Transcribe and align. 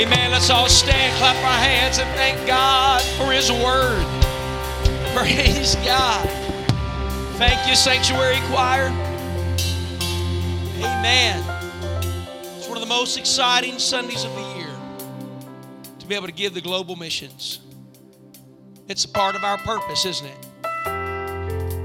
Amen. 0.00 0.30
Let's 0.30 0.48
all 0.48 0.66
stand, 0.66 1.14
clap 1.18 1.36
our 1.44 1.62
hands, 1.62 1.98
and 1.98 2.08
thank 2.16 2.46
God 2.46 3.02
for 3.18 3.30
His 3.32 3.52
Word. 3.52 4.02
Praise 5.14 5.74
God. 5.84 6.26
Thank 7.36 7.68
you, 7.68 7.76
Sanctuary 7.76 8.38
Choir. 8.46 8.86
Amen. 10.78 11.44
It's 12.56 12.66
one 12.66 12.78
of 12.78 12.82
the 12.82 12.88
most 12.88 13.18
exciting 13.18 13.78
Sundays 13.78 14.24
of 14.24 14.34
the 14.36 14.54
year 14.56 14.74
to 15.98 16.06
be 16.06 16.14
able 16.14 16.28
to 16.28 16.32
give 16.32 16.54
the 16.54 16.62
global 16.62 16.96
missions. 16.96 17.60
It's 18.88 19.04
a 19.04 19.08
part 19.08 19.36
of 19.36 19.44
our 19.44 19.58
purpose, 19.58 20.06
isn't 20.06 20.26
it? 20.26 20.46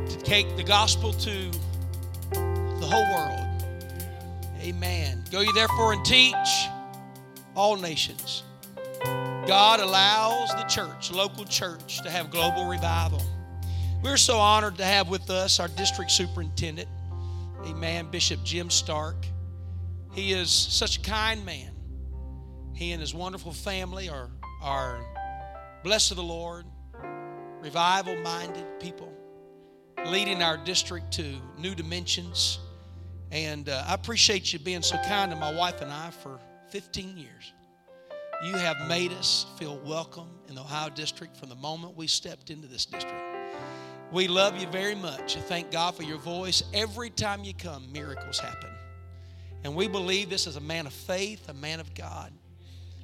To 0.09 0.17
take 0.23 0.55
the 0.55 0.63
gospel 0.63 1.11
to 1.11 1.51
the 2.31 2.87
whole 2.89 3.13
world. 3.13 3.61
Amen. 4.61 5.25
Go 5.31 5.41
you 5.41 5.51
therefore 5.51 5.91
and 5.91 6.05
teach 6.05 6.69
all 7.55 7.77
nations. 7.77 8.43
God 9.47 9.79
allows 9.79 10.49
the 10.49 10.63
church, 10.63 11.11
local 11.11 11.45
church, 11.45 12.01
to 12.01 12.09
have 12.09 12.31
global 12.31 12.67
revival. 12.67 13.21
We're 14.03 14.17
so 14.17 14.37
honored 14.37 14.77
to 14.77 14.85
have 14.85 15.09
with 15.09 15.29
us 15.29 15.59
our 15.59 15.67
district 15.67 16.11
superintendent, 16.11 16.87
a 17.63 17.73
man, 17.73 18.09
Bishop 18.11 18.43
Jim 18.43 18.69
Stark. 18.69 19.25
He 20.13 20.33
is 20.33 20.49
such 20.49 20.97
a 20.97 21.01
kind 21.01 21.45
man. 21.45 21.71
He 22.73 22.91
and 22.91 23.01
his 23.01 23.13
wonderful 23.13 23.51
family 23.51 24.09
are, 24.09 24.29
are 24.61 24.99
blessed 25.83 26.11
of 26.11 26.17
the 26.17 26.23
Lord, 26.23 26.65
revival 27.61 28.15
minded 28.17 28.79
people, 28.79 29.13
leading 30.07 30.41
our 30.41 30.57
district 30.57 31.11
to 31.13 31.35
new 31.57 31.75
dimensions. 31.75 32.59
And 33.31 33.69
uh, 33.69 33.85
I 33.87 33.93
appreciate 33.93 34.53
you 34.53 34.59
being 34.59 34.81
so 34.81 34.97
kind 35.07 35.31
to 35.31 35.37
my 35.37 35.53
wife 35.53 35.81
and 35.81 35.91
I 35.91 36.09
for 36.09 36.39
15 36.75 37.17
years. 37.17 37.53
You 38.43 38.51
have 38.55 38.89
made 38.89 39.13
us 39.13 39.45
feel 39.57 39.79
welcome 39.85 40.27
in 40.49 40.55
the 40.55 40.61
Ohio 40.61 40.89
District 40.89 41.37
from 41.37 41.47
the 41.47 41.55
moment 41.55 41.95
we 41.95 42.05
stepped 42.05 42.49
into 42.49 42.67
this 42.67 42.85
district. 42.85 43.15
We 44.11 44.27
love 44.27 44.57
you 44.57 44.67
very 44.67 44.93
much 44.93 45.37
thank 45.37 45.71
God 45.71 45.95
for 45.95 46.03
your 46.03 46.17
voice. 46.17 46.63
Every 46.73 47.09
time 47.09 47.45
you 47.45 47.53
come, 47.53 47.89
miracles 47.93 48.39
happen. 48.39 48.71
And 49.63 49.73
we 49.73 49.87
believe 49.87 50.29
this 50.29 50.47
is 50.47 50.57
a 50.57 50.59
man 50.59 50.85
of 50.85 50.91
faith, 50.91 51.47
a 51.47 51.53
man 51.53 51.79
of 51.79 51.95
God. 51.95 52.33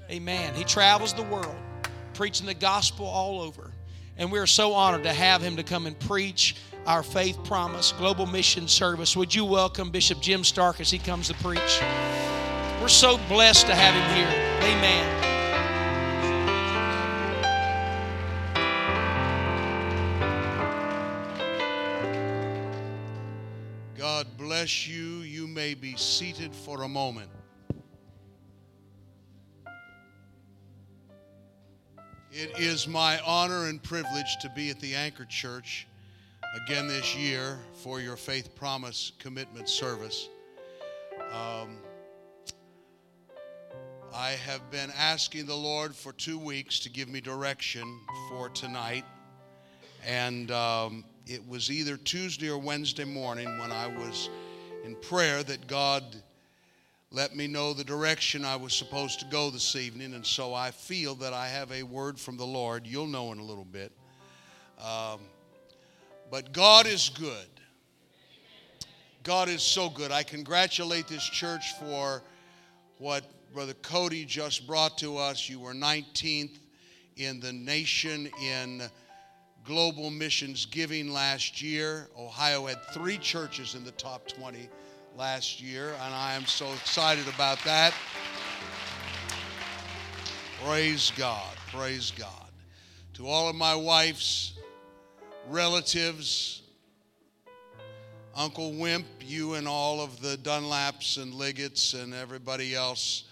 Amen. 0.10 0.54
He 0.54 0.66
travels 0.66 1.14
the 1.14 1.24
world 1.24 1.56
preaching 2.14 2.48
the 2.48 2.54
gospel 2.54 3.06
all 3.06 3.40
over. 3.40 3.72
And 4.18 4.34
we 4.34 4.40
are 4.40 4.48
so 4.48 4.74
honored 4.74 5.04
to 5.04 5.14
have 5.14 5.42
him 5.42 5.56
to 5.56 5.64
come 5.64 5.88
and 5.88 5.98
preach 5.98 6.58
our 6.86 7.04
faith 7.04 7.42
promise 7.46 7.94
global 7.94 8.26
mission 8.26 8.68
service. 8.68 9.16
Would 9.16 9.34
you 9.34 9.46
welcome 9.46 9.92
Bishop 9.92 10.20
Jim 10.20 10.44
Stark 10.44 10.82
as 10.82 10.92
he 10.92 10.98
comes 10.98 11.30
to 11.30 11.34
preach? 11.36 11.82
We're 12.82 12.88
so 12.88 13.20
blessed 13.30 13.68
to 13.68 13.76
have 13.76 13.94
him 13.94 14.16
here. 14.18 14.26
Amen. 14.64 15.06
God 23.96 24.26
bless 24.36 24.88
you. 24.88 25.20
You 25.20 25.46
may 25.46 25.76
be 25.76 25.96
seated 25.96 26.56
for 26.56 26.82
a 26.82 26.88
moment. 26.88 27.30
It 32.32 32.58
is 32.58 32.88
my 32.88 33.20
honor 33.20 33.68
and 33.68 33.84
privilege 33.84 34.38
to 34.42 34.50
be 34.56 34.72
at 34.72 34.80
the 34.80 34.96
Anchor 34.96 35.26
Church 35.26 35.86
again 36.66 36.88
this 36.88 37.16
year 37.16 37.60
for 37.76 38.02
your 38.02 38.18
Faith 38.18 38.56
Promise 38.56 39.12
Commitment 39.20 39.70
Service. 39.70 40.30
Um, 41.32 41.78
I 44.14 44.32
have 44.32 44.70
been 44.70 44.92
asking 44.98 45.46
the 45.46 45.56
Lord 45.56 45.96
for 45.96 46.12
two 46.12 46.38
weeks 46.38 46.80
to 46.80 46.90
give 46.90 47.08
me 47.08 47.22
direction 47.22 47.98
for 48.28 48.50
tonight. 48.50 49.06
And 50.06 50.52
um, 50.52 51.06
it 51.28 51.48
was 51.48 51.72
either 51.72 51.96
Tuesday 51.96 52.50
or 52.50 52.58
Wednesday 52.58 53.06
morning 53.06 53.58
when 53.58 53.72
I 53.72 53.88
was 53.88 54.30
in 54.84 54.96
prayer 54.96 55.44
that 55.44 55.66
God 55.66 56.04
let 57.10 57.38
me 57.38 57.48
know 57.48 57.72
the 57.72 57.86
direction 57.86 58.44
I 58.44 58.58
was 58.58 58.74
supposed 58.74 59.22
to 59.22 59.26
go 59.28 59.50
this 59.50 59.78
evening. 59.78 60.14
And 60.14 60.26
so 60.26 60.54
I 60.54 60.72
feel 60.72 61.16
that 61.16 61.32
I 61.32 61.48
have 61.48 61.72
a 61.72 61.84
word 61.84 62.20
from 62.20 62.36
the 62.36 62.46
Lord. 62.46 62.86
You'll 62.86 63.08
know 63.08 63.32
in 63.32 63.40
a 63.40 63.44
little 63.44 63.66
bit. 63.66 63.94
Um, 64.78 65.22
but 66.30 66.52
God 66.52 66.86
is 66.86 67.10
good. 67.18 67.48
God 69.24 69.48
is 69.48 69.62
so 69.62 69.90
good. 69.90 70.12
I 70.12 70.24
congratulate 70.24 71.08
this 71.08 71.24
church 71.24 71.76
for 71.80 72.22
what 72.98 73.24
Brother 73.54 73.74
Cody 73.82 74.24
just 74.24 74.66
brought 74.66 74.98
to 75.00 75.18
us. 75.18 75.50
You 75.50 75.60
were 75.60 75.74
19th 75.74 76.58
in 77.18 77.42
the 77.42 77.52
nation 77.52 78.30
in 78.42 78.84
global 79.66 80.10
missions 80.10 80.66
giving 80.66 81.12
last 81.12 81.62
year. 81.62 82.08
Ohio 82.18 82.68
had 82.68 82.82
three 82.94 83.18
churches 83.18 83.76
in 83.76 83.84
the 83.84 83.92
top 83.92 84.26
20 84.28 84.70
last 85.18 85.62
year, 85.62 85.90
and 86.02 86.14
I 86.14 86.34
am 86.34 86.46
so 86.46 86.72
excited 86.72 87.28
about 87.28 87.60
that. 87.66 87.94
Praise 90.64 91.12
God. 91.18 91.56
Praise 91.74 92.12
God. 92.18 92.52
To 93.16 93.28
all 93.28 93.50
of 93.50 93.56
my 93.58 93.76
wife's 93.76 94.54
relatives, 95.50 96.62
Uncle 98.34 98.72
Wimp, 98.72 99.08
you 99.20 99.56
and 99.56 99.68
all 99.68 100.00
of 100.00 100.22
the 100.22 100.38
Dunlaps 100.38 101.22
and 101.22 101.34
Liggetts 101.34 102.02
and 102.02 102.14
everybody 102.14 102.74
else, 102.74 103.26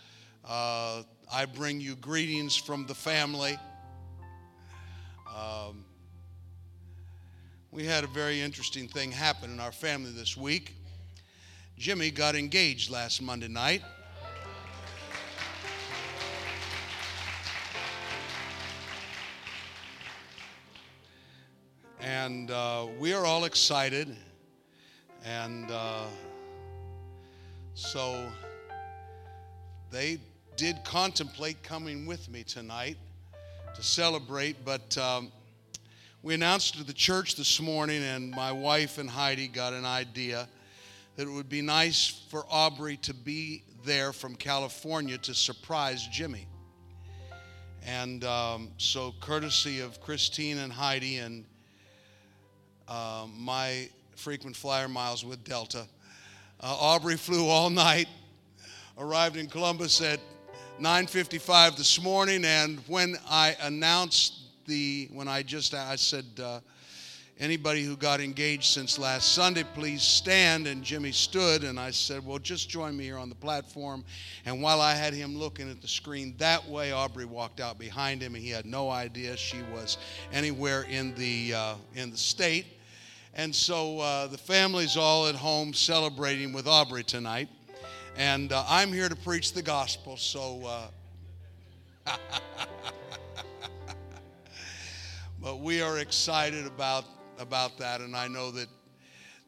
uh, 0.49 1.03
I 1.31 1.45
bring 1.45 1.79
you 1.79 1.95
greetings 1.95 2.55
from 2.55 2.87
the 2.87 2.95
family. 2.95 3.55
Um, 5.27 5.85
we 7.71 7.85
had 7.85 8.03
a 8.03 8.07
very 8.07 8.41
interesting 8.41 8.87
thing 8.87 9.11
happen 9.11 9.51
in 9.51 9.59
our 9.59 9.71
family 9.71 10.11
this 10.11 10.35
week. 10.35 10.73
Jimmy 11.77 12.09
got 12.09 12.35
engaged 12.35 12.89
last 12.89 13.21
Monday 13.21 13.47
night. 13.47 13.83
And 22.01 22.49
uh, 22.49 22.87
we 22.97 23.13
are 23.13 23.23
all 23.23 23.45
excited. 23.45 24.15
And 25.23 25.69
uh, 25.69 26.05
so 27.75 28.31
they 29.91 30.17
did 30.59 30.83
contemplate 30.83 31.63
coming 31.63 32.05
with 32.05 32.27
me 32.27 32.43
tonight 32.43 32.97
to 33.73 33.81
celebrate, 33.81 34.65
but 34.65 34.97
um, 34.97 35.31
we 36.21 36.33
announced 36.33 36.75
to 36.75 36.83
the 36.83 36.91
church 36.91 37.37
this 37.37 37.61
morning, 37.61 38.03
and 38.03 38.29
my 38.31 38.51
wife 38.51 38.97
and 38.97 39.09
Heidi 39.09 39.47
got 39.47 39.71
an 39.71 39.85
idea 39.85 40.49
that 41.15 41.27
it 41.27 41.31
would 41.31 41.47
be 41.47 41.61
nice 41.61 42.07
for 42.29 42.45
Aubrey 42.49 42.97
to 43.03 43.13
be 43.13 43.63
there 43.85 44.11
from 44.11 44.35
California 44.35 45.17
to 45.19 45.33
surprise 45.33 46.05
Jimmy. 46.11 46.45
And 47.85 48.25
um, 48.25 48.71
so, 48.75 49.13
courtesy 49.21 49.79
of 49.79 50.01
Christine 50.01 50.57
and 50.57 50.73
Heidi 50.73 51.19
and 51.19 51.45
uh, 52.85 53.27
my 53.33 53.87
frequent 54.17 54.57
flyer 54.57 54.89
miles 54.89 55.23
with 55.23 55.41
Delta, 55.45 55.87
uh, 56.59 56.77
Aubrey 56.77 57.15
flew 57.15 57.47
all 57.47 57.69
night, 57.69 58.09
arrived 58.97 59.37
in 59.37 59.47
Columbus 59.47 60.01
at 60.01 60.19
9:55 60.79 61.75
this 61.75 62.01
morning, 62.01 62.45
and 62.45 62.79
when 62.87 63.17
I 63.29 63.57
announced 63.61 64.35
the 64.65 65.09
when 65.11 65.27
I 65.27 65.43
just 65.43 65.73
I 65.73 65.97
said 65.97 66.23
uh, 66.41 66.61
anybody 67.37 67.83
who 67.83 67.97
got 67.97 68.21
engaged 68.21 68.63
since 68.63 68.97
last 68.97 69.33
Sunday, 69.33 69.65
please 69.73 70.01
stand. 70.01 70.67
And 70.67 70.81
Jimmy 70.81 71.11
stood, 71.11 71.65
and 71.65 71.77
I 71.77 71.91
said, 71.91 72.25
well, 72.25 72.39
just 72.39 72.69
join 72.69 72.95
me 72.95 73.03
here 73.03 73.17
on 73.17 73.27
the 73.27 73.35
platform. 73.35 74.05
And 74.45 74.61
while 74.61 74.79
I 74.79 74.93
had 74.93 75.13
him 75.13 75.37
looking 75.37 75.69
at 75.69 75.81
the 75.81 75.87
screen 75.87 76.35
that 76.37 76.65
way, 76.65 76.93
Aubrey 76.93 77.25
walked 77.25 77.59
out 77.59 77.77
behind 77.77 78.21
him, 78.21 78.35
and 78.35 78.43
he 78.43 78.49
had 78.49 78.65
no 78.65 78.89
idea 78.89 79.35
she 79.35 79.61
was 79.73 79.97
anywhere 80.31 80.83
in 80.83 81.13
the 81.15 81.55
uh, 81.55 81.75
in 81.95 82.09
the 82.09 82.17
state. 82.17 82.65
And 83.33 83.53
so 83.53 83.99
uh, 83.99 84.27
the 84.27 84.37
family's 84.37 84.95
all 84.95 85.27
at 85.27 85.35
home 85.35 85.73
celebrating 85.73 86.53
with 86.53 86.67
Aubrey 86.67 87.03
tonight. 87.03 87.49
And 88.19 88.51
uh, 88.51 88.65
I'm 88.67 88.91
here 88.91 89.07
to 89.07 89.15
preach 89.15 89.53
the 89.53 89.61
gospel, 89.61 90.17
so. 90.17 90.89
Uh, 92.05 92.17
but 95.41 95.61
we 95.61 95.81
are 95.81 95.99
excited 95.99 96.67
about, 96.67 97.05
about 97.37 97.77
that, 97.77 98.01
and 98.01 98.17
I 98.17 98.27
know 98.27 98.51
that 98.51 98.67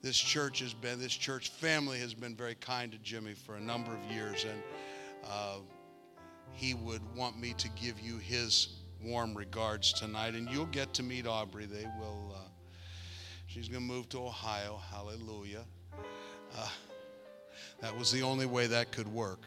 this 0.02 0.18
church 0.18 0.60
has 0.60 0.74
been, 0.74 1.02
this 1.02 1.12
church 1.12 1.50
family 1.50 2.00
has 2.00 2.14
been 2.14 2.34
very 2.34 2.56
kind 2.56 2.94
to 2.94 2.98
Jimmy 3.00 3.34
for 3.34 3.56
a 3.56 3.60
number 3.60 3.92
of 3.92 4.00
years, 4.10 4.46
and 4.46 4.64
uh, 5.30 5.58
he 6.54 6.74
would 6.74 7.02
want 7.14 7.38
me 7.38 7.54
to 7.58 7.68
give 7.72 8.00
you 8.00 8.20
his 8.20 8.78
warm 9.04 9.36
regards 9.36 9.92
tonight, 9.92 10.34
and 10.34 10.50
you'll 10.50 10.66
get 10.68 10.94
to 10.94 11.04
meet 11.04 11.28
Aubrey. 11.28 11.66
They 11.66 11.88
will. 12.00 12.34
Uh, 12.34 12.48
she's 13.48 13.68
going 13.68 13.86
to 13.86 13.94
move 13.94 14.08
to 14.10 14.20
Ohio. 14.20 14.80
Hallelujah. 14.90 15.66
Uh, 16.58 16.70
that 17.82 17.98
was 17.98 18.12
the 18.12 18.22
only 18.22 18.46
way 18.46 18.68
that 18.68 18.92
could 18.92 19.08
work. 19.08 19.40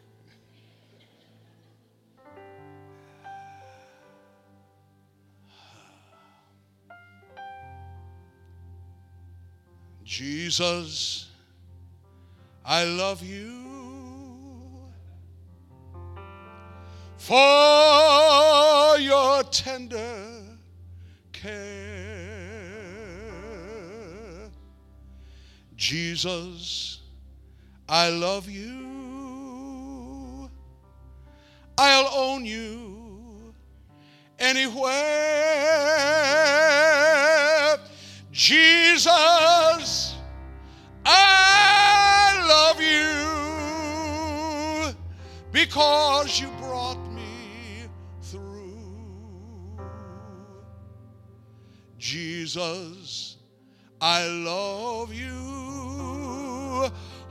Jesus, 10.03 11.31
I 12.63 12.83
love 12.83 13.23
you 13.23 13.63
for 17.17 18.97
your 18.99 19.43
tender 19.43 20.43
care. 21.31 21.75
Jesus, 25.75 27.01
I 27.87 28.09
love 28.09 28.49
you. 28.49 30.49
I'll 31.77 32.09
own 32.13 32.45
you 32.45 33.53
anywhere. 34.39 34.93
Jesus, 38.31 40.15
I 41.05 42.43
love 42.47 42.81
you 42.81 44.95
because 45.51 46.39
you 46.39 46.47
brought 46.59 47.05
me 47.13 47.83
through. 48.21 49.77
Jesus, 51.99 53.35
I 54.01 54.25
love 54.27 55.13
you. 55.13 55.54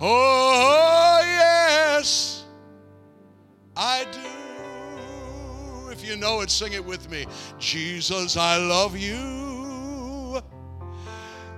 Oh, 0.00 1.20
yes, 1.22 2.44
I 3.76 4.04
do. 4.12 5.90
If 5.90 6.04
you 6.04 6.16
know 6.16 6.40
it, 6.40 6.50
sing 6.50 6.72
it 6.72 6.84
with 6.84 7.10
me. 7.10 7.26
Jesus, 7.58 8.36
I 8.36 8.56
love 8.56 8.96
you 8.96 10.42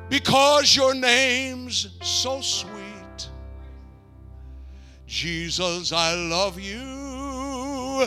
because 0.08 0.76
your 0.76 0.94
name's 0.94 1.88
so 2.02 2.40
sweet. 2.40 3.28
Jesus, 5.06 5.92
I 5.92 6.14
love 6.14 6.60
you. 6.60 8.06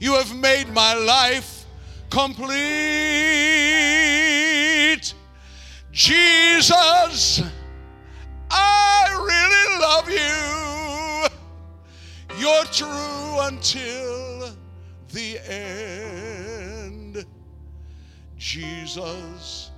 You 0.00 0.14
have 0.14 0.34
made 0.34 0.68
my 0.72 0.94
life 0.94 1.64
complete. 2.10 2.54
Jesus, 5.92 7.42
really 9.26 9.78
love 9.80 10.10
you. 10.10 11.28
You're 12.38 12.64
true 12.66 13.40
until 13.40 14.54
the 15.12 15.38
end. 15.50 17.24
Jesus, 18.36 19.70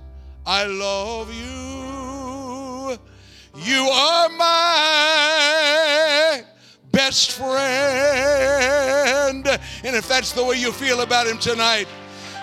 I 0.45 0.65
love 0.65 1.33
you. 1.33 2.99
You 3.55 3.89
are 3.89 4.29
my 4.29 6.43
best 6.91 7.31
friend. 7.31 7.57
And 9.83 9.95
if 9.95 10.07
that's 10.07 10.31
the 10.31 10.43
way 10.43 10.57
you 10.57 10.71
feel 10.71 11.01
about 11.01 11.27
him 11.27 11.37
tonight, 11.37 11.87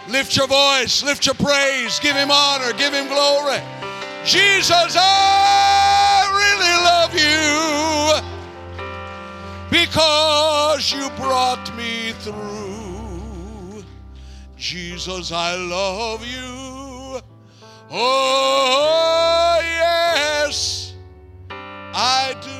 lift 0.09 0.37
your 0.37 0.47
voice, 0.49 1.03
lift 1.03 1.25
your 1.27 1.35
praise, 1.37 1.99
give 2.01 2.17
him 2.17 2.31
honor, 2.31 2.73
give 2.73 2.93
him 2.93 3.09
glory. 3.09 3.61
Jesus, 4.25 4.97
I 4.99 5.58
really 6.59 6.77
love 6.85 7.15
you 7.15 8.21
because 9.71 10.93
you 10.93 11.09
brought 11.11 11.75
me 11.77 12.13
through. 12.21 13.85
Jesus, 14.57 15.31
I 15.33 15.55
love 15.55 16.27
you. 16.27 17.21
Oh, 17.91 19.59
yes, 19.63 20.95
I 21.95 22.35
do. 22.43 22.51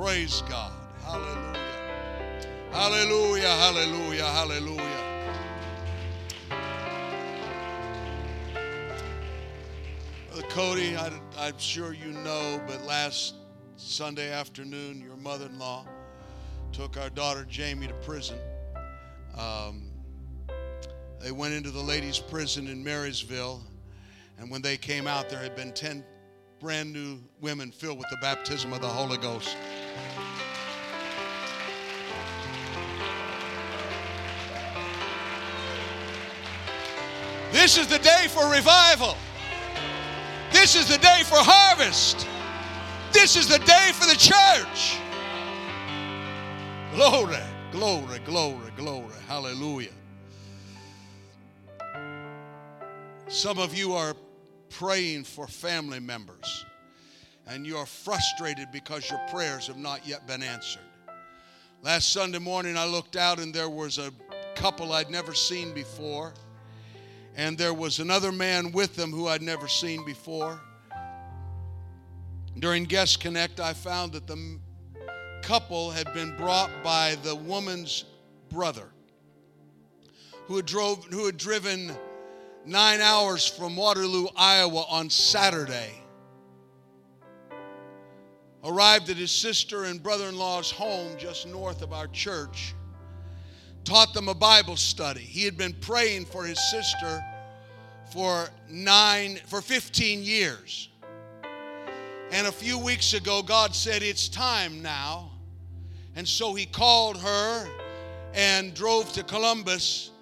Praise 0.00 0.42
God. 0.48 0.72
Hallelujah. 1.04 1.58
Hallelujah, 2.70 3.56
hallelujah, 3.56 4.26
hallelujah. 4.26 4.91
Cody, 10.52 10.94
I, 10.98 11.10
I'm 11.38 11.56
sure 11.56 11.94
you 11.94 12.12
know, 12.12 12.60
but 12.66 12.84
last 12.84 13.36
Sunday 13.76 14.30
afternoon, 14.30 15.00
your 15.00 15.16
mother 15.16 15.46
in 15.46 15.58
law 15.58 15.86
took 16.72 16.98
our 16.98 17.08
daughter 17.08 17.46
Jamie 17.48 17.86
to 17.86 17.94
prison. 17.94 18.36
Um, 19.38 19.84
they 21.22 21.32
went 21.32 21.54
into 21.54 21.70
the 21.70 21.80
ladies' 21.80 22.18
prison 22.18 22.66
in 22.66 22.84
Marysville, 22.84 23.62
and 24.38 24.50
when 24.50 24.60
they 24.60 24.76
came 24.76 25.06
out, 25.06 25.30
there 25.30 25.42
had 25.42 25.56
been 25.56 25.72
10 25.72 26.04
brand 26.60 26.92
new 26.92 27.18
women 27.40 27.70
filled 27.70 27.96
with 27.96 28.10
the 28.10 28.18
baptism 28.20 28.74
of 28.74 28.82
the 28.82 28.88
Holy 28.88 29.16
Ghost. 29.16 29.56
This 37.52 37.78
is 37.78 37.86
the 37.86 38.00
day 38.00 38.26
for 38.28 38.50
revival. 38.50 39.16
This 40.62 40.76
is 40.76 40.86
the 40.86 40.98
day 40.98 41.22
for 41.24 41.38
harvest. 41.38 42.24
This 43.12 43.34
is 43.34 43.48
the 43.48 43.58
day 43.58 43.90
for 43.94 44.06
the 44.06 44.14
church. 44.14 44.96
Glory, 46.94 47.42
glory, 47.72 48.20
glory, 48.20 48.70
glory. 48.76 49.14
Hallelujah. 49.26 49.90
Some 53.26 53.58
of 53.58 53.76
you 53.76 53.94
are 53.94 54.14
praying 54.68 55.24
for 55.24 55.48
family 55.48 55.98
members 55.98 56.64
and 57.48 57.66
you 57.66 57.76
are 57.76 57.84
frustrated 57.84 58.68
because 58.70 59.10
your 59.10 59.20
prayers 59.32 59.66
have 59.66 59.78
not 59.78 60.06
yet 60.06 60.28
been 60.28 60.44
answered. 60.44 60.86
Last 61.82 62.12
Sunday 62.12 62.38
morning, 62.38 62.76
I 62.76 62.86
looked 62.86 63.16
out 63.16 63.40
and 63.40 63.52
there 63.52 63.68
was 63.68 63.98
a 63.98 64.12
couple 64.54 64.92
I'd 64.92 65.10
never 65.10 65.34
seen 65.34 65.74
before, 65.74 66.32
and 67.34 67.56
there 67.56 67.74
was 67.74 67.98
another 67.98 68.32
man 68.32 68.72
with 68.72 68.96
them 68.96 69.10
who 69.10 69.28
I'd 69.28 69.42
never 69.42 69.68
seen 69.68 70.04
before. 70.04 70.60
During 72.58 72.84
Guest 72.84 73.20
Connect, 73.20 73.60
I 73.60 73.72
found 73.72 74.12
that 74.12 74.26
the 74.26 74.58
couple 75.42 75.90
had 75.90 76.12
been 76.12 76.36
brought 76.36 76.70
by 76.84 77.16
the 77.22 77.34
woman's 77.34 78.04
brother 78.50 78.88
who 80.46 80.56
had, 80.56 80.66
drove, 80.66 81.04
who 81.06 81.26
had 81.26 81.36
driven 81.36 81.96
nine 82.66 83.00
hours 83.00 83.46
from 83.46 83.76
Waterloo, 83.76 84.26
Iowa 84.36 84.84
on 84.88 85.08
Saturday. 85.10 85.92
Arrived 88.64 89.10
at 89.10 89.16
his 89.16 89.32
sister 89.32 89.84
and 89.84 90.00
brother 90.00 90.28
in 90.28 90.36
law's 90.36 90.70
home 90.70 91.16
just 91.18 91.48
north 91.48 91.82
of 91.82 91.92
our 91.92 92.06
church. 92.08 92.74
Taught 93.84 94.14
them 94.14 94.28
a 94.28 94.34
Bible 94.34 94.76
study. 94.76 95.20
He 95.20 95.44
had 95.44 95.56
been 95.56 95.72
praying 95.74 96.26
for 96.26 96.44
his 96.44 96.58
sister 96.70 97.24
for 98.12 98.48
nine, 98.68 99.38
for 99.46 99.60
15 99.60 100.22
years. 100.22 100.88
And 102.30 102.46
a 102.46 102.52
few 102.52 102.78
weeks 102.78 103.14
ago, 103.14 103.42
God 103.42 103.74
said, 103.74 104.02
It's 104.02 104.28
time 104.28 104.82
now. 104.82 105.30
And 106.14 106.28
so 106.28 106.54
he 106.54 106.66
called 106.66 107.18
her 107.18 107.68
and 108.34 108.74
drove 108.74 109.12
to 109.14 109.22
Columbus 109.22 110.12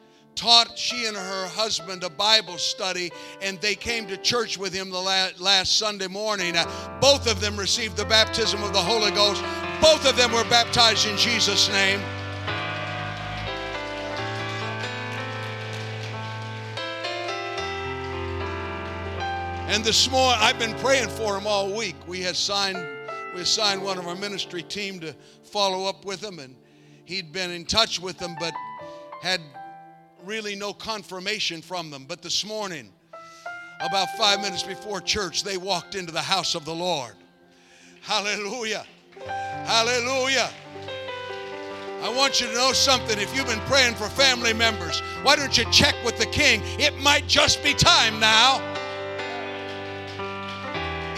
taught 0.40 0.78
she 0.78 1.04
and 1.04 1.14
her 1.14 1.46
husband 1.48 2.02
a 2.02 2.08
Bible 2.08 2.56
study, 2.56 3.12
and 3.42 3.60
they 3.60 3.74
came 3.74 4.06
to 4.06 4.16
church 4.16 4.56
with 4.56 4.72
him 4.72 4.88
the 4.88 4.98
last, 4.98 5.76
Sunday 5.76 6.06
morning. 6.06 6.56
Uh, 6.56 6.98
both 6.98 7.30
of 7.30 7.42
them 7.42 7.58
received 7.58 7.94
the 7.94 8.06
baptism 8.06 8.62
of 8.62 8.72
the 8.72 8.78
Holy 8.78 9.10
Ghost. 9.10 9.44
Both 9.82 10.08
of 10.08 10.16
them 10.16 10.32
were 10.32 10.44
baptized 10.44 11.06
in 11.06 11.16
Jesus' 11.18 11.68
name. 11.68 12.00
And 19.70 19.84
this 19.84 20.10
morning, 20.10 20.36
I've 20.42 20.58
been 20.58 20.74
praying 20.78 21.10
for 21.10 21.38
him 21.38 21.46
all 21.46 21.72
week. 21.72 21.94
We 22.08 22.22
had 22.22 22.34
signed, 22.34 22.76
we 23.36 23.42
assigned 23.42 23.80
one 23.80 23.98
of 23.98 24.08
our 24.08 24.16
ministry 24.16 24.64
team 24.64 24.98
to 24.98 25.14
follow 25.44 25.88
up 25.88 26.04
with 26.04 26.20
him, 26.24 26.40
and 26.40 26.56
he'd 27.04 27.30
been 27.30 27.52
in 27.52 27.64
touch 27.64 28.00
with 28.00 28.18
them, 28.18 28.34
but 28.40 28.52
had 29.22 29.40
really 30.24 30.56
no 30.56 30.72
confirmation 30.72 31.62
from 31.62 31.88
them. 31.88 32.04
But 32.04 32.20
this 32.20 32.44
morning, 32.44 32.90
about 33.80 34.08
five 34.18 34.40
minutes 34.40 34.64
before 34.64 35.00
church, 35.00 35.44
they 35.44 35.56
walked 35.56 35.94
into 35.94 36.10
the 36.10 36.20
house 36.20 36.56
of 36.56 36.64
the 36.64 36.74
Lord. 36.74 37.14
Hallelujah. 38.00 38.84
Hallelujah. 39.24 40.50
I 42.02 42.12
want 42.12 42.40
you 42.40 42.48
to 42.48 42.54
know 42.54 42.72
something. 42.72 43.20
If 43.20 43.36
you've 43.36 43.46
been 43.46 43.60
praying 43.60 43.94
for 43.94 44.08
family 44.08 44.52
members, 44.52 44.98
why 45.22 45.36
don't 45.36 45.56
you 45.56 45.64
check 45.70 45.94
with 46.04 46.18
the 46.18 46.26
king? 46.26 46.60
It 46.80 46.98
might 46.98 47.28
just 47.28 47.62
be 47.62 47.72
time 47.72 48.18
now. 48.18 48.69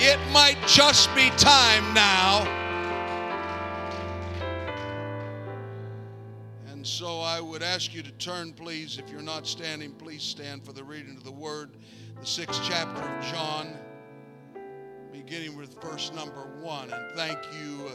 It 0.04 0.18
might 0.32 0.58
just 0.66 1.14
be 1.14 1.30
time 1.36 1.94
now. 1.94 2.42
And 6.66 6.84
so 6.84 7.20
I 7.20 7.40
would 7.40 7.62
ask 7.62 7.94
you 7.94 8.02
to 8.02 8.10
turn, 8.10 8.52
please. 8.52 8.98
If 8.98 9.08
you're 9.12 9.22
not 9.22 9.46
standing, 9.46 9.92
please 9.92 10.24
stand 10.24 10.64
for 10.64 10.72
the 10.72 10.82
reading 10.82 11.16
of 11.16 11.22
the 11.22 11.30
word, 11.30 11.76
the 12.18 12.26
sixth 12.26 12.60
chapter 12.64 13.00
of 13.00 13.24
John, 13.26 13.78
beginning 15.12 15.56
with 15.56 15.80
verse 15.80 16.10
number 16.12 16.50
one. 16.60 16.92
And 16.92 17.14
thank 17.14 17.38
you, 17.56 17.88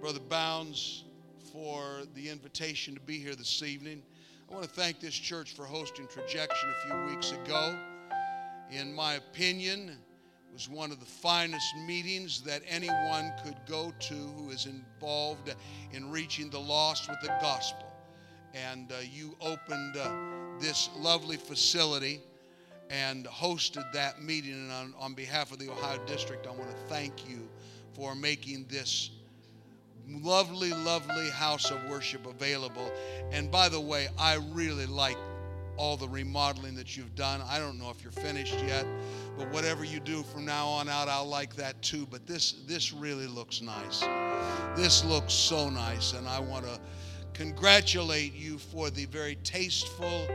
Brother 0.00 0.18
Bounds, 0.18 1.04
for 1.52 2.00
the 2.16 2.28
invitation 2.28 2.92
to 2.94 3.00
be 3.02 3.20
here 3.20 3.36
this 3.36 3.62
evening. 3.62 4.02
I 4.50 4.54
want 4.54 4.64
to 4.64 4.70
thank 4.70 4.98
this 4.98 5.14
church 5.14 5.54
for 5.54 5.64
hosting 5.64 6.08
Trajection 6.08 6.48
a 6.48 6.88
few 6.88 7.14
weeks 7.14 7.30
ago. 7.30 7.78
In 8.72 8.92
my 8.92 9.14
opinion, 9.14 9.96
was 10.56 10.70
one 10.70 10.90
of 10.90 10.98
the 11.00 11.04
finest 11.04 11.76
meetings 11.86 12.40
that 12.40 12.62
anyone 12.66 13.30
could 13.44 13.56
go 13.68 13.92
to 14.00 14.14
who 14.14 14.48
is 14.48 14.64
involved 14.64 15.54
in 15.92 16.10
reaching 16.10 16.48
the 16.48 16.58
lost 16.58 17.10
with 17.10 17.20
the 17.20 17.28
gospel. 17.42 17.92
And 18.54 18.90
uh, 18.90 18.94
you 19.12 19.36
opened 19.42 19.98
uh, 19.98 20.10
this 20.58 20.88
lovely 20.96 21.36
facility 21.36 22.22
and 22.88 23.26
hosted 23.26 23.84
that 23.92 24.22
meeting. 24.22 24.54
And 24.54 24.72
on, 24.72 24.94
on 24.98 25.12
behalf 25.12 25.52
of 25.52 25.58
the 25.58 25.70
Ohio 25.70 25.98
District, 26.06 26.46
I 26.46 26.52
want 26.52 26.70
to 26.70 26.76
thank 26.88 27.28
you 27.28 27.46
for 27.92 28.14
making 28.14 28.64
this 28.70 29.10
lovely, 30.08 30.70
lovely 30.70 31.28
house 31.28 31.70
of 31.70 31.84
worship 31.84 32.24
available. 32.24 32.90
And 33.30 33.50
by 33.50 33.68
the 33.68 33.80
way, 33.80 34.08
I 34.18 34.36
really 34.54 34.86
like 34.86 35.18
all 35.76 35.96
the 35.96 36.08
remodeling 36.08 36.74
that 36.76 36.96
you've 36.96 37.14
done. 37.14 37.40
I 37.48 37.58
don't 37.58 37.78
know 37.78 37.90
if 37.90 38.02
you're 38.02 38.12
finished 38.12 38.58
yet, 38.66 38.86
but 39.36 39.50
whatever 39.52 39.84
you 39.84 40.00
do 40.00 40.22
from 40.22 40.44
now 40.44 40.66
on 40.68 40.88
out, 40.88 41.08
I'll 41.08 41.28
like 41.28 41.54
that 41.56 41.80
too. 41.82 42.06
But 42.10 42.26
this 42.26 42.52
this 42.66 42.92
really 42.92 43.26
looks 43.26 43.60
nice. 43.60 44.00
This 44.76 45.04
looks 45.04 45.32
so 45.32 45.68
nice, 45.68 46.12
and 46.12 46.28
I 46.28 46.38
want 46.40 46.64
to 46.64 46.80
congratulate 47.32 48.34
you 48.34 48.58
for 48.58 48.90
the 48.90 49.04
very 49.06 49.36
tasteful 49.42 50.26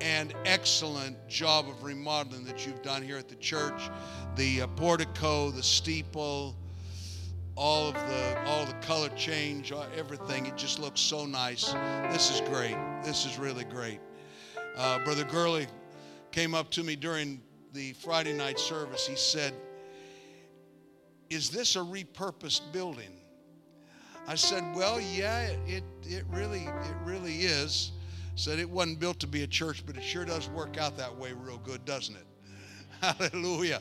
and 0.00 0.34
excellent 0.44 1.16
job 1.28 1.68
of 1.68 1.82
remodeling 1.82 2.44
that 2.44 2.66
you've 2.66 2.82
done 2.82 3.02
here 3.02 3.16
at 3.16 3.28
the 3.28 3.36
church. 3.36 3.88
The 4.36 4.62
uh, 4.62 4.66
portico, 4.68 5.50
the 5.50 5.62
steeple, 5.62 6.54
all 7.56 7.88
of 7.88 7.94
the 7.94 8.44
all 8.44 8.66
the 8.66 8.74
color 8.74 9.08
change, 9.16 9.72
uh, 9.72 9.86
everything. 9.96 10.46
It 10.46 10.56
just 10.56 10.78
looks 10.78 11.00
so 11.00 11.24
nice. 11.26 11.72
This 12.12 12.30
is 12.30 12.40
great. 12.42 12.76
This 13.02 13.24
is 13.24 13.38
really 13.38 13.64
great. 13.64 14.00
Uh, 14.76 14.98
Brother 15.04 15.24
Gurley 15.24 15.66
came 16.32 16.54
up 16.54 16.70
to 16.72 16.84
me 16.84 16.96
during 16.96 17.40
the 17.72 17.94
Friday 17.94 18.34
night 18.34 18.58
service. 18.58 19.06
He 19.06 19.16
said, 19.16 19.54
Is 21.30 21.48
this 21.48 21.76
a 21.76 21.80
repurposed 21.80 22.72
building? 22.72 23.12
I 24.28 24.34
said, 24.34 24.62
Well, 24.74 25.00
yeah, 25.00 25.48
it, 25.66 25.82
it 26.02 26.24
really 26.28 26.64
it 26.64 26.96
really 27.04 27.40
is. 27.40 27.92
Said 28.34 28.58
it 28.58 28.68
wasn't 28.68 29.00
built 29.00 29.18
to 29.20 29.26
be 29.26 29.44
a 29.44 29.46
church, 29.46 29.82
but 29.86 29.96
it 29.96 30.02
sure 30.02 30.26
does 30.26 30.50
work 30.50 30.76
out 30.76 30.98
that 30.98 31.16
way 31.16 31.32
real 31.32 31.56
good, 31.56 31.86
doesn't 31.86 32.16
it? 32.16 32.26
Hallelujah. 33.00 33.80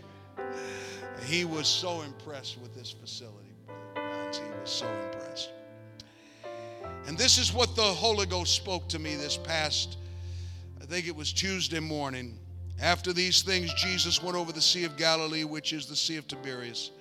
He 1.26 1.44
was 1.44 1.68
so 1.68 2.04
impressed 2.04 2.58
with 2.62 2.74
this 2.74 2.90
facility, 2.92 3.54
Brother. 3.66 4.32
He 4.32 4.62
was 4.62 4.70
so 4.70 4.88
impressed. 4.88 5.50
And 7.06 7.18
this 7.18 7.38
is 7.38 7.52
what 7.52 7.76
the 7.76 7.82
Holy 7.84 8.26
Ghost 8.26 8.56
spoke 8.56 8.88
to 8.90 9.00
me 9.00 9.16
this 9.16 9.36
past 9.36 9.98
I 10.82 10.86
think 10.86 11.08
it 11.08 11.16
was 11.16 11.34
Tuesday 11.34 11.80
morning. 11.80 12.38
After 12.82 13.14
these 13.14 13.42
things, 13.42 13.74
Jesus 13.74 14.22
went 14.22 14.36
over 14.36 14.52
the 14.52 14.62
Sea 14.62 14.84
of 14.84 14.98
Galilee, 14.98 15.46
which 15.46 15.74
is 15.74 15.86
the 15.86 15.96
Sea 15.96 16.18
of 16.18 16.28
Tiberias. 16.28 16.92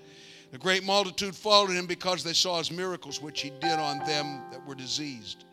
A 0.52 0.58
great 0.58 0.84
multitude 0.84 1.34
followed 1.34 1.70
him 1.70 1.86
because 1.86 2.22
they 2.22 2.32
saw 2.32 2.58
his 2.58 2.70
miracles, 2.70 3.20
which 3.20 3.40
he 3.40 3.50
did 3.50 3.78
on 3.78 3.98
them 4.06 4.42
that 4.52 4.64
were 4.64 4.76
diseased. 4.76 5.44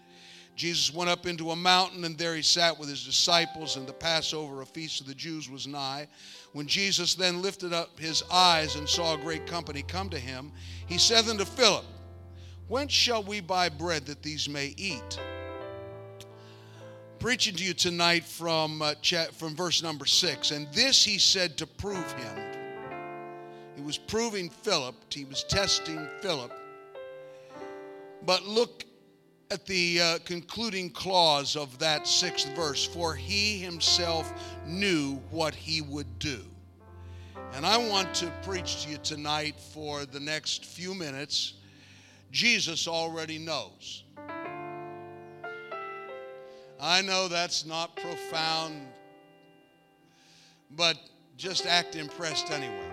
Jesus 0.56 0.94
went 0.94 1.10
up 1.10 1.26
into 1.26 1.52
a 1.52 1.56
mountain, 1.56 2.04
and 2.04 2.16
there 2.18 2.36
he 2.36 2.44
sat 2.44 2.78
with 2.78 2.88
his 2.88 3.04
disciples, 3.04 3.78
and 3.78 3.88
the 3.88 3.94
Passover, 3.94 4.62
a 4.62 4.66
feast 4.66 5.02
of 5.02 5.08
the 5.08 5.16
Jews, 5.16 5.50
was 5.50 5.66
nigh. 5.66 6.08
When 6.54 6.68
Jesus 6.68 7.16
then 7.16 7.42
lifted 7.42 7.74
up 7.74 8.00
his 8.00 8.22
eyes 8.32 8.76
and 8.76 8.88
saw 8.88 9.16
a 9.16 9.18
great 9.18 9.48
company 9.48 9.82
come 9.82 10.10
to 10.10 10.20
him, 10.20 10.52
he 10.86 11.00
said 11.00 11.28
unto 11.28 11.46
Philip, 11.46 11.86
Whence 12.68 12.92
shall 12.92 13.24
we 13.24 13.40
buy 13.40 13.70
bread 13.70 14.06
that 14.06 14.22
these 14.22 14.48
may 14.48 14.76
eat? 14.78 15.20
Preaching 17.22 17.54
to 17.54 17.64
you 17.64 17.76
tonight 17.76 18.24
from, 18.24 18.82
uh, 18.82 18.96
from 19.34 19.56
verse 19.56 19.84
number 19.84 20.08
six. 20.08 20.50
And 20.50 20.68
this 20.74 21.06
he 21.06 21.20
said 21.20 21.56
to 21.58 21.68
prove 21.68 22.12
him. 22.14 22.36
He 23.76 23.84
was 23.84 24.00
proving 24.00 24.50
Philip, 24.50 24.96
he 25.12 25.26
was 25.26 25.44
testing 25.44 26.10
Philip. 26.22 26.52
But 28.26 28.48
look 28.48 28.86
at 29.52 29.68
the 29.68 30.02
uh, 30.02 30.20
concluding 30.26 30.90
clause 30.90 31.56
of 31.56 31.78
that 31.78 32.08
sixth 32.08 32.50
verse 32.56 32.88
for 32.88 33.14
he 33.14 33.60
himself 33.60 34.34
knew 34.66 35.18
what 35.30 35.54
he 35.54 35.82
would 35.82 36.18
do. 36.18 36.40
And 37.54 37.68
I 37.68 37.78
want 37.78 38.16
to 38.16 38.32
preach 38.42 38.84
to 38.84 38.90
you 38.90 38.98
tonight 38.98 39.60
for 39.60 40.06
the 40.06 40.20
next 40.20 40.66
few 40.66 40.96
minutes. 40.96 41.54
Jesus 42.32 42.88
already 42.88 43.38
knows. 43.38 44.06
I 46.82 47.02
know 47.04 47.28
that's 47.28 47.64
not 47.64 47.96
profound, 47.96 48.88
but 50.76 50.98
just 51.38 51.68
act 51.68 51.96
impressed 51.96 52.50
anyway. 52.50 52.92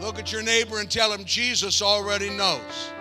Look 0.00 0.18
at 0.18 0.30
your 0.30 0.42
neighbor 0.42 0.78
and 0.78 0.90
tell 0.90 1.10
him 1.12 1.24
Jesus 1.24 1.80
already 1.80 2.28
knows. 2.28 2.92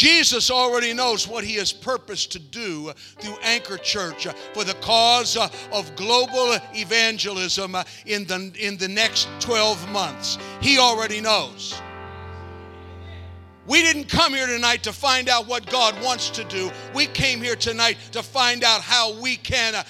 Jesus 0.00 0.50
already 0.50 0.94
knows 0.94 1.28
what 1.28 1.44
he 1.44 1.56
has 1.56 1.74
purposed 1.74 2.32
to 2.32 2.38
do 2.38 2.90
through 3.18 3.36
Anchor 3.42 3.76
Church 3.76 4.26
for 4.54 4.64
the 4.64 4.72
cause 4.80 5.36
of 5.36 5.94
global 5.94 6.56
evangelism 6.72 7.76
in 8.06 8.24
the, 8.24 8.50
in 8.58 8.78
the 8.78 8.88
next 8.88 9.28
12 9.40 9.90
months. 9.90 10.38
He 10.62 10.78
already 10.78 11.20
knows. 11.20 11.78
We 13.66 13.82
didn't 13.82 14.08
come 14.08 14.32
here 14.32 14.46
tonight 14.46 14.82
to 14.84 14.92
find 14.94 15.28
out 15.28 15.46
what 15.46 15.66
God 15.66 16.02
wants 16.02 16.30
to 16.30 16.44
do. 16.44 16.70
We 16.94 17.04
came 17.04 17.42
here 17.42 17.54
tonight 17.54 17.98
to 18.12 18.22
find 18.22 18.64
out 18.64 18.80
how 18.80 19.20
we 19.20 19.36
can 19.36 19.84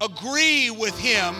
agree 0.00 0.70
with 0.70 0.96
Him 1.00 1.34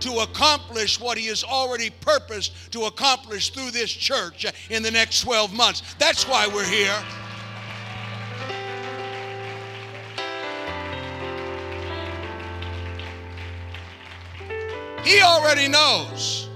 to 0.00 0.12
accomplish 0.18 0.98
what 0.98 1.16
He 1.16 1.28
has 1.28 1.44
already 1.44 1.90
purposed 2.00 2.72
to 2.72 2.86
accomplish 2.86 3.50
through 3.50 3.70
this 3.70 3.92
church 3.92 4.44
in 4.70 4.82
the 4.82 4.90
next 4.90 5.20
12 5.20 5.54
months. 5.54 5.94
That's 6.00 6.26
why 6.26 6.48
we're 6.48 6.66
here. 6.66 7.00
He 15.08 15.22
already 15.22 15.68
knows. 15.68 16.50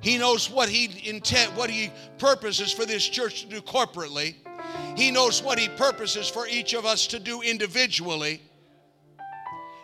He 0.00 0.16
knows 0.16 0.48
what 0.48 0.70
he 0.70 1.06
intent, 1.06 1.54
what 1.54 1.68
he 1.68 1.90
purposes 2.16 2.72
for 2.72 2.86
this 2.86 3.06
church 3.06 3.42
to 3.42 3.46
do 3.46 3.60
corporately. 3.60 4.36
He 4.96 5.10
knows 5.10 5.42
what 5.42 5.58
he 5.58 5.68
purposes 5.68 6.30
for 6.30 6.46
each 6.46 6.72
of 6.72 6.86
us 6.86 7.06
to 7.08 7.18
do 7.18 7.42
individually. 7.42 8.40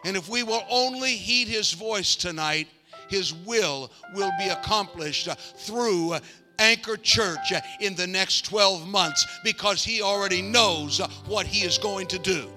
And 0.07 0.17
if 0.17 0.31
we 0.31 0.45
will 0.45 0.63
only 0.71 1.11
heed 1.11 1.47
his 1.47 1.73
voice 1.73 2.17
tonight, 2.17 2.69
his 3.09 3.35
will 3.35 3.91
will 4.15 4.33
be 4.39 4.49
accomplished 4.49 5.29
through 5.59 6.17
Anchor 6.59 6.97
Church 6.97 7.53
in 7.83 7.95
the 7.97 8.07
next 8.07 8.47
12 8.47 8.89
months 8.89 9.27
because 9.45 9.85
he 9.85 10.01
already 10.01 10.41
knows 10.41 11.03
what 11.27 11.45
he 11.45 11.67
is 11.67 11.77
going 11.77 12.07
to 12.07 12.19
do. 12.19 12.51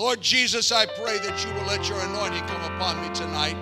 Lord 0.00 0.22
Jesus, 0.22 0.72
I 0.72 0.86
pray 0.86 1.18
that 1.18 1.44
you 1.44 1.52
will 1.52 1.66
let 1.66 1.86
your 1.86 2.00
anointing 2.00 2.46
come 2.46 2.64
upon 2.72 3.02
me 3.02 3.10
tonight. 3.14 3.54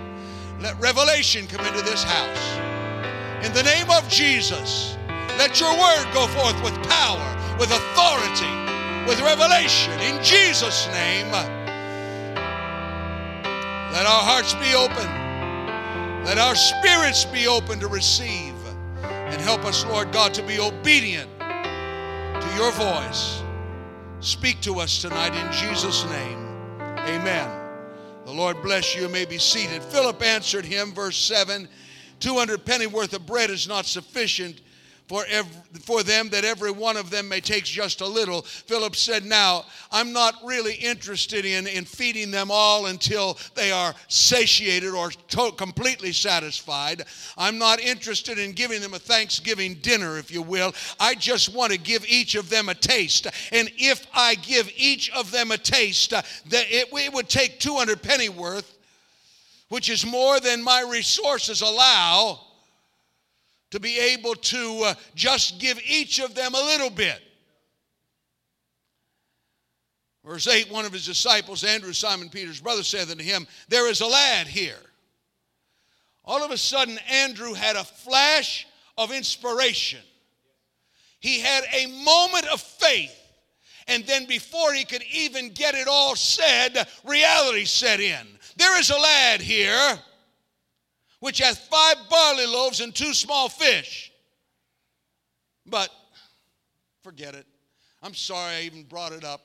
Let 0.60 0.78
revelation 0.78 1.48
come 1.48 1.66
into 1.66 1.82
this 1.82 2.04
house. 2.04 2.58
In 3.44 3.52
the 3.54 3.64
name 3.64 3.90
of 3.90 4.08
Jesus, 4.08 4.96
let 5.36 5.58
your 5.58 5.72
word 5.72 6.06
go 6.14 6.28
forth 6.28 6.54
with 6.62 6.80
power, 6.88 7.58
with 7.58 7.72
authority, 7.72 8.54
with 9.10 9.20
revelation. 9.20 9.98
In 9.98 10.22
Jesus' 10.22 10.86
name, 10.94 11.28
let 13.90 14.06
our 14.06 14.22
hearts 14.22 14.54
be 14.54 14.76
open. 14.76 15.08
Let 16.24 16.38
our 16.38 16.54
spirits 16.54 17.24
be 17.24 17.48
open 17.48 17.80
to 17.80 17.88
receive. 17.88 18.54
And 19.02 19.40
help 19.40 19.64
us, 19.64 19.84
Lord 19.86 20.12
God, 20.12 20.32
to 20.34 20.44
be 20.44 20.60
obedient 20.60 21.28
to 21.40 22.48
your 22.54 22.70
voice. 22.70 23.42
Speak 24.20 24.60
to 24.62 24.80
us 24.80 25.00
tonight 25.00 25.32
in 25.32 25.52
Jesus' 25.52 26.04
name. 26.06 26.38
Amen. 26.80 27.48
The 28.24 28.32
Lord 28.32 28.60
bless 28.62 28.96
you. 28.96 29.02
you 29.02 29.08
may 29.08 29.24
be 29.24 29.38
seated. 29.38 29.80
Philip 29.80 30.20
answered 30.22 30.64
him, 30.64 30.92
verse 30.92 31.16
7 31.16 31.68
200 32.18 32.64
pennyworth 32.64 33.12
of 33.12 33.24
bread 33.26 33.48
is 33.48 33.68
not 33.68 33.86
sufficient 33.86 34.60
for, 35.08 35.24
every, 35.28 35.52
for 35.80 36.02
them 36.02 36.28
that 36.28 36.44
every 36.44 36.70
one 36.70 36.98
of 36.98 37.08
them 37.08 37.28
may 37.28 37.40
take 37.40 37.64
just 37.64 38.02
a 38.02 38.06
little. 38.06 38.42
Philip 38.42 38.94
said, 38.94 39.24
Now, 39.24 39.64
I'm 39.90 40.12
not 40.12 40.34
really 40.44 40.74
interested 40.74 41.46
in, 41.46 41.66
in 41.66 41.86
feeding 41.86 42.30
them 42.30 42.50
all 42.50 42.86
until 42.86 43.38
they 43.54 43.72
are 43.72 43.94
satiated 44.08 44.92
or 44.92 45.10
to- 45.10 45.52
completely 45.52 46.12
satisfied. 46.12 47.04
I'm 47.38 47.58
not 47.58 47.80
interested 47.80 48.38
in 48.38 48.52
giving 48.52 48.82
them 48.82 48.92
a 48.92 48.98
Thanksgiving 48.98 49.76
dinner, 49.76 50.18
if 50.18 50.30
you 50.30 50.42
will. 50.42 50.74
I 51.00 51.14
just 51.14 51.54
want 51.54 51.72
to 51.72 51.78
give 51.78 52.04
each 52.06 52.34
of 52.34 52.50
them 52.50 52.68
a 52.68 52.74
taste. 52.74 53.26
And 53.50 53.70
if 53.78 54.06
I 54.14 54.34
give 54.34 54.70
each 54.76 55.10
of 55.12 55.30
them 55.30 55.50
a 55.52 55.58
taste, 55.58 56.12
uh, 56.12 56.20
that 56.50 56.66
it, 56.68 56.88
it 56.92 57.12
would 57.14 57.30
take 57.30 57.60
200 57.60 58.02
pennyworth, 58.02 58.76
which 59.70 59.88
is 59.88 60.04
more 60.04 60.38
than 60.38 60.62
my 60.62 60.82
resources 60.82 61.62
allow 61.62 62.40
to 63.70 63.80
be 63.80 63.98
able 63.98 64.34
to 64.34 64.82
uh, 64.84 64.94
just 65.14 65.58
give 65.58 65.80
each 65.86 66.18
of 66.18 66.34
them 66.34 66.54
a 66.54 66.60
little 66.60 66.90
bit. 66.90 67.20
Verse 70.24 70.46
8 70.46 70.70
one 70.70 70.84
of 70.84 70.92
his 70.92 71.06
disciples, 71.06 71.64
Andrew, 71.64 71.92
Simon 71.92 72.28
Peter's 72.28 72.60
brother, 72.60 72.82
said 72.82 73.10
unto 73.10 73.24
him, 73.24 73.46
There 73.68 73.88
is 73.88 74.00
a 74.00 74.06
lad 74.06 74.46
here. 74.46 74.76
All 76.24 76.44
of 76.44 76.50
a 76.50 76.58
sudden, 76.58 76.98
Andrew 77.10 77.54
had 77.54 77.76
a 77.76 77.84
flash 77.84 78.66
of 78.98 79.10
inspiration. 79.10 80.00
He 81.20 81.40
had 81.40 81.64
a 81.72 81.86
moment 82.04 82.46
of 82.48 82.60
faith. 82.60 83.14
And 83.86 84.04
then, 84.06 84.26
before 84.26 84.74
he 84.74 84.84
could 84.84 85.02
even 85.10 85.48
get 85.48 85.74
it 85.74 85.88
all 85.88 86.14
said, 86.14 86.86
reality 87.04 87.64
set 87.64 88.00
in. 88.00 88.26
There 88.56 88.78
is 88.78 88.90
a 88.90 88.98
lad 88.98 89.40
here 89.40 89.98
which 91.20 91.38
hath 91.38 91.58
five 91.58 91.96
barley 92.08 92.46
loaves 92.46 92.80
and 92.80 92.94
two 92.94 93.12
small 93.12 93.48
fish. 93.48 94.12
But 95.66 95.90
forget 97.02 97.34
it. 97.34 97.46
I'm 98.02 98.14
sorry 98.14 98.54
I 98.54 98.62
even 98.62 98.84
brought 98.84 99.12
it 99.12 99.24
up. 99.24 99.44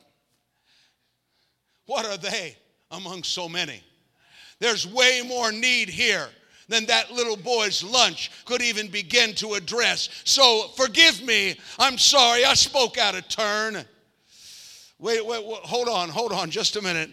What 1.85 2.05
are 2.05 2.17
they 2.17 2.55
among 2.91 3.23
so 3.23 3.49
many? 3.49 3.81
There's 4.59 4.87
way 4.87 5.21
more 5.27 5.51
need 5.51 5.89
here 5.89 6.29
than 6.69 6.85
that 6.85 7.11
little 7.11 7.35
boy's 7.35 7.83
lunch 7.83 8.31
could 8.45 8.61
even 8.61 8.87
begin 8.87 9.33
to 9.35 9.55
address. 9.55 10.09
So 10.23 10.69
forgive 10.75 11.21
me. 11.23 11.59
I'm 11.77 11.97
sorry. 11.97 12.45
I 12.45 12.53
spoke 12.53 12.97
out 12.97 13.15
of 13.15 13.27
turn. 13.27 13.83
Wait, 14.99 15.25
wait, 15.25 15.45
wait 15.45 15.59
hold 15.63 15.89
on, 15.89 16.07
hold 16.09 16.31
on, 16.31 16.49
just 16.49 16.77
a 16.77 16.81
minute. 16.81 17.09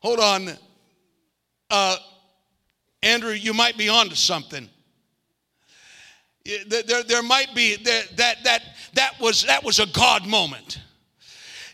Hold 0.00 0.20
on. 0.20 0.50
Uh, 1.68 1.96
Andrew, 3.06 3.30
you 3.30 3.54
might 3.54 3.78
be 3.78 3.88
onto 3.88 4.16
something. 4.16 4.68
There, 6.66 7.04
there 7.04 7.22
might 7.22 7.54
be 7.54 7.76
that, 7.76 8.16
that, 8.16 8.44
that, 8.44 8.62
that, 8.94 9.20
was, 9.20 9.44
that 9.44 9.62
was 9.62 9.78
a 9.78 9.86
God 9.86 10.26
moment. 10.26 10.80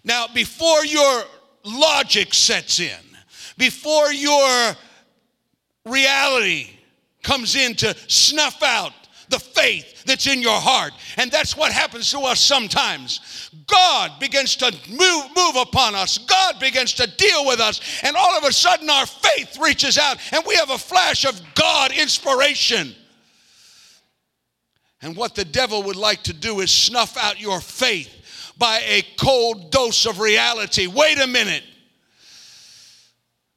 Now, 0.05 0.27
before 0.35 0.85
your 0.85 1.23
logic 1.65 2.35
sets 2.35 2.81
in, 2.81 3.01
before 3.57 4.13
your 4.13 4.77
reality 5.87 6.69
comes 7.23 7.57
in 7.57 7.77
to 7.77 7.97
snuff 8.09 8.63
out 8.63 8.93
the 9.33 9.41
faith 9.41 10.05
that's 10.05 10.29
in 10.29 10.41
your 10.41 10.61
heart. 10.61 10.93
And 11.17 11.33
that's 11.33 11.57
what 11.57 11.73
happens 11.73 12.11
to 12.13 12.21
us 12.21 12.39
sometimes. 12.39 13.51
God 13.67 14.21
begins 14.21 14.55
to 14.57 14.71
move, 14.89 15.25
move 15.35 15.57
upon 15.57 15.97
us, 15.97 16.19
God 16.19 16.61
begins 16.61 16.93
to 16.95 17.09
deal 17.17 17.47
with 17.47 17.59
us, 17.59 17.81
and 18.05 18.15
all 18.15 18.39
of 18.39 18.45
a 18.45 18.53
sudden 18.53 18.89
our 18.89 19.07
faith 19.07 19.59
reaches 19.61 19.99
out 19.99 20.19
and 20.33 20.45
we 20.47 20.55
have 20.55 20.71
a 20.71 20.79
flash 20.79 21.25
of 21.25 21.41
God 21.55 21.91
inspiration. 21.93 22.95
And 25.01 25.17
what 25.17 25.35
the 25.35 25.45
devil 25.45 25.83
would 25.83 25.97
like 25.97 26.23
to 26.25 26.33
do 26.33 26.61
is 26.61 26.71
snuff 26.71 27.17
out 27.17 27.41
your 27.41 27.61
faith 27.61 28.55
by 28.57 28.81
a 28.87 29.03
cold 29.17 29.73
dose 29.73 30.07
of 30.07 30.21
reality. 30.21 30.87
Wait 30.87 31.19
a 31.19 31.27
minute. 31.27 31.65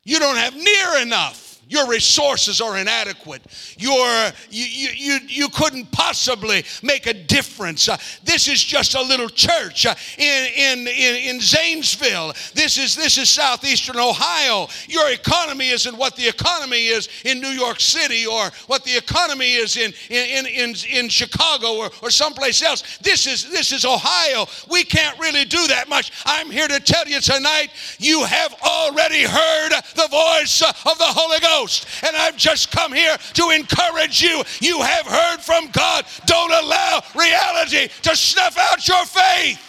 You 0.04 0.20
don't 0.20 0.38
have 0.38 0.56
near 0.56 1.02
enough. 1.02 1.45
Your 1.68 1.90
resources 1.90 2.62
are 2.62 2.78
inadequate. 2.78 3.42
Your, 3.78 4.32
you, 4.52 4.90
you, 4.94 5.20
you 5.28 5.50
couldn't 5.50 5.92
possibly 5.92 6.64
make 6.84 7.08
a 7.08 7.14
difference. 7.14 7.90
Uh, 7.90 7.98
this 8.24 8.48
is 8.48 8.64
just 8.64 8.94
a 8.94 9.02
little 9.02 9.30
church 9.30 9.88
uh, 9.88 9.96
in, 10.20 10.48
in, 10.56 10.80
in, 10.88 11.16
in 11.16 11.42
Zanesville. 11.42 12.34
This 12.54 12.78
is, 12.78 12.96
this 12.96 13.18
is 13.18 13.30
southeastern 13.30 13.98
Ohio. 13.98 14.68
Your 14.88 15.12
economy 15.12 15.70
isn't 15.70 15.98
what 15.98 16.16
the 16.16 16.28
economy 16.28 16.86
is 16.86 17.10
in 17.26 17.42
New 17.42 17.50
York 17.50 17.80
City 17.80 18.28
or 18.28 18.52
what 18.68 18.84
the 18.84 18.96
economy 18.96 19.54
is 19.54 19.76
in, 19.76 19.92
in, 20.10 20.46
in, 20.46 20.76
in 20.92 21.10
Chicago 21.10 21.78
or, 21.78 21.90
or 22.04 22.12
someplace 22.12 22.62
else. 22.62 23.00
This 23.00 23.26
is, 23.26 23.50
this 23.50 23.72
is 23.72 23.86
Ohio. 23.86 24.46
We 24.70 24.84
can't 24.84 25.18
really 25.20 25.46
do 25.46 25.66
that 25.68 25.90
much. 25.90 26.12
I'm 26.26 26.52
here 26.52 26.68
to 26.68 26.80
tell 26.80 27.08
you 27.08 27.20
tonight 27.22 27.70
you 27.98 28.24
have 28.24 28.54
already 28.62 29.24
heard 29.24 29.72
the 29.96 30.08
voice 30.12 30.62
of 30.62 30.98
the 31.00 31.06
Holy 31.06 31.40
Ghost. 31.40 31.55
Ghost. 31.56 31.88
And 32.06 32.16
I've 32.16 32.38
just 32.38 32.72
come 32.72 32.94
here 32.94 33.18
to 33.34 33.50
encourage 33.50 34.22
you. 34.22 34.44
You 34.62 34.82
have 34.82 35.06
heard 35.06 35.40
from 35.40 35.70
God. 35.72 36.06
Don't 36.26 36.52
allow 36.52 37.02
reality 37.16 37.88
to 38.04 38.16
snuff 38.16 38.58
out 38.58 38.88
your 38.88 39.06
faith. 39.06 39.62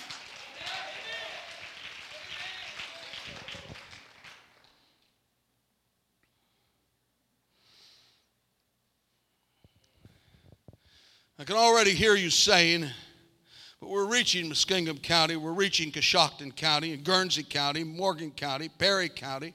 I 11.39 11.45
can 11.45 11.57
already 11.57 11.93
hear 11.93 12.15
you 12.15 12.31
saying, 12.31 12.87
but 13.79 13.91
we're 13.91 14.07
reaching 14.07 14.51
Muskingum 14.51 15.03
County, 15.03 15.37
we're 15.37 15.53
reaching 15.53 15.93
Coshocton 15.93 16.57
County, 16.57 16.95
and 16.95 17.05
Guernsey 17.05 17.43
County, 17.43 17.85
Morgan 17.85 18.31
County, 18.31 18.71
Perry 18.71 19.11
County, 19.11 19.55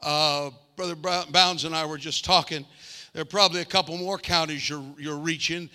uh, 0.00 0.50
Brother 0.76 0.94
Bounds 1.30 1.64
and 1.64 1.74
I 1.74 1.84
were 1.84 1.98
just 1.98 2.24
talking. 2.24 2.64
There 3.12 3.22
are 3.22 3.26
probably 3.26 3.60
a 3.60 3.64
couple 3.64 3.96
more 3.98 4.18
counties 4.18 4.68
you're, 4.68 4.84
you're 4.98 5.18
reaching. 5.18 5.68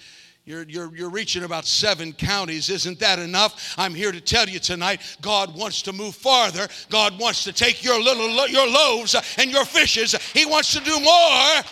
You're, 0.44 0.64
you're, 0.64 0.96
you're 0.96 1.10
reaching 1.10 1.44
about 1.44 1.66
seven 1.66 2.14
counties. 2.14 2.70
Isn't 2.70 3.00
that 3.00 3.20
enough? 3.20 3.76
I'm 3.78 3.94
here 3.94 4.12
to 4.12 4.22
tell 4.22 4.48
you 4.48 4.60
tonight 4.60 5.02
God 5.22 5.56
wants 5.56 5.82
to 5.84 5.94
move 5.94 6.16
farther. 6.16 6.68
God 6.90 7.20
wants 7.20 7.44
to 7.44 7.54
take 7.54 7.84
your 7.84 8.02
little 8.02 8.48
your 8.48 8.66
loaves 8.66 9.16
and 9.38 9.52
your 9.52 9.66
fishes. 9.66 10.16
He 10.34 10.46
wants 10.46 10.74
to 10.74 10.80
do 10.80 11.00
more. 11.00 11.64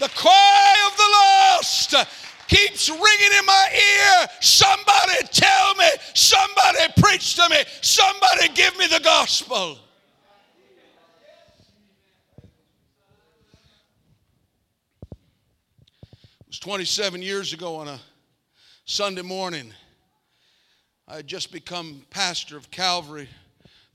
The 0.00 0.08
cry 0.14 0.88
of 0.90 0.96
the 0.96 1.96
lost 1.96 2.27
keeps 2.48 2.88
ringing 2.88 3.38
in 3.38 3.46
my 3.46 3.66
ear. 3.72 4.26
Somebody 4.40 5.26
tell 5.30 5.74
me, 5.76 5.88
somebody 6.14 6.92
preach 7.00 7.36
to 7.36 7.48
me, 7.48 7.58
somebody 7.80 8.48
give 8.54 8.76
me 8.78 8.86
the 8.86 9.00
gospel. 9.00 9.78
It 16.40 16.48
was 16.48 16.58
27 16.58 17.22
years 17.22 17.52
ago 17.52 17.76
on 17.76 17.88
a 17.88 18.00
Sunday 18.84 19.22
morning. 19.22 19.72
I 21.06 21.16
had 21.16 21.26
just 21.26 21.52
become 21.52 22.02
pastor 22.10 22.56
of 22.56 22.70
Calvary 22.70 23.28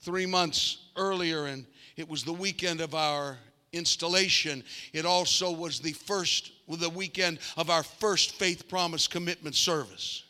three 0.02 0.26
months 0.26 0.78
earlier, 0.96 1.46
and 1.46 1.66
it 1.96 2.08
was 2.10 2.24
the 2.24 2.34
weekend 2.34 2.82
of 2.82 2.94
our 2.94 3.38
installation. 3.72 4.64
It 4.94 5.06
also 5.06 5.52
was 5.52 5.80
the 5.80 5.94
first, 5.94 6.52
the 6.68 6.90
weekend 6.90 7.40
of 7.58 7.70
our 7.70 7.84
first 7.84 8.36
faith 8.36 8.68
promise 8.68 9.08
commitment 9.08 9.56
service. 9.56 10.24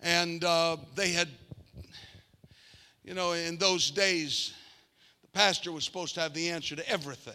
And 0.00 0.44
uh, 0.44 0.76
they 0.94 1.10
had, 1.12 1.28
you 3.04 3.14
know, 3.14 3.32
in 3.32 3.56
those 3.56 3.90
days, 3.90 4.52
the 5.22 5.28
pastor 5.28 5.72
was 5.72 5.84
supposed 5.84 6.14
to 6.14 6.20
have 6.20 6.34
the 6.34 6.50
answer 6.50 6.76
to 6.76 6.88
everything. 6.88 7.32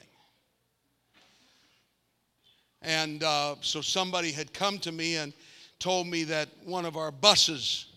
And 2.81 3.23
uh, 3.23 3.55
so 3.61 3.81
somebody 3.81 4.31
had 4.31 4.53
come 4.53 4.79
to 4.79 4.91
me 4.91 5.17
and 5.17 5.33
told 5.79 6.07
me 6.07 6.23
that 6.25 6.49
one 6.63 6.85
of 6.85 6.95
our 6.95 7.11
buses 7.11 7.87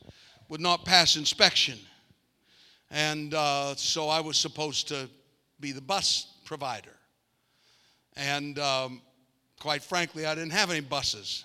would 0.48 0.60
not 0.60 0.84
pass 0.84 1.16
inspection. 1.16 1.78
And 2.90 3.32
uh, 3.34 3.74
so 3.76 4.08
I 4.08 4.20
was 4.20 4.36
supposed 4.36 4.88
to 4.88 5.08
be 5.60 5.72
the 5.72 5.80
bus 5.80 6.26
provider. 6.44 6.96
And 8.16 8.58
um, 8.58 9.00
quite 9.62 9.80
frankly, 9.80 10.26
I 10.26 10.34
didn't 10.34 10.50
have 10.50 10.72
any 10.72 10.80
buses. 10.80 11.44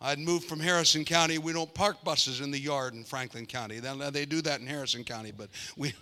I'd 0.00 0.18
moved 0.18 0.48
from 0.48 0.58
Harrison 0.58 1.04
County. 1.04 1.38
We 1.38 1.52
don't 1.52 1.72
park 1.72 2.02
buses 2.02 2.40
in 2.40 2.50
the 2.50 2.58
yard 2.58 2.92
in 2.92 3.04
Franklin 3.04 3.46
County. 3.46 3.78
They 3.78 4.26
do 4.26 4.42
that 4.42 4.60
in 4.60 4.66
Harrison 4.66 5.04
County, 5.04 5.30
but 5.30 5.48
we. 5.76 5.94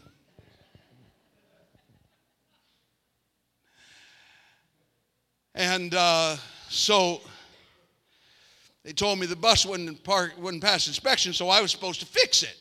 And 5.54 5.94
uh, 5.94 6.36
so 6.70 7.20
they 8.82 8.94
told 8.94 9.18
me 9.18 9.26
the 9.26 9.36
bus 9.36 9.66
wouldn't, 9.66 10.02
park, 10.04 10.32
wouldn't 10.38 10.62
pass 10.62 10.86
inspection, 10.86 11.34
so 11.34 11.50
I 11.50 11.60
was 11.60 11.70
supposed 11.70 12.00
to 12.00 12.06
fix 12.06 12.42
it. 12.42 12.56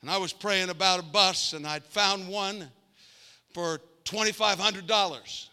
And 0.00 0.08
I 0.08 0.18
was 0.18 0.32
praying 0.32 0.70
about 0.70 1.00
a 1.00 1.02
bus, 1.02 1.54
and 1.54 1.66
I'd 1.66 1.82
found 1.82 2.28
one 2.28 2.68
for 3.52 3.80
$2,500, 4.04 5.48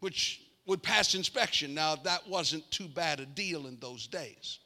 which 0.00 0.40
would 0.66 0.82
pass 0.82 1.14
inspection. 1.14 1.74
Now, 1.74 1.96
that 1.96 2.28
wasn't 2.28 2.68
too 2.70 2.88
bad 2.88 3.20
a 3.20 3.26
deal 3.26 3.66
in 3.66 3.78
those 3.80 4.06
days. 4.06 4.58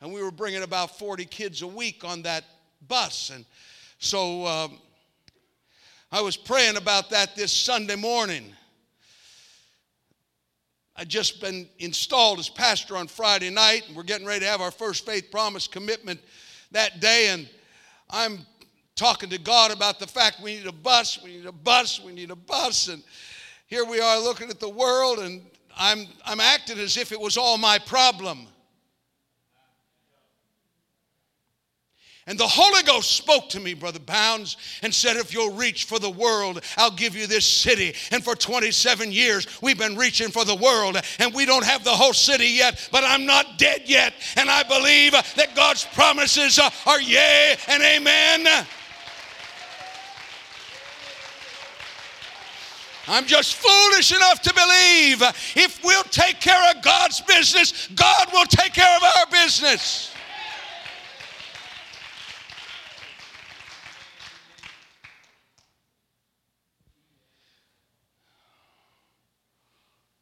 And 0.00 0.12
we 0.12 0.22
were 0.22 0.30
bringing 0.30 0.62
about 0.62 0.98
40 0.98 1.24
kids 1.24 1.62
a 1.62 1.66
week 1.66 2.04
on 2.04 2.22
that 2.22 2.44
bus. 2.86 3.30
And 3.30 3.44
so 3.98 4.46
um, 4.46 4.78
I 6.12 6.20
was 6.20 6.36
praying 6.36 6.76
about 6.76 7.10
that 7.10 7.34
this 7.34 7.52
Sunday 7.52 7.96
morning. 7.96 8.52
I'd 10.98 11.08
just 11.08 11.40
been 11.40 11.68
installed 11.78 12.38
as 12.38 12.48
pastor 12.48 12.96
on 12.96 13.06
Friday 13.06 13.50
night, 13.50 13.84
and 13.86 13.96
we're 13.96 14.02
getting 14.02 14.26
ready 14.26 14.40
to 14.40 14.46
have 14.46 14.60
our 14.60 14.70
first 14.70 15.04
faith 15.04 15.30
promise 15.30 15.66
commitment 15.66 16.20
that 16.72 17.00
day. 17.00 17.28
And 17.28 17.48
I'm 18.08 18.38
talking 18.94 19.28
to 19.30 19.38
God 19.38 19.70
about 19.70 19.98
the 19.98 20.06
fact 20.06 20.40
we 20.42 20.56
need 20.56 20.66
a 20.66 20.72
bus, 20.72 21.22
we 21.22 21.36
need 21.36 21.46
a 21.46 21.52
bus, 21.52 22.00
we 22.00 22.12
need 22.12 22.30
a 22.30 22.36
bus. 22.36 22.88
And 22.88 23.02
here 23.66 23.84
we 23.84 24.00
are 24.00 24.20
looking 24.20 24.48
at 24.48 24.60
the 24.60 24.68
world, 24.68 25.18
and 25.18 25.42
I'm, 25.76 26.06
I'm 26.24 26.40
acting 26.40 26.78
as 26.78 26.96
if 26.96 27.12
it 27.12 27.20
was 27.20 27.36
all 27.36 27.58
my 27.58 27.78
problem. 27.78 28.46
And 32.28 32.36
the 32.36 32.46
Holy 32.46 32.82
Ghost 32.82 33.12
spoke 33.12 33.48
to 33.50 33.60
me, 33.60 33.74
Brother 33.74 34.00
Bounds, 34.00 34.56
and 34.82 34.92
said, 34.92 35.16
If 35.16 35.32
you'll 35.32 35.54
reach 35.54 35.84
for 35.84 36.00
the 36.00 36.10
world, 36.10 36.60
I'll 36.76 36.90
give 36.90 37.14
you 37.14 37.28
this 37.28 37.46
city. 37.46 37.94
And 38.10 38.24
for 38.24 38.34
27 38.34 39.12
years, 39.12 39.46
we've 39.62 39.78
been 39.78 39.96
reaching 39.96 40.30
for 40.30 40.44
the 40.44 40.56
world, 40.56 41.00
and 41.20 41.32
we 41.32 41.46
don't 41.46 41.64
have 41.64 41.84
the 41.84 41.90
whole 41.90 42.12
city 42.12 42.48
yet, 42.48 42.88
but 42.90 43.04
I'm 43.04 43.26
not 43.26 43.58
dead 43.58 43.82
yet. 43.86 44.12
And 44.36 44.50
I 44.50 44.64
believe 44.64 45.12
that 45.12 45.54
God's 45.54 45.84
promises 45.84 46.58
are 46.58 47.00
yea 47.00 47.56
and 47.68 47.82
amen. 47.82 48.66
I'm 53.08 53.26
just 53.26 53.54
foolish 53.54 54.12
enough 54.14 54.42
to 54.42 54.52
believe 54.52 55.22
if 55.54 55.84
we'll 55.84 56.02
take 56.04 56.40
care 56.40 56.70
of 56.70 56.82
God's 56.82 57.20
business, 57.20 57.88
God 57.94 58.28
will 58.32 58.46
take 58.46 58.72
care 58.72 58.96
of 58.96 59.02
our 59.02 59.26
business. 59.30 60.12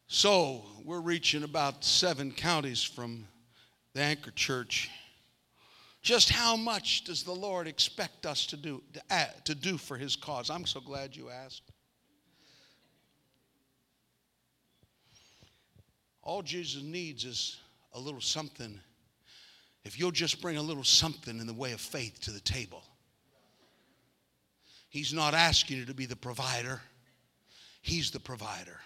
So, 0.07 0.63
we're 0.85 1.01
reaching 1.01 1.43
about 1.43 1.83
seven 1.83 2.31
counties 2.31 2.81
from 2.81 3.27
the 3.93 4.01
Anchor 4.01 4.31
Church. 4.31 4.89
Just 6.01 6.29
how 6.29 6.55
much 6.55 7.03
does 7.03 7.23
the 7.23 7.33
Lord 7.33 7.67
expect 7.67 8.25
us 8.25 8.45
to 8.47 8.57
do, 8.57 8.81
to, 8.93 9.01
add, 9.09 9.43
to 9.45 9.55
do 9.55 9.77
for 9.77 9.97
His 9.97 10.15
cause? 10.15 10.49
I'm 10.49 10.65
so 10.65 10.79
glad 10.79 11.15
you 11.15 11.29
asked. 11.29 11.63
All 16.25 16.41
Jesus 16.41 16.81
needs 16.81 17.23
is 17.23 17.57
a 17.93 17.99
little 17.99 18.19
something. 18.19 18.79
If 19.85 19.99
you'll 19.99 20.11
just 20.11 20.41
bring 20.41 20.57
a 20.57 20.61
little 20.61 20.83
something 20.83 21.39
in 21.39 21.45
the 21.45 21.53
way 21.53 21.71
of 21.71 21.79
faith 21.79 22.19
to 22.21 22.31
the 22.31 22.41
table, 22.41 22.83
He's 24.89 25.13
not 25.13 25.33
asking 25.33 25.77
you 25.77 25.85
to 25.85 25.93
be 25.93 26.05
the 26.05 26.15
provider, 26.15 26.81
He's 27.81 28.11
the 28.11 28.19
provider. 28.19 28.79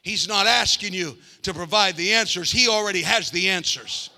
He's 0.00 0.28
not 0.28 0.46
asking 0.46 0.94
you 0.94 1.18
to 1.42 1.52
provide 1.52 1.96
the 1.96 2.14
answers, 2.14 2.50
He 2.50 2.68
already 2.68 3.02
has 3.02 3.30
the 3.30 3.50
answers. 3.50 4.10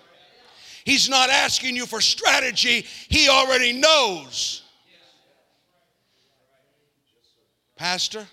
He's 0.85 1.09
not 1.09 1.29
asking 1.29 1.75
you 1.75 1.87
for 1.87 2.01
strategy, 2.01 2.87
He 3.09 3.29
already 3.29 3.73
knows. 3.73 4.62
Pastor, 7.75 8.27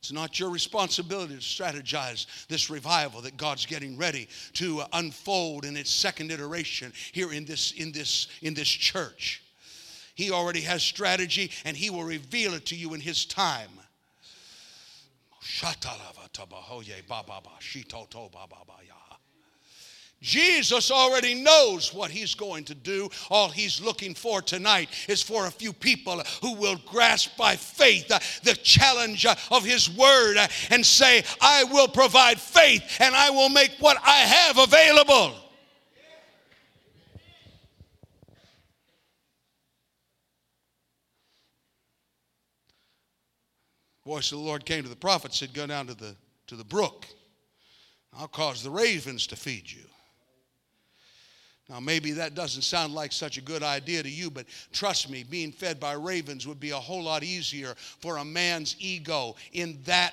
it's 0.00 0.12
not 0.12 0.40
your 0.40 0.48
responsibility 0.48 1.34
to 1.34 1.40
strategize 1.40 2.46
this 2.48 2.70
revival 2.70 3.20
that 3.20 3.36
God's 3.36 3.66
getting 3.66 3.98
ready 3.98 4.28
to 4.54 4.80
uh, 4.80 4.86
unfold 4.94 5.66
in 5.66 5.76
its 5.76 5.90
second 5.90 6.30
iteration 6.30 6.92
here 7.12 7.32
in 7.32 7.44
this, 7.44 7.72
in 7.72 7.92
this, 7.92 8.28
in 8.40 8.54
this 8.54 8.68
church. 8.68 9.42
He 10.14 10.30
already 10.30 10.62
has 10.62 10.82
strategy 10.82 11.50
and 11.66 11.76
He 11.76 11.90
will 11.90 12.04
reveal 12.04 12.54
it 12.54 12.64
to 12.66 12.76
you 12.76 12.94
in 12.94 13.00
His 13.00 13.26
time. 13.26 13.70
Jesus 20.20 20.90
already 20.90 21.34
knows 21.34 21.94
what 21.94 22.10
he's 22.10 22.34
going 22.34 22.64
to 22.64 22.74
do. 22.74 23.08
All 23.30 23.48
he's 23.48 23.80
looking 23.80 24.14
for 24.14 24.42
tonight 24.42 24.90
is 25.08 25.22
for 25.22 25.46
a 25.46 25.50
few 25.50 25.72
people 25.72 26.22
who 26.42 26.54
will 26.54 26.76
grasp 26.86 27.36
by 27.38 27.56
faith 27.56 28.10
uh, 28.10 28.18
the 28.42 28.54
challenge 28.54 29.24
uh, 29.24 29.34
of 29.50 29.64
his 29.64 29.88
word 29.88 30.36
uh, 30.36 30.48
and 30.70 30.84
say, 30.84 31.24
I 31.40 31.64
will 31.64 31.88
provide 31.88 32.38
faith 32.38 32.82
and 33.00 33.14
I 33.14 33.30
will 33.30 33.48
make 33.48 33.76
what 33.80 33.96
I 34.04 34.18
have 34.18 34.58
available. 34.58 35.34
voice 44.10 44.32
of 44.32 44.38
the 44.38 44.44
Lord 44.44 44.64
came 44.64 44.82
to 44.82 44.88
the 44.88 44.96
prophet, 44.96 45.32
said, 45.32 45.54
Go 45.54 45.68
down 45.68 45.86
to 45.86 45.94
the, 45.94 46.16
to 46.48 46.56
the 46.56 46.64
brook. 46.64 47.06
I'll 48.12 48.26
cause 48.26 48.60
the 48.60 48.70
ravens 48.70 49.28
to 49.28 49.36
feed 49.36 49.70
you. 49.70 49.89
Now, 51.70 51.78
maybe 51.78 52.10
that 52.12 52.34
doesn't 52.34 52.62
sound 52.62 52.94
like 52.94 53.12
such 53.12 53.38
a 53.38 53.40
good 53.40 53.62
idea 53.62 54.02
to 54.02 54.10
you, 54.10 54.28
but 54.28 54.46
trust 54.72 55.08
me, 55.08 55.22
being 55.22 55.52
fed 55.52 55.78
by 55.78 55.92
ravens 55.92 56.44
would 56.44 56.58
be 56.58 56.70
a 56.70 56.76
whole 56.76 57.04
lot 57.04 57.22
easier 57.22 57.74
for 58.00 58.16
a 58.16 58.24
man's 58.24 58.74
ego 58.80 59.36
in 59.52 59.78
that 59.84 60.12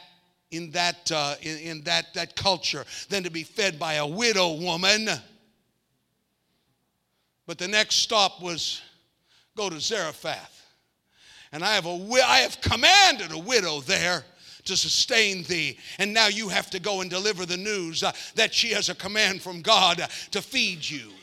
in 0.52 0.70
that 0.72 1.12
uh, 1.12 1.34
in, 1.42 1.58
in 1.58 1.82
that 1.82 2.14
that 2.14 2.36
culture 2.36 2.86
than 3.10 3.24
to 3.24 3.32
be 3.32 3.42
fed 3.42 3.80
by 3.80 3.96
a 3.96 4.06
widow 4.06 4.54
woman. 4.54 5.10
But 7.48 7.58
the 7.58 7.68
next 7.68 7.96
stop 7.96 8.40
was 8.40 8.82
go 9.56 9.68
to 9.70 9.80
Zarephath. 9.80 10.54
And 11.52 11.64
I 11.64 11.74
have, 11.74 11.86
a, 11.86 12.08
I 12.24 12.40
have 12.40 12.62
commanded 12.62 13.32
a 13.32 13.38
widow 13.38 13.80
there 13.80 14.26
to 14.66 14.78
sustain 14.78 15.44
thee. 15.44 15.80
And 15.98 16.14
now 16.14 16.28
you 16.28 16.50
have 16.50 16.70
to 16.72 16.80
go 16.80 17.02
and 17.02 17.10
deliver 17.10 17.46
the 17.46 17.58
news 17.58 18.04
uh, 18.04 18.12
that 18.36 18.54
she 18.54 18.74
has 18.74 18.90
a 18.90 18.96
command 18.96 19.42
from 19.42 19.62
God 19.62 20.06
to 20.32 20.42
feed 20.42 20.88
you. 20.88 21.14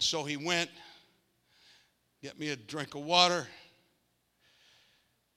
And 0.00 0.04
so 0.06 0.24
he 0.24 0.38
went, 0.38 0.70
get 2.22 2.38
me 2.38 2.48
a 2.48 2.56
drink 2.56 2.94
of 2.94 3.02
water. 3.02 3.46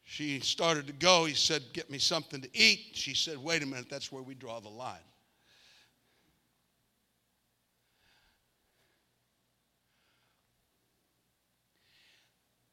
She 0.06 0.40
started 0.40 0.88
to 0.88 0.94
go. 0.94 1.26
He 1.26 1.34
said, 1.34 1.64
Get 1.74 1.92
me 1.92 1.98
something 1.98 2.40
to 2.40 2.48
eat. 2.54 2.92
She 2.94 3.14
said, 3.14 3.38
Wait 3.38 3.62
a 3.62 3.66
minute, 3.66 3.90
that's 3.90 4.10
where 4.10 4.24
we 4.24 4.36
draw 4.36 4.62
the 4.62 4.70
line. 4.70 4.96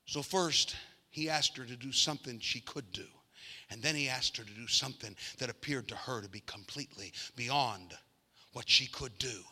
So, 0.06 0.22
first, 0.22 0.76
he 1.08 1.28
asked 1.28 1.56
her 1.56 1.64
to 1.64 1.76
do 1.76 1.90
something 1.90 2.38
she 2.38 2.60
could 2.60 2.92
do. 2.92 3.06
And 3.68 3.82
then 3.82 3.96
he 3.96 4.08
asked 4.08 4.36
her 4.36 4.44
to 4.44 4.54
do 4.54 4.68
something 4.68 5.16
that 5.38 5.50
appeared 5.50 5.88
to 5.88 5.96
her 5.96 6.22
to 6.22 6.28
be 6.28 6.44
completely 6.46 7.12
beyond 7.34 7.94
what 8.52 8.68
she 8.68 8.86
could 8.86 9.18
do. 9.18 9.42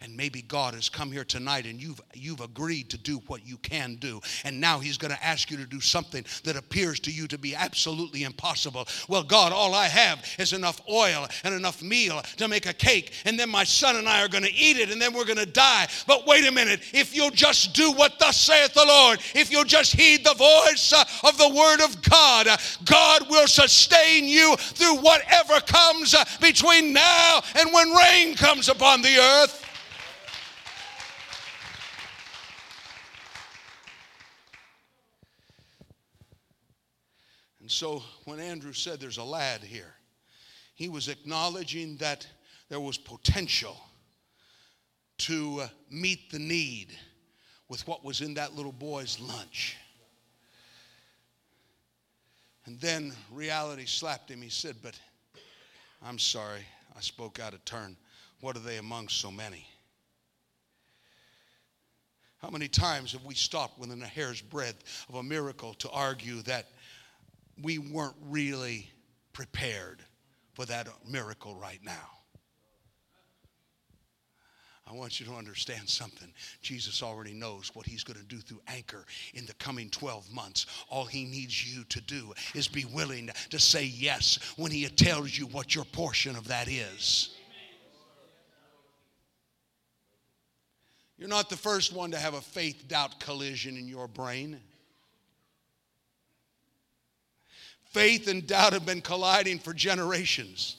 And 0.00 0.16
maybe 0.16 0.42
God 0.42 0.74
has 0.74 0.88
come 0.88 1.10
here 1.10 1.24
tonight 1.24 1.66
and 1.66 1.80
you've, 1.80 2.00
you've 2.14 2.40
agreed 2.40 2.90
to 2.90 2.98
do 2.98 3.20
what 3.26 3.46
you 3.46 3.56
can 3.58 3.96
do. 3.96 4.20
And 4.44 4.60
now 4.60 4.78
He's 4.78 4.96
going 4.96 5.12
to 5.12 5.24
ask 5.24 5.50
you 5.50 5.56
to 5.56 5.66
do 5.66 5.80
something 5.80 6.24
that 6.44 6.56
appears 6.56 7.00
to 7.00 7.10
you 7.10 7.26
to 7.28 7.38
be 7.38 7.54
absolutely 7.54 8.22
impossible. 8.22 8.86
Well, 9.08 9.22
God, 9.22 9.52
all 9.52 9.74
I 9.74 9.86
have 9.86 10.24
is 10.38 10.52
enough 10.52 10.80
oil 10.88 11.26
and 11.42 11.54
enough 11.54 11.82
meal 11.82 12.22
to 12.36 12.48
make 12.48 12.66
a 12.66 12.72
cake. 12.72 13.12
And 13.24 13.38
then 13.38 13.50
my 13.50 13.64
son 13.64 13.96
and 13.96 14.08
I 14.08 14.22
are 14.22 14.28
going 14.28 14.44
to 14.44 14.54
eat 14.54 14.76
it 14.76 14.90
and 14.90 15.02
then 15.02 15.12
we're 15.12 15.24
going 15.24 15.38
to 15.38 15.46
die. 15.46 15.88
But 16.06 16.26
wait 16.26 16.46
a 16.46 16.52
minute. 16.52 16.80
If 16.92 17.14
you'll 17.14 17.30
just 17.30 17.74
do 17.74 17.92
what 17.92 18.18
thus 18.18 18.36
saith 18.36 18.74
the 18.74 18.84
Lord, 18.86 19.18
if 19.34 19.50
you'll 19.50 19.64
just 19.64 19.94
heed 19.94 20.24
the 20.24 20.34
voice 20.34 20.92
uh, 20.92 21.04
of 21.26 21.36
the 21.38 21.48
word 21.48 21.80
of 21.84 22.00
God, 22.02 22.46
uh, 22.46 22.56
God 22.84 23.28
will 23.28 23.46
sustain 23.46 24.24
you 24.24 24.56
through 24.56 24.96
whatever 24.96 25.60
comes 25.60 26.14
uh, 26.14 26.24
between 26.40 26.92
now 26.92 27.40
and 27.56 27.72
when 27.72 27.90
rain 27.90 28.34
comes 28.36 28.68
upon 28.68 29.02
the 29.02 29.16
earth. 29.18 29.57
And 37.68 37.72
so 37.74 38.02
when 38.24 38.40
Andrew 38.40 38.72
said 38.72 38.98
there's 38.98 39.18
a 39.18 39.22
lad 39.22 39.62
here, 39.62 39.92
he 40.74 40.88
was 40.88 41.08
acknowledging 41.08 41.98
that 41.98 42.26
there 42.70 42.80
was 42.80 42.96
potential 42.96 43.76
to 45.18 45.60
uh, 45.60 45.68
meet 45.90 46.30
the 46.30 46.38
need 46.38 46.96
with 47.68 47.86
what 47.86 48.02
was 48.02 48.22
in 48.22 48.32
that 48.32 48.54
little 48.56 48.72
boy's 48.72 49.20
lunch. 49.20 49.76
And 52.64 52.80
then 52.80 53.12
reality 53.30 53.84
slapped 53.84 54.30
him. 54.30 54.40
He 54.40 54.48
said, 54.48 54.76
But 54.82 54.98
I'm 56.02 56.18
sorry, 56.18 56.64
I 56.96 57.00
spoke 57.02 57.38
out 57.38 57.52
of 57.52 57.62
turn. 57.66 57.98
What 58.40 58.56
are 58.56 58.60
they 58.60 58.78
among 58.78 59.08
so 59.08 59.30
many? 59.30 59.66
How 62.38 62.48
many 62.48 62.68
times 62.68 63.12
have 63.12 63.24
we 63.26 63.34
stopped 63.34 63.78
within 63.78 64.00
a 64.00 64.06
hair's 64.06 64.40
breadth 64.40 65.04
of 65.10 65.16
a 65.16 65.22
miracle 65.22 65.74
to 65.74 65.90
argue 65.90 66.40
that 66.42 66.68
we 67.62 67.78
weren't 67.78 68.16
really 68.22 68.90
prepared 69.32 70.02
for 70.54 70.64
that 70.66 70.88
miracle 71.06 71.54
right 71.54 71.80
now? 71.82 72.18
I 74.88 74.94
want 74.94 75.20
you 75.20 75.26
to 75.26 75.34
understand 75.34 75.86
something. 75.86 76.32
Jesus 76.62 77.02
already 77.02 77.34
knows 77.34 77.70
what 77.74 77.84
he's 77.84 78.02
going 78.02 78.18
to 78.18 78.24
do 78.24 78.38
through 78.38 78.60
Anchor 78.68 79.04
in 79.34 79.44
the 79.44 79.52
coming 79.54 79.90
12 79.90 80.32
months. 80.32 80.64
All 80.88 81.04
he 81.04 81.24
needs 81.26 81.74
you 81.74 81.84
to 81.84 82.00
do 82.00 82.32
is 82.54 82.68
be 82.68 82.86
willing 82.86 83.28
to 83.50 83.58
say 83.58 83.84
yes 83.84 84.38
when 84.56 84.70
he 84.70 84.86
tells 84.86 85.36
you 85.36 85.46
what 85.46 85.74
your 85.74 85.84
portion 85.84 86.36
of 86.36 86.48
that 86.48 86.68
is. 86.68 87.36
You're 91.18 91.28
not 91.28 91.50
the 91.50 91.56
first 91.56 91.92
one 91.92 92.12
to 92.12 92.18
have 92.18 92.34
a 92.34 92.40
faith 92.40 92.86
doubt 92.88 93.20
collision 93.20 93.76
in 93.76 93.88
your 93.88 94.06
brain. 94.08 94.60
Faith 97.90 98.28
and 98.28 98.46
doubt 98.46 98.72
have 98.72 98.86
been 98.86 99.00
colliding 99.00 99.58
for 99.58 99.72
generations. 99.72 100.76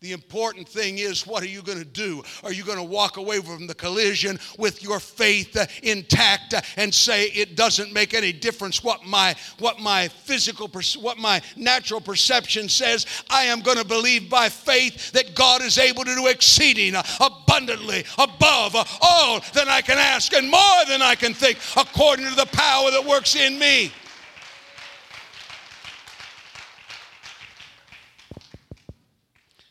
The 0.00 0.12
important 0.12 0.68
thing 0.68 0.98
is, 0.98 1.26
what 1.26 1.42
are 1.42 1.48
you 1.48 1.60
going 1.60 1.78
to 1.78 1.84
do? 1.84 2.22
Are 2.44 2.52
you 2.52 2.62
going 2.62 2.78
to 2.78 2.84
walk 2.84 3.16
away 3.16 3.40
from 3.40 3.66
the 3.66 3.74
collision 3.74 4.38
with 4.56 4.80
your 4.80 5.00
faith 5.00 5.56
intact 5.82 6.54
and 6.76 6.94
say 6.94 7.24
it 7.24 7.56
doesn't 7.56 7.92
make 7.92 8.14
any 8.14 8.32
difference 8.32 8.84
what 8.84 9.04
my 9.04 9.34
what 9.58 9.80
my 9.80 10.06
physical 10.06 10.70
what 11.00 11.18
my 11.18 11.42
natural 11.56 12.00
perception 12.00 12.68
says? 12.68 13.06
I 13.28 13.44
am 13.44 13.60
going 13.60 13.78
to 13.78 13.84
believe 13.84 14.30
by 14.30 14.48
faith 14.50 15.10
that 15.12 15.34
God 15.34 15.62
is 15.62 15.78
able 15.78 16.04
to 16.04 16.14
do 16.14 16.28
exceeding 16.28 16.94
abundantly 17.20 18.04
above 18.18 18.76
all 19.00 19.40
that 19.54 19.66
I 19.66 19.82
can 19.82 19.98
ask 19.98 20.32
and 20.32 20.48
more 20.48 20.84
than 20.86 21.02
I 21.02 21.16
can 21.16 21.34
think, 21.34 21.58
according 21.76 22.28
to 22.28 22.36
the 22.36 22.46
power 22.46 22.92
that 22.92 23.04
works 23.04 23.34
in 23.34 23.58
me. 23.58 23.90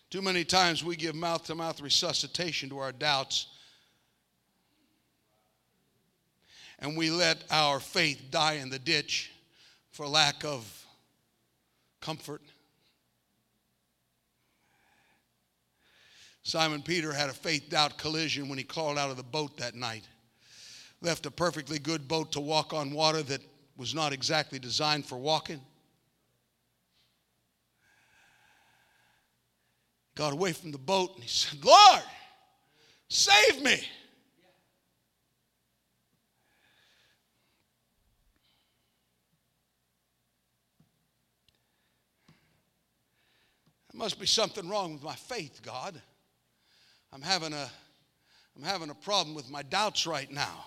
Too 0.10 0.22
many 0.22 0.46
times 0.46 0.84
we 0.84 0.96
give 0.96 1.16
mouth 1.16 1.46
to 1.46 1.56
mouth 1.56 1.82
resuscitation 1.82 2.70
to 2.70 2.78
our 2.78 2.94
doubts. 2.94 3.48
And 6.80 6.96
we 6.96 7.10
let 7.10 7.44
our 7.52 7.80
faith 7.80 8.28
die 8.32 8.54
in 8.54 8.70
the 8.70 8.80
ditch 8.80 9.32
for 9.92 10.08
lack 10.08 10.46
of 10.46 10.86
comfort. 12.00 12.42
Simon 16.44 16.82
Peter 16.82 17.12
had 17.12 17.30
a 17.30 17.34
faith 17.34 17.70
doubt 17.70 17.98
collision 17.98 18.48
when 18.48 18.58
he 18.58 18.64
crawled 18.64 18.98
out 18.98 19.10
of 19.10 19.18
the 19.18 19.24
boat 19.24 19.58
that 19.58 19.76
night. 19.76 20.08
Left 21.02 21.26
a 21.26 21.32
perfectly 21.32 21.80
good 21.80 22.08
boat 22.08 22.32
to 22.32 22.40
walk 22.40 22.74
on 22.74 22.92
water 22.92 23.22
that 23.24 23.42
was 23.76 23.94
not 23.94 24.14
exactly 24.14 24.58
designed 24.58 25.06
for 25.06 25.18
walking. 25.18 25.60
Got 30.18 30.34
away 30.34 30.52
from 30.52 30.72
the 30.72 30.80
boat 30.80 31.14
and 31.14 31.24
he 31.24 31.30
said, 31.30 31.64
Lord, 31.64 32.02
save 33.08 33.62
me. 33.62 33.76
There 43.92 44.00
must 44.00 44.20
be 44.20 44.26
something 44.26 44.68
wrong 44.68 44.94
with 44.94 45.04
my 45.04 45.16
faith, 45.16 45.62
God. 45.64 46.02
I'm 47.14 47.22
having 47.22 47.54
a, 47.54 47.70
I'm 48.56 48.64
having 48.64 48.90
a 48.90 48.96
problem 48.96 49.36
with 49.36 49.52
my 49.52 49.62
doubts 49.62 50.08
right 50.08 50.32
now. 50.32 50.66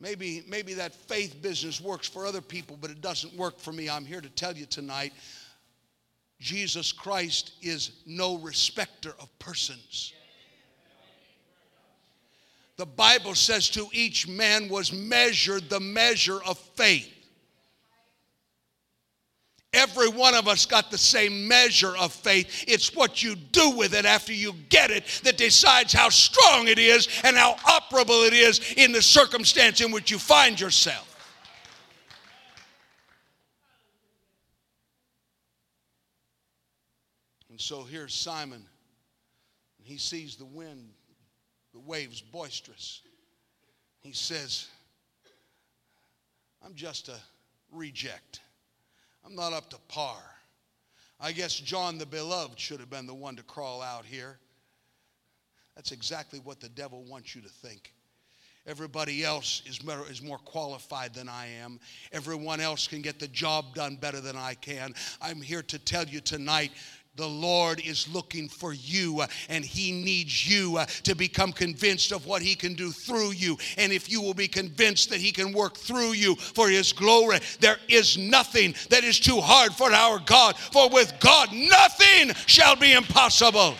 Maybe, 0.00 0.44
maybe 0.48 0.74
that 0.74 0.94
faith 0.94 1.40
business 1.42 1.80
works 1.80 2.08
for 2.08 2.26
other 2.26 2.40
people, 2.40 2.78
but 2.80 2.90
it 2.90 3.00
doesn't 3.02 3.34
work 3.36 3.58
for 3.58 3.72
me. 3.72 3.88
I'm 3.88 4.04
here 4.04 4.20
to 4.22 4.30
tell 4.30 4.54
you 4.54 4.64
tonight 4.66 5.12
Jesus 6.40 6.92
Christ 6.92 7.52
is 7.62 7.92
no 8.06 8.38
respecter 8.38 9.14
of 9.20 9.38
persons. 9.38 10.12
The 12.76 12.86
Bible 12.86 13.34
says 13.34 13.68
to 13.70 13.86
each 13.92 14.26
man 14.26 14.68
was 14.68 14.92
measured 14.92 15.70
the 15.70 15.80
measure 15.80 16.42
of 16.44 16.58
faith. 16.58 17.10
Every 19.72 20.08
one 20.08 20.34
of 20.34 20.46
us 20.46 20.66
got 20.66 20.90
the 20.90 20.98
same 20.98 21.48
measure 21.48 21.96
of 21.96 22.12
faith. 22.12 22.64
It's 22.68 22.94
what 22.94 23.22
you 23.22 23.34
do 23.34 23.70
with 23.70 23.92
it 23.94 24.04
after 24.04 24.32
you 24.32 24.54
get 24.68 24.92
it 24.92 25.04
that 25.24 25.36
decides 25.36 25.92
how 25.92 26.08
strong 26.10 26.68
it 26.68 26.78
is 26.78 27.08
and 27.24 27.36
how 27.36 27.54
operable 27.54 28.26
it 28.26 28.32
is 28.32 28.60
in 28.76 28.92
the 28.92 29.02
circumstance 29.02 29.80
in 29.80 29.90
which 29.90 30.10
you 30.12 30.18
find 30.18 30.60
yourself. 30.60 31.13
So 37.64 37.82
here's 37.82 38.12
Simon. 38.12 38.62
He 39.82 39.96
sees 39.96 40.36
the 40.36 40.44
wind, 40.44 40.90
the 41.72 41.80
waves 41.80 42.20
boisterous. 42.20 43.00
He 44.02 44.12
says, 44.12 44.68
I'm 46.62 46.74
just 46.74 47.08
a 47.08 47.16
reject. 47.72 48.40
I'm 49.24 49.34
not 49.34 49.54
up 49.54 49.70
to 49.70 49.78
par. 49.88 50.18
I 51.18 51.32
guess 51.32 51.58
John 51.58 51.96
the 51.96 52.04
Beloved 52.04 52.60
should 52.60 52.80
have 52.80 52.90
been 52.90 53.06
the 53.06 53.14
one 53.14 53.34
to 53.36 53.42
crawl 53.42 53.80
out 53.80 54.04
here. 54.04 54.38
That's 55.74 55.90
exactly 55.90 56.40
what 56.40 56.60
the 56.60 56.68
devil 56.68 57.02
wants 57.08 57.34
you 57.34 57.40
to 57.40 57.48
think. 57.48 57.94
Everybody 58.66 59.24
else 59.24 59.62
is 59.66 59.82
more, 59.82 60.06
is 60.10 60.22
more 60.22 60.38
qualified 60.38 61.14
than 61.14 61.30
I 61.30 61.48
am. 61.62 61.80
Everyone 62.12 62.60
else 62.60 62.86
can 62.86 63.02
get 63.02 63.18
the 63.18 63.28
job 63.28 63.74
done 63.74 63.96
better 63.96 64.20
than 64.20 64.36
I 64.36 64.54
can. 64.54 64.94
I'm 65.20 65.40
here 65.40 65.62
to 65.62 65.78
tell 65.78 66.04
you 66.04 66.20
tonight 66.20 66.72
the 67.16 67.28
Lord 67.28 67.80
is 67.84 68.08
looking 68.12 68.48
for 68.48 68.72
you 68.72 69.20
uh, 69.20 69.26
and 69.48 69.64
He 69.64 69.92
needs 69.92 70.48
you 70.48 70.78
uh, 70.78 70.86
to 71.04 71.14
become 71.14 71.52
convinced 71.52 72.12
of 72.12 72.26
what 72.26 72.42
He 72.42 72.54
can 72.54 72.74
do 72.74 72.90
through 72.90 73.32
you. 73.32 73.56
And 73.78 73.92
if 73.92 74.10
you 74.10 74.20
will 74.20 74.34
be 74.34 74.48
convinced 74.48 75.10
that 75.10 75.20
He 75.20 75.30
can 75.30 75.52
work 75.52 75.76
through 75.76 76.12
you 76.12 76.34
for 76.34 76.68
His 76.68 76.92
glory, 76.92 77.38
there 77.60 77.78
is 77.88 78.18
nothing 78.18 78.74
that 78.90 79.04
is 79.04 79.20
too 79.20 79.40
hard 79.40 79.72
for 79.72 79.92
our 79.92 80.18
God. 80.18 80.56
For 80.56 80.88
with 80.88 81.12
God, 81.20 81.52
nothing 81.52 82.34
shall 82.46 82.76
be 82.76 82.92
impossible. 82.92 83.74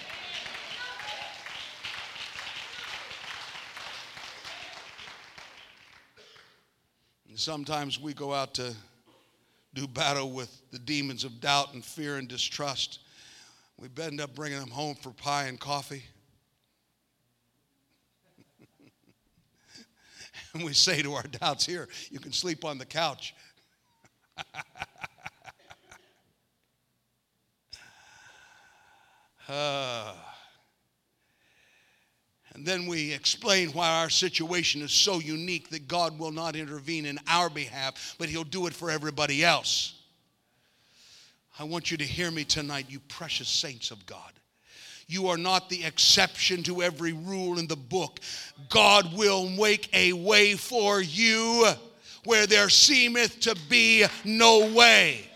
Sometimes 7.37 8.01
we 8.01 8.15
go 8.15 8.33
out 8.33 8.55
to 8.55 8.73
do 9.75 9.89
battle 9.89 10.31
with 10.31 10.63
the 10.71 10.79
demons 10.79 11.25
of 11.25 11.41
doubt 11.41 11.75
and 11.75 11.85
fear 11.85 12.17
and 12.17 12.29
distrust. 12.29 13.01
We 13.81 13.89
end 14.03 14.21
up 14.21 14.35
bringing 14.35 14.61
them 14.61 14.71
home 14.71 14.95
for 14.95 15.11
pie 15.11 15.45
and 15.45 15.59
coffee. 15.59 16.05
and 20.55 20.65
we 20.65 20.73
say 20.73 21.03
to 21.03 21.15
our 21.15 21.25
doubts, 21.25 21.67
Here, 21.67 21.89
you 22.11 22.21
can 22.21 22.33
sleep 22.33 22.65
on 22.65 22.79
the 22.79 22.87
couch. 22.87 23.35
uh, 29.49 30.15
and 32.55 32.65
then 32.65 32.87
we 32.87 33.13
explain 33.13 33.71
why 33.71 34.03
our 34.03 34.11
situation 34.11 34.83
is 34.83 34.93
so 34.93 35.19
unique 35.19 35.71
that 35.71 35.89
God 35.89 36.17
will 36.19 36.31
not 36.31 36.55
intervene 36.55 37.07
in 37.07 37.19
our 37.29 37.51
behalf, 37.51 38.15
but 38.19 38.29
He'll 38.29 38.45
do 38.45 38.69
it 38.69 38.73
for 38.73 38.91
everybody 38.91 39.45
else. 39.45 40.04
I 41.59 41.65
want 41.65 41.91
you 41.91 41.97
to 41.99 42.05
hear 42.05 42.31
me 42.31 42.45
tonight, 42.45 42.87
you 42.89 42.99
precious 43.01 43.49
saints 43.49 43.91
of 43.91 44.05
God. 44.07 44.33
You 45.07 45.29
are 45.29 45.37
not 45.37 45.69
the 45.69 45.85
exception 45.85 46.63
to 46.65 46.83
every 46.83 47.13
rule 47.13 47.59
in 47.59 47.67
the 47.67 47.77
book. 47.77 48.21
God 48.69 49.15
will 49.17 49.49
make 49.49 49.89
a 49.95 50.13
way 50.15 50.55
for 50.55 51.01
you 51.01 51.69
where 52.25 52.47
there 52.47 52.69
seemeth 52.71 53.41
to 53.41 53.55
be 53.69 54.05
no 54.25 54.73
way. 54.73 55.29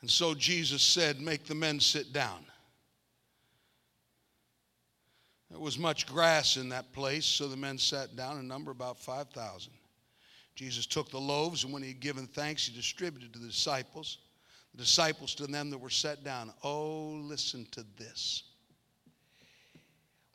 And 0.00 0.10
so 0.10 0.34
Jesus 0.34 0.80
said, 0.80 1.20
Make 1.20 1.44
the 1.44 1.54
men 1.54 1.78
sit 1.78 2.12
down. 2.12 2.49
There 5.50 5.58
was 5.58 5.78
much 5.78 6.06
grass 6.06 6.56
in 6.56 6.68
that 6.68 6.92
place, 6.92 7.26
so 7.26 7.48
the 7.48 7.56
men 7.56 7.76
sat 7.76 8.14
down 8.14 8.38
in 8.38 8.46
number 8.46 8.70
about 8.70 8.98
5,000. 8.98 9.72
Jesus 10.54 10.86
took 10.86 11.10
the 11.10 11.18
loaves, 11.18 11.64
and 11.64 11.72
when 11.72 11.82
he 11.82 11.88
had 11.88 12.00
given 12.00 12.26
thanks, 12.26 12.66
he 12.66 12.74
distributed 12.74 13.32
to 13.32 13.38
the 13.38 13.48
disciples. 13.48 14.18
The 14.72 14.82
disciples 14.82 15.34
to 15.36 15.46
them 15.46 15.70
that 15.70 15.78
were 15.78 15.90
set 15.90 16.22
down. 16.22 16.52
Oh, 16.62 17.20
listen 17.24 17.66
to 17.72 17.84
this. 17.98 18.44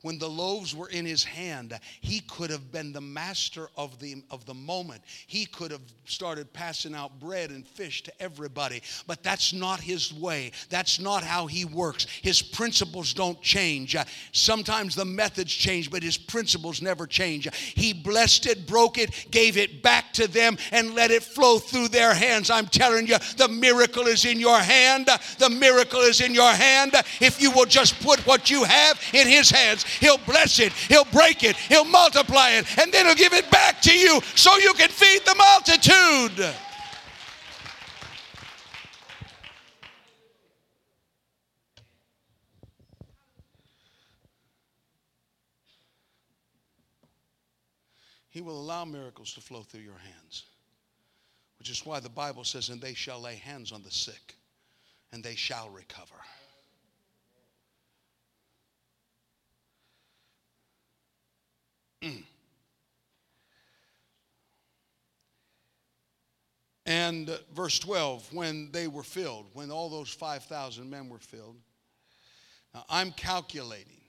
When 0.06 0.18
the 0.20 0.28
loaves 0.28 0.72
were 0.72 0.88
in 0.88 1.04
his 1.04 1.24
hand, 1.24 1.76
he 2.00 2.20
could 2.20 2.48
have 2.48 2.70
been 2.70 2.92
the 2.92 3.00
master 3.00 3.68
of 3.76 3.98
the, 3.98 4.22
of 4.30 4.46
the 4.46 4.54
moment. 4.54 5.02
He 5.26 5.46
could 5.46 5.72
have 5.72 5.80
started 6.04 6.52
passing 6.52 6.94
out 6.94 7.18
bread 7.18 7.50
and 7.50 7.66
fish 7.66 8.04
to 8.04 8.12
everybody. 8.22 8.82
But 9.08 9.24
that's 9.24 9.52
not 9.52 9.80
his 9.80 10.14
way. 10.14 10.52
That's 10.70 11.00
not 11.00 11.24
how 11.24 11.48
he 11.48 11.64
works. 11.64 12.06
His 12.22 12.40
principles 12.40 13.14
don't 13.14 13.42
change. 13.42 13.96
Sometimes 14.30 14.94
the 14.94 15.04
methods 15.04 15.52
change, 15.52 15.90
but 15.90 16.04
his 16.04 16.16
principles 16.16 16.80
never 16.80 17.08
change. 17.08 17.52
He 17.56 17.92
blessed 17.92 18.46
it, 18.46 18.64
broke 18.68 18.98
it, 18.98 19.26
gave 19.32 19.56
it 19.56 19.82
back 19.82 20.12
to 20.12 20.28
them, 20.28 20.56
and 20.70 20.94
let 20.94 21.10
it 21.10 21.24
flow 21.24 21.58
through 21.58 21.88
their 21.88 22.14
hands. 22.14 22.48
I'm 22.48 22.66
telling 22.66 23.08
you, 23.08 23.16
the 23.38 23.48
miracle 23.48 24.06
is 24.06 24.24
in 24.24 24.38
your 24.38 24.60
hand. 24.60 25.08
The 25.40 25.50
miracle 25.50 26.02
is 26.02 26.20
in 26.20 26.32
your 26.32 26.52
hand. 26.52 26.92
If 27.20 27.42
you 27.42 27.50
will 27.50 27.66
just 27.66 28.00
put 28.04 28.24
what 28.24 28.50
you 28.50 28.62
have 28.62 29.00
in 29.12 29.26
his 29.26 29.50
hands, 29.50 29.84
He'll 30.00 30.18
bless 30.18 30.58
it, 30.58 30.72
He'll 30.72 31.04
break 31.06 31.42
it, 31.42 31.56
He'll 31.56 31.84
multiply 31.84 32.50
it, 32.50 32.66
and 32.78 32.92
then 32.92 33.06
He'll 33.06 33.14
give 33.14 33.32
it 33.32 33.50
back 33.50 33.80
to 33.82 33.98
you 33.98 34.20
so 34.34 34.56
you 34.58 34.72
can 34.74 34.88
feed 34.88 35.22
the 35.24 35.34
multitude. 35.34 36.54
He 48.36 48.42
will 48.42 48.60
allow 48.60 48.84
miracles 48.84 49.32
to 49.32 49.40
flow 49.40 49.62
through 49.62 49.80
your 49.80 49.96
hands, 49.96 50.44
which 51.58 51.70
is 51.70 51.86
why 51.86 52.00
the 52.00 52.10
Bible 52.10 52.44
says, 52.44 52.68
And 52.68 52.78
they 52.78 52.92
shall 52.92 53.18
lay 53.18 53.36
hands 53.36 53.72
on 53.72 53.82
the 53.82 53.90
sick, 53.90 54.34
and 55.10 55.24
they 55.24 55.34
shall 55.34 55.70
recover. 55.70 56.16
Mm. 62.02 62.22
And 66.86 67.30
uh, 67.30 67.38
verse 67.52 67.78
12, 67.80 68.32
when 68.32 68.70
they 68.70 68.86
were 68.86 69.02
filled, 69.02 69.46
when 69.54 69.70
all 69.70 69.90
those 69.90 70.10
5,000 70.10 70.88
men 70.88 71.08
were 71.08 71.18
filled, 71.18 71.56
now 72.72 72.84
I'm 72.88 73.10
calculating. 73.12 74.00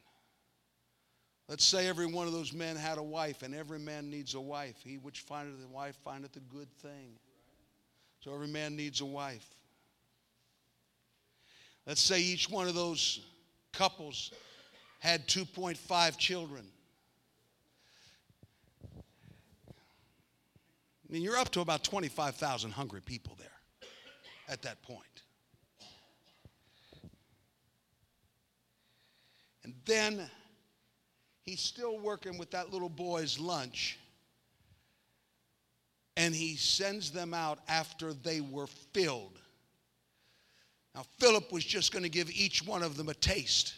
Let's 1.50 1.64
say 1.64 1.88
every 1.88 2.06
one 2.06 2.28
of 2.28 2.34
those 2.34 2.54
men 2.54 2.76
had 2.76 2.98
a 2.98 3.04
wife, 3.04 3.42
and 3.42 3.56
every 3.56 3.80
man 3.80 4.10
needs 4.10 4.36
a 4.36 4.40
wife. 4.40 4.76
He 4.84 4.98
which 4.98 5.22
findeth 5.22 5.64
a 5.64 5.74
wife 5.74 5.98
findeth 6.04 6.36
a 6.36 6.42
good 6.42 6.72
thing. 6.82 7.14
So 8.20 8.34
every 8.34 8.48
man 8.48 8.76
needs 8.76 9.02
a 9.02 9.06
wife. 9.06 9.48
Let's 11.86 12.02
say 12.02 12.20
each 12.20 12.50
one 12.50 12.68
of 12.68 12.76
those 12.76 13.22
couples 13.72 14.34
had 15.00 15.28
2.5 15.28 16.18
children. 16.18 16.66
I 21.08 21.14
mean, 21.14 21.22
you're 21.22 21.38
up 21.38 21.50
to 21.52 21.62
about 21.62 21.84
25,000 21.84 22.72
hungry 22.72 23.02
people 23.02 23.38
there 23.40 23.48
at 24.50 24.62
that 24.64 24.82
point. 24.82 25.04
And 29.64 29.74
then 29.86 30.30
he's 31.44 31.62
still 31.62 32.00
working 32.00 32.38
with 32.38 32.52
that 32.52 32.72
little 32.72 32.90
boy's 32.90 33.40
lunch. 33.40 33.98
And 36.18 36.34
he 36.34 36.56
sends 36.56 37.12
them 37.12 37.34
out 37.34 37.60
after 37.68 38.12
they 38.12 38.42
were 38.42 38.68
filled. 38.68 39.40
Now, 40.96 41.04
Philip 41.20 41.52
was 41.52 41.64
just 41.64 41.94
going 41.94 42.04
to 42.04 42.10
give 42.10 42.30
each 42.32 42.66
one 42.66 42.82
of 42.82 42.98
them 42.98 43.08
a 43.08 43.14
taste. 43.14 43.76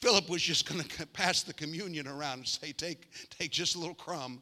Philip 0.00 0.28
was 0.30 0.40
just 0.40 0.70
going 0.70 0.84
to 0.98 1.06
pass 1.08 1.42
the 1.42 1.52
communion 1.52 2.06
around 2.06 2.38
and 2.38 2.48
say, 2.48 2.72
Take, 2.72 3.08
take 3.30 3.50
just 3.50 3.74
a 3.74 3.78
little 3.78 3.94
crumb 3.94 4.40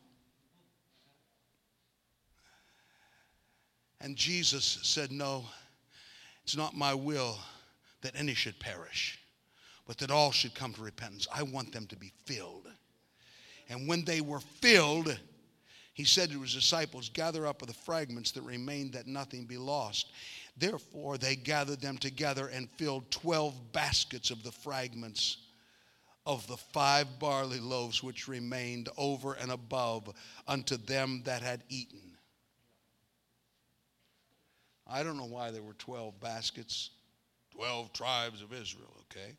And 4.00 4.16
Jesus 4.16 4.78
said, 4.82 5.10
No, 5.10 5.44
it's 6.44 6.56
not 6.56 6.76
my 6.76 6.94
will 6.94 7.38
that 8.02 8.14
any 8.14 8.34
should 8.34 8.58
perish, 8.60 9.18
but 9.86 9.98
that 9.98 10.10
all 10.10 10.30
should 10.30 10.54
come 10.54 10.72
to 10.74 10.82
repentance. 10.82 11.26
I 11.34 11.42
want 11.42 11.72
them 11.72 11.86
to 11.86 11.96
be 11.96 12.12
filled. 12.24 12.68
And 13.68 13.88
when 13.88 14.04
they 14.04 14.20
were 14.20 14.40
filled, 14.40 15.18
he 15.92 16.04
said 16.04 16.30
to 16.30 16.40
his 16.40 16.54
disciples, 16.54 17.08
Gather 17.08 17.46
up 17.46 17.60
of 17.60 17.68
the 17.68 17.74
fragments 17.74 18.30
that 18.32 18.42
remain, 18.42 18.92
that 18.92 19.06
nothing 19.06 19.44
be 19.44 19.58
lost. 19.58 20.12
Therefore, 20.56 21.18
they 21.18 21.36
gathered 21.36 21.80
them 21.80 21.98
together 21.98 22.46
and 22.48 22.70
filled 22.76 23.10
12 23.10 23.72
baskets 23.72 24.30
of 24.30 24.42
the 24.42 24.52
fragments 24.52 25.38
of 26.24 26.46
the 26.46 26.56
five 26.56 27.18
barley 27.18 27.58
loaves 27.58 28.02
which 28.02 28.28
remained 28.28 28.88
over 28.96 29.32
and 29.34 29.50
above 29.50 30.08
unto 30.46 30.76
them 30.76 31.22
that 31.24 31.42
had 31.42 31.64
eaten. 31.68 32.07
I 34.88 35.02
don't 35.02 35.16
know 35.16 35.26
why 35.26 35.50
there 35.50 35.62
were 35.62 35.74
12 35.74 36.18
baskets, 36.20 36.90
12 37.54 37.92
tribes 37.92 38.42
of 38.42 38.52
Israel, 38.52 38.94
okay? 39.10 39.36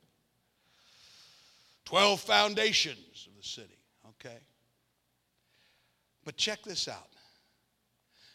12 1.86 2.20
foundations 2.20 3.28
of 3.28 3.36
the 3.36 3.48
city, 3.48 3.80
okay? 4.10 4.38
But 6.24 6.38
check 6.38 6.62
this 6.64 6.88
out. 6.88 7.10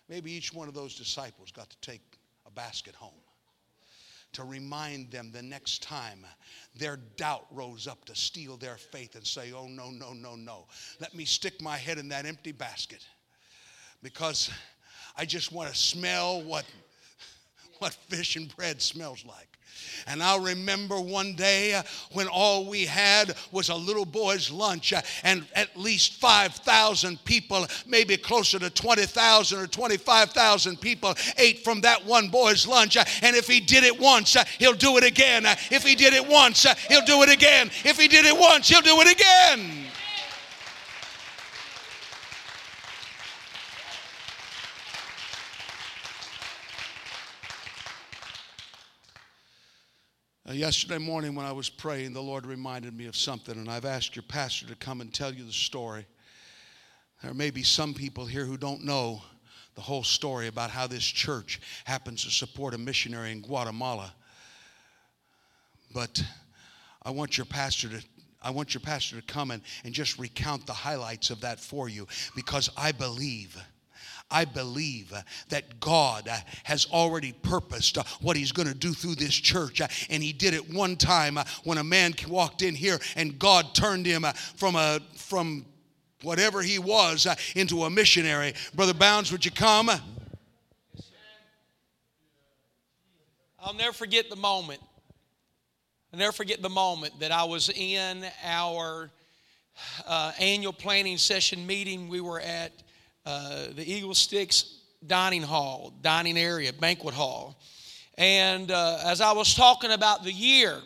Maybe 0.09 0.33
each 0.33 0.53
one 0.53 0.69
of 0.69 0.75
those 0.75 0.97
disciples 0.97 1.53
got 1.53 1.71
to 1.71 1.77
take 1.81 2.19
a 2.47 2.51
basket 2.51 2.95
home 2.95 3.13
to 4.33 4.43
remind 4.43 5.11
them 5.13 5.31
the 5.33 5.43
next 5.43 5.83
time 5.83 6.27
their 6.75 6.99
doubt 7.17 7.47
rose 7.53 7.87
up 7.87 8.05
to 8.05 8.15
steal 8.15 8.57
their 8.57 8.77
faith 8.77 9.15
and 9.15 9.25
say, 9.25 9.53
Oh, 9.53 9.69
no, 9.69 9.91
no, 9.91 10.13
no, 10.13 10.35
no. 10.35 10.67
Let 11.01 11.15
me 11.15 11.25
stick 11.25 11.63
my 11.63 11.77
head 11.77 11.99
in 11.99 12.09
that 12.09 12.27
empty 12.27 12.53
basket 12.53 13.07
because 14.03 14.51
I 15.17 15.25
just 15.25 15.53
want 15.53 15.73
to 15.73 15.79
smell 15.79 16.43
what 16.43 16.65
what 17.79 17.93
fish 17.93 18.37
and 18.37 18.55
bread 18.57 18.81
smells 18.81 19.25
like. 19.25 19.55
And 20.07 20.23
I'll 20.23 20.41
remember 20.41 21.01
one 21.01 21.35
day 21.35 21.75
uh, 21.75 21.83
when 22.13 22.29
all 22.29 22.67
we 22.67 22.85
had 22.85 23.35
was 23.53 23.69
a 23.69 23.75
little 23.75 24.05
boy's 24.05 24.51
lunch, 24.51 24.93
uh, 24.93 25.03
and 25.23 25.47
at 25.55 25.77
least 25.77 26.21
5,000 26.21 27.25
people, 27.25 27.67
maybe 27.87 28.17
closer 28.17 28.59
to 28.59 28.71
20,000 28.71 29.59
or 29.59 29.67
25,000 29.67 30.81
people, 30.81 31.15
ate 31.39 31.65
from 31.65 31.81
that 31.83 32.05
one 32.05 32.29
boy's 32.29 32.67
lunch. 32.67 32.97
Uh, 32.97 33.05
and 33.23 33.37
if 33.37 33.47
he 33.47 33.61
did 33.61 33.85
it 33.85 33.99
once, 33.99 34.37
he'll 34.59 34.75
do 34.75 34.97
it 34.97 35.05
again. 35.05 35.45
If 35.71 35.85
he 35.85 35.95
did 35.95 36.13
it 36.13 36.27
once, 36.27 36.67
he'll 36.89 37.05
do 37.05 37.23
it 37.23 37.33
again. 37.33 37.71
If 37.85 37.99
he 37.99 38.09
did 38.09 38.27
it 38.27 38.39
once, 38.39 38.69
he'll 38.69 38.83
do 38.83 39.01
it 39.01 39.13
again. 39.13 39.85
Uh, 50.44 50.44
yesterday 50.57 50.99
morning, 50.99 51.35
when 51.35 51.47
I 51.47 51.53
was 51.53 51.69
praying, 51.69 52.13
the 52.13 52.23
Lord 52.23 52.47
reminded 52.47 52.97
me 52.97 53.07
of 53.07 53.17
something, 53.17 53.57
and 53.57 53.71
I've 53.71 53.85
asked 53.85 54.17
your 54.17 54.25
pastor 54.25 54.67
to 54.67 54.75
come 54.75 55.01
and 55.01 55.13
tell 55.13 55.33
you 55.33 55.45
the 55.45 55.53
story. 55.53 56.07
There 57.23 57.35
may 57.35 57.51
be 57.51 57.63
some 57.63 57.95
people 57.95 58.27
here 58.27 58.45
who 58.45 58.57
don't 58.57 58.85
know 58.85 59.23
the 59.75 59.81
whole 59.81 60.05
story 60.05 60.47
about 60.47 60.71
how 60.71 60.87
this 60.87 61.05
church 61.05 61.61
happens 61.85 62.25
to 62.25 62.31
support 62.31 62.75
a 62.75 62.79
missionary 62.79 63.33
in 63.33 63.41
Guatemala. 63.41 64.13
But 65.93 66.23
I 67.03 67.11
want 67.11 67.37
your 67.37 67.47
pastor 67.47 67.89
to 67.89 68.03
I 68.43 68.51
want 68.51 68.75
your 68.75 68.83
pastor 68.83 69.17
to 69.17 69.23
come 69.23 69.51
and, 69.51 69.63
and 69.85 69.95
just 69.95 70.19
recount 70.19 70.67
the 70.67 70.75
highlights 70.75 71.31
of 71.31 71.41
that 71.41 71.59
for 71.59 71.89
you 71.89 72.07
because 72.37 72.69
I 72.77 72.93
believe 72.93 73.57
I 74.31 74.45
believe 74.45 75.13
that 75.49 75.81
God 75.81 76.29
has 76.65 76.87
already 76.87 77.33
purposed 77.33 77.99
what 78.21 78.37
He's 78.37 78.53
going 78.53 78.69
to 78.69 78.75
do 78.75 78.93
through 78.93 79.15
this 79.17 79.35
church. 79.35 79.81
And 80.11 80.23
He 80.23 80.33
did 80.33 80.55
it 80.55 80.73
one 80.73 80.97
time 80.97 81.39
when 81.65 81.79
a 81.79 81.85
man 81.85 82.15
walked 82.29 82.63
in 82.63 82.75
here 82.75 82.99
and 83.17 83.39
God 83.39 83.75
turned 83.75 84.07
him 84.07 84.25
from 84.57 84.77
a 84.77 85.01
from 85.17 85.67
whatever 86.23 86.63
he 86.63 86.79
was 86.79 87.27
into 87.55 87.85
a 87.85 87.91
missionary. 87.91 88.55
Brother 88.75 88.95
Bounds, 88.95 89.31
would 89.31 89.45
you 89.45 89.51
come? 89.51 89.91
I'll 93.59 93.75
never 93.75 93.93
forget 93.93 94.29
the 94.29 94.37
moment. 94.37 94.81
I'll 96.13 96.19
never 96.19 96.33
forget 96.33 96.63
the 96.63 96.69
moment 96.69 97.19
that 97.21 97.33
I 97.33 97.45
was 97.45 97.71
in 97.71 98.25
our 98.43 99.11
uh, 100.07 100.33
annual 100.39 100.73
planning 100.73 101.17
session 101.17 101.67
meeting. 101.67 102.09
We 102.09 102.21
were 102.21 102.41
at 102.41 102.73
uh, 103.27 103.67
the 103.75 103.91
Eagle 103.91 104.15
Sticks 104.15 104.81
dining 105.07 105.43
hall, 105.43 105.93
dining 106.03 106.39
area, 106.39 106.73
banquet 106.73 107.15
hall. 107.15 107.59
And 108.17 108.71
uh, 108.71 108.99
as 109.05 109.21
I 109.21 109.33
was 109.33 109.55
talking 109.55 109.93
about 109.93 110.25
the 110.25 110.33
year 110.33 110.79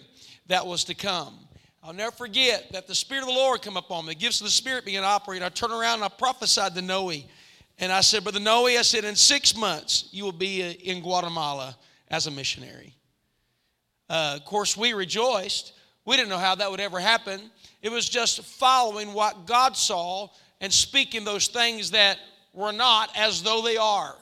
that 0.47 0.67
was 0.67 0.85
to 0.85 0.95
come, 0.95 1.39
I'll 1.83 1.93
never 1.93 2.11
forget 2.11 2.73
that 2.73 2.87
the 2.87 2.95
Spirit 2.95 3.23
of 3.23 3.29
the 3.29 3.35
Lord 3.35 3.63
come 3.63 3.77
upon 3.77 4.07
me. 4.07 4.15
The 4.15 4.21
gifts 4.21 4.41
of 4.41 4.47
the 4.47 4.51
Spirit 4.51 4.85
began 4.85 5.03
to 5.03 5.09
operate. 5.09 5.43
I 5.43 5.49
turned 5.49 5.73
around 5.73 5.97
and 5.97 6.05
I 6.05 6.09
prophesied 6.09 6.75
to 6.75 6.83
Noe. 6.83 7.13
And 7.79 7.93
I 7.93 8.01
said, 8.01 8.25
Brother 8.25 8.41
Noe, 8.41 8.67
I 8.67 8.83
said, 8.83 9.05
in 9.05 9.15
six 9.15 9.57
months, 9.57 10.09
you 10.11 10.25
will 10.25 10.33
be 10.33 10.63
uh, 10.63 10.73
in 10.83 11.01
Guatemala 11.03 11.77
as 12.09 12.27
a 12.27 12.31
missionary. 12.31 12.95
Uh, 14.09 14.35
of 14.37 14.45
course, 14.45 14.77
we 14.77 14.95
rejoiced 14.95 15.75
We 16.09 16.17
didn't 16.17 16.31
know 16.31 16.39
how 16.39 16.55
that 16.55 16.71
would 16.71 16.81
ever 16.81 16.99
happen. 16.99 17.39
It 17.83 17.93
was 17.93 18.09
just 18.09 18.43
following 18.43 19.13
what 19.13 19.45
God 19.45 19.77
saw 19.77 20.31
and 20.61 20.73
speaking 20.73 21.25
those 21.25 21.49
things 21.49 21.93
that 21.93 22.19
were 22.53 22.73
not 22.73 23.11
as 23.17 23.43
though 23.43 23.63
they 23.63 23.77
are. 23.77 24.17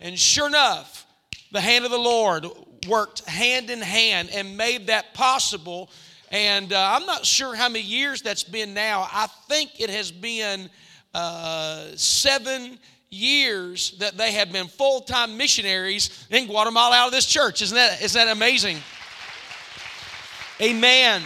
And 0.00 0.18
sure 0.18 0.46
enough, 0.46 1.06
the 1.52 1.60
hand 1.60 1.84
of 1.84 1.90
the 1.90 1.98
Lord 1.98 2.46
worked 2.88 3.24
hand 3.28 3.70
in 3.70 3.80
hand 3.80 4.30
and 4.32 4.56
made 4.56 4.88
that 4.88 5.14
possible. 5.14 5.90
And 6.30 6.72
uh, 6.72 6.96
I'm 6.96 7.06
not 7.06 7.24
sure 7.24 7.54
how 7.54 7.68
many 7.68 7.84
years 7.84 8.22
that's 8.22 8.44
been 8.44 8.74
now. 8.74 9.08
I 9.10 9.28
think 9.48 9.80
it 9.80 9.90
has 9.90 10.10
been 10.10 10.68
uh, 11.14 11.86
seven 11.96 12.78
years 13.08 13.92
that 13.98 14.16
they 14.16 14.32
have 14.32 14.52
been 14.52 14.66
full 14.66 15.00
time 15.00 15.36
missionaries 15.36 16.26
in 16.30 16.46
Guatemala 16.46 16.96
out 16.96 17.06
of 17.06 17.12
this 17.12 17.26
church. 17.26 17.62
Isn't 17.62 17.76
that, 17.76 18.02
isn't 18.02 18.26
that 18.26 18.32
amazing? 18.32 18.78
Amen. 20.60 21.22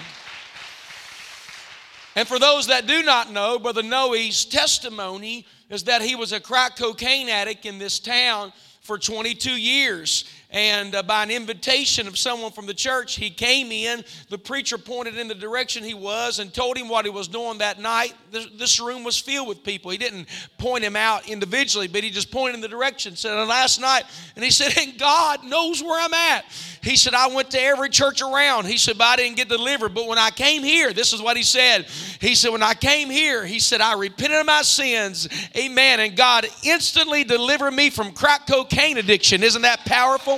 And 2.19 2.27
for 2.27 2.41
those 2.41 2.67
that 2.67 2.89
do 2.89 3.05
not 3.05 3.31
know, 3.31 3.61
Brother 3.61 3.85
Noe's 3.85 4.45
testimony 4.45 5.47
is 5.71 5.85
that 5.85 6.03
he 6.03 6.17
was 6.17 6.33
a 6.33 6.41
crack 6.41 6.75
cocaine 6.75 7.29
addict 7.29 7.65
in 7.65 7.79
this 7.79 8.01
town 8.01 8.53
for 8.81 8.99
22 8.99 9.53
years. 9.53 10.25
And 10.51 10.95
uh, 10.95 11.03
by 11.03 11.23
an 11.23 11.31
invitation 11.31 12.09
of 12.09 12.17
someone 12.17 12.53
from 12.53 12.65
the 12.65 12.73
church, 12.73 13.17
he 13.17 13.29
came 13.29 13.71
in. 13.71 14.03
The 14.31 14.39
preacher 14.39 14.79
pointed 14.79 15.19
in 15.19 15.29
the 15.29 15.35
direction 15.35 15.85
he 15.85 15.93
was 15.93 16.39
and 16.39 16.55
told 16.55 16.79
him 16.79 16.89
what 16.89 17.05
he 17.05 17.11
was 17.11 17.29
doing 17.29 17.59
that 17.59 17.79
night. 17.79 18.15
This, 18.31 18.47
this 18.57 18.81
room 18.81 19.05
was 19.05 19.19
filled 19.19 19.47
with 19.47 19.63
people. 19.63 19.91
He 19.91 19.99
didn't 19.99 20.27
point 20.57 20.85
him 20.85 20.97
out 20.97 21.29
individually, 21.29 21.87
but 21.87 22.03
he 22.03 22.09
just 22.09 22.31
pointed 22.31 22.55
in 22.55 22.61
the 22.63 22.69
direction. 22.69 23.15
Said, 23.15 23.35
last 23.47 23.79
night, 23.79 24.05
and 24.37 24.45
he 24.45 24.51
said, 24.51 24.73
and 24.79 24.99
God 24.99 25.45
knows 25.45 25.83
where 25.83 26.03
I'm 26.03 26.15
at. 26.15 26.47
He 26.83 26.97
said, 26.97 27.13
I 27.13 27.27
went 27.27 27.51
to 27.51 27.61
every 27.61 27.91
church 27.91 28.23
around. 28.23 28.67
He 28.67 28.79
said, 28.79 28.97
but 28.97 29.05
I 29.05 29.17
didn't 29.17 29.37
get 29.37 29.51
delivered. 29.51 29.93
But 29.93 30.07
when 30.07 30.19
I 30.19 30.31
came 30.31 30.63
here, 30.63 30.95
this 30.95 31.13
is 31.13 31.21
what 31.21 31.37
he 31.37 31.43
said. 31.43 31.87
He 32.23 32.35
said, 32.35 32.53
when 32.53 32.63
I 32.63 32.73
came 32.73 33.11
here, 33.11 33.45
he 33.45 33.59
said, 33.59 33.83
I 33.83 33.95
repented 33.95 34.41
of 34.41 34.47
my 34.47 34.63
sins. 34.63 35.29
Amen. 35.55 36.01
And 36.01 36.17
God 36.17 36.47
instantly 36.65 37.23
delivered 37.25 37.73
me 37.73 37.91
from 37.91 38.13
crack 38.13 38.47
cocaine 38.47 38.97
addiction. 38.97 39.43
Isn't 39.43 39.63
that 39.63 39.81
powerful? 39.81 40.38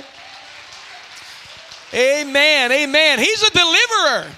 Amen. 1.93 2.71
Amen. 2.71 3.19
He's 3.19 3.43
a 3.43 3.51
deliverer. 3.51 4.31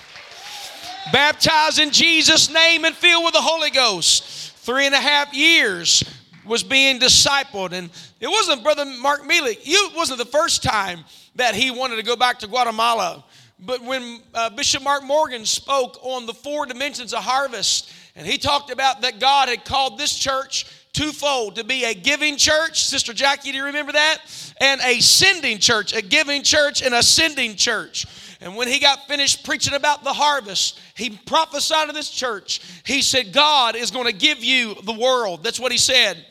Baptized 1.12 1.80
in 1.80 1.92
Jesus' 1.92 2.52
name 2.52 2.84
and 2.84 2.96
filled 2.96 3.26
with 3.26 3.34
the 3.34 3.42
Holy 3.42 3.70
Ghost. 3.70 4.24
Three 4.58 4.88
and 4.88 4.96
a 4.96 5.00
half 5.00 5.34
years 5.34 6.04
was 6.46 6.64
being 6.64 7.00
discipled. 7.00 7.74
And 7.74 7.92
it 8.20 8.28
wasn't 8.28 8.64
Brother 8.64 8.86
Mark 8.86 9.26
Mealy. 9.28 9.58
It 9.62 9.96
wasn't 9.96 10.18
the 10.18 10.26
first 10.26 10.64
time 10.64 11.04
that 11.36 11.54
he 11.54 11.70
wanted 11.70 11.98
to 11.98 12.04
go 12.04 12.16
back 12.16 12.40
to 12.40 12.48
Guatemala. 12.48 13.24
But 13.60 13.84
when 13.84 14.22
uh, 14.34 14.50
Bishop 14.50 14.82
Mark 14.82 15.04
Morgan 15.04 15.46
spoke 15.46 16.00
on 16.02 16.26
the 16.26 16.34
four 16.34 16.66
dimensions 16.66 17.14
of 17.14 17.24
harvest, 17.24 17.92
and 18.16 18.26
he 18.26 18.38
talked 18.38 18.72
about 18.72 19.02
that 19.02 19.20
God 19.20 19.48
had 19.48 19.64
called 19.64 20.00
this 20.00 20.16
church 20.16 20.66
twofold 20.94 21.56
to 21.56 21.64
be 21.64 21.84
a 21.86 21.94
giving 21.94 22.38
church. 22.38 22.86
Sister 22.86 23.14
Jackie, 23.14 23.52
do 23.52 23.58
you 23.58 23.66
remember 23.66 23.92
that? 23.92 24.20
And 24.62 24.80
a 24.82 25.00
sending 25.00 25.58
church, 25.58 25.94
a 25.94 26.02
giving 26.02 26.44
church 26.44 26.82
and 26.82 26.94
a 26.94 27.04
sending 27.04 27.56
church. 27.56 28.06
And 28.40 28.56
when 28.56 28.68
he 28.68 28.80
got 28.80 29.08
finished 29.08 29.46
preaching 29.46 29.74
about 29.74 30.04
the 30.04 30.14
harvest, 30.14 30.80
he 30.96 31.12
prophesied 31.26 31.88
to 31.88 31.94
this 31.94 32.10
church. 32.10 32.62
He 32.86 33.02
said, 33.02 33.34
God 33.34 33.76
is 33.76 33.90
going 33.90 34.06
to 34.06 34.14
give 34.14 34.44
you 34.44 34.76
the 34.84 34.94
world. 34.94 35.44
That's 35.44 35.60
what 35.60 35.72
he 35.72 35.78
said. 35.78 36.26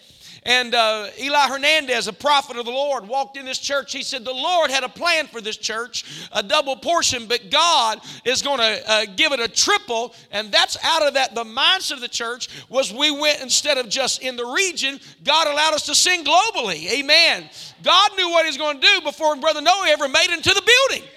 And 0.45 0.75
uh, 0.75 1.07
Eli 1.21 1.47
Hernandez, 1.47 2.09
a 2.09 2.13
prophet 2.13 2.57
of 2.57 2.65
the 2.65 2.73
Lord, 2.73 3.07
walked 3.07 3.37
in 3.37 3.45
this 3.45 3.59
church. 3.59 3.93
He 3.93 4.03
said, 4.03 4.25
The 4.25 4.33
Lord 4.33 4.73
had 4.73 4.83
a 4.83 4.89
plan 4.89 5.29
for 5.29 5.41
this 5.41 5.57
church, 5.57 6.29
a 6.33 6.43
double 6.43 6.75
portion, 6.75 7.27
but 7.27 7.49
God 7.49 8.01
is 8.25 8.43
going 8.43 8.59
to 8.59 8.91
uh, 8.91 9.05
give 9.15 9.31
it 9.31 9.39
a 9.39 9.47
triple. 9.47 10.15
And 10.33 10.51
that's 10.51 10.77
out 10.83 11.07
of 11.07 11.15
that. 11.15 11.37
The 11.37 11.45
mindset 11.45 11.93
of 11.93 12.01
the 12.01 12.09
church 12.09 12.49
was 12.69 12.93
we 12.93 13.13
went 13.13 13.41
instead 13.41 13.79
of 13.79 13.89
just 13.89 14.21
in 14.21 14.35
the 14.35 14.45
region, 14.45 14.99
God 15.23 15.47
allowed 15.47 15.75
us 15.75 15.87
to 15.87 15.95
sing 15.95 16.25
globally. 16.25 16.91
Amen. 16.91 17.49
God 17.85 18.11
knew 18.17 18.29
what 18.31 18.45
He 18.45 18.49
was 18.49 18.59
going 18.59 18.81
to 18.81 18.87
do 18.87 19.01
before 19.03 19.37
Brother 19.37 19.61
Noe 19.61 19.85
ever 19.87 20.09
made 20.09 20.27
it 20.31 20.37
into 20.37 20.55
the 20.55 20.63
building. 20.63 21.09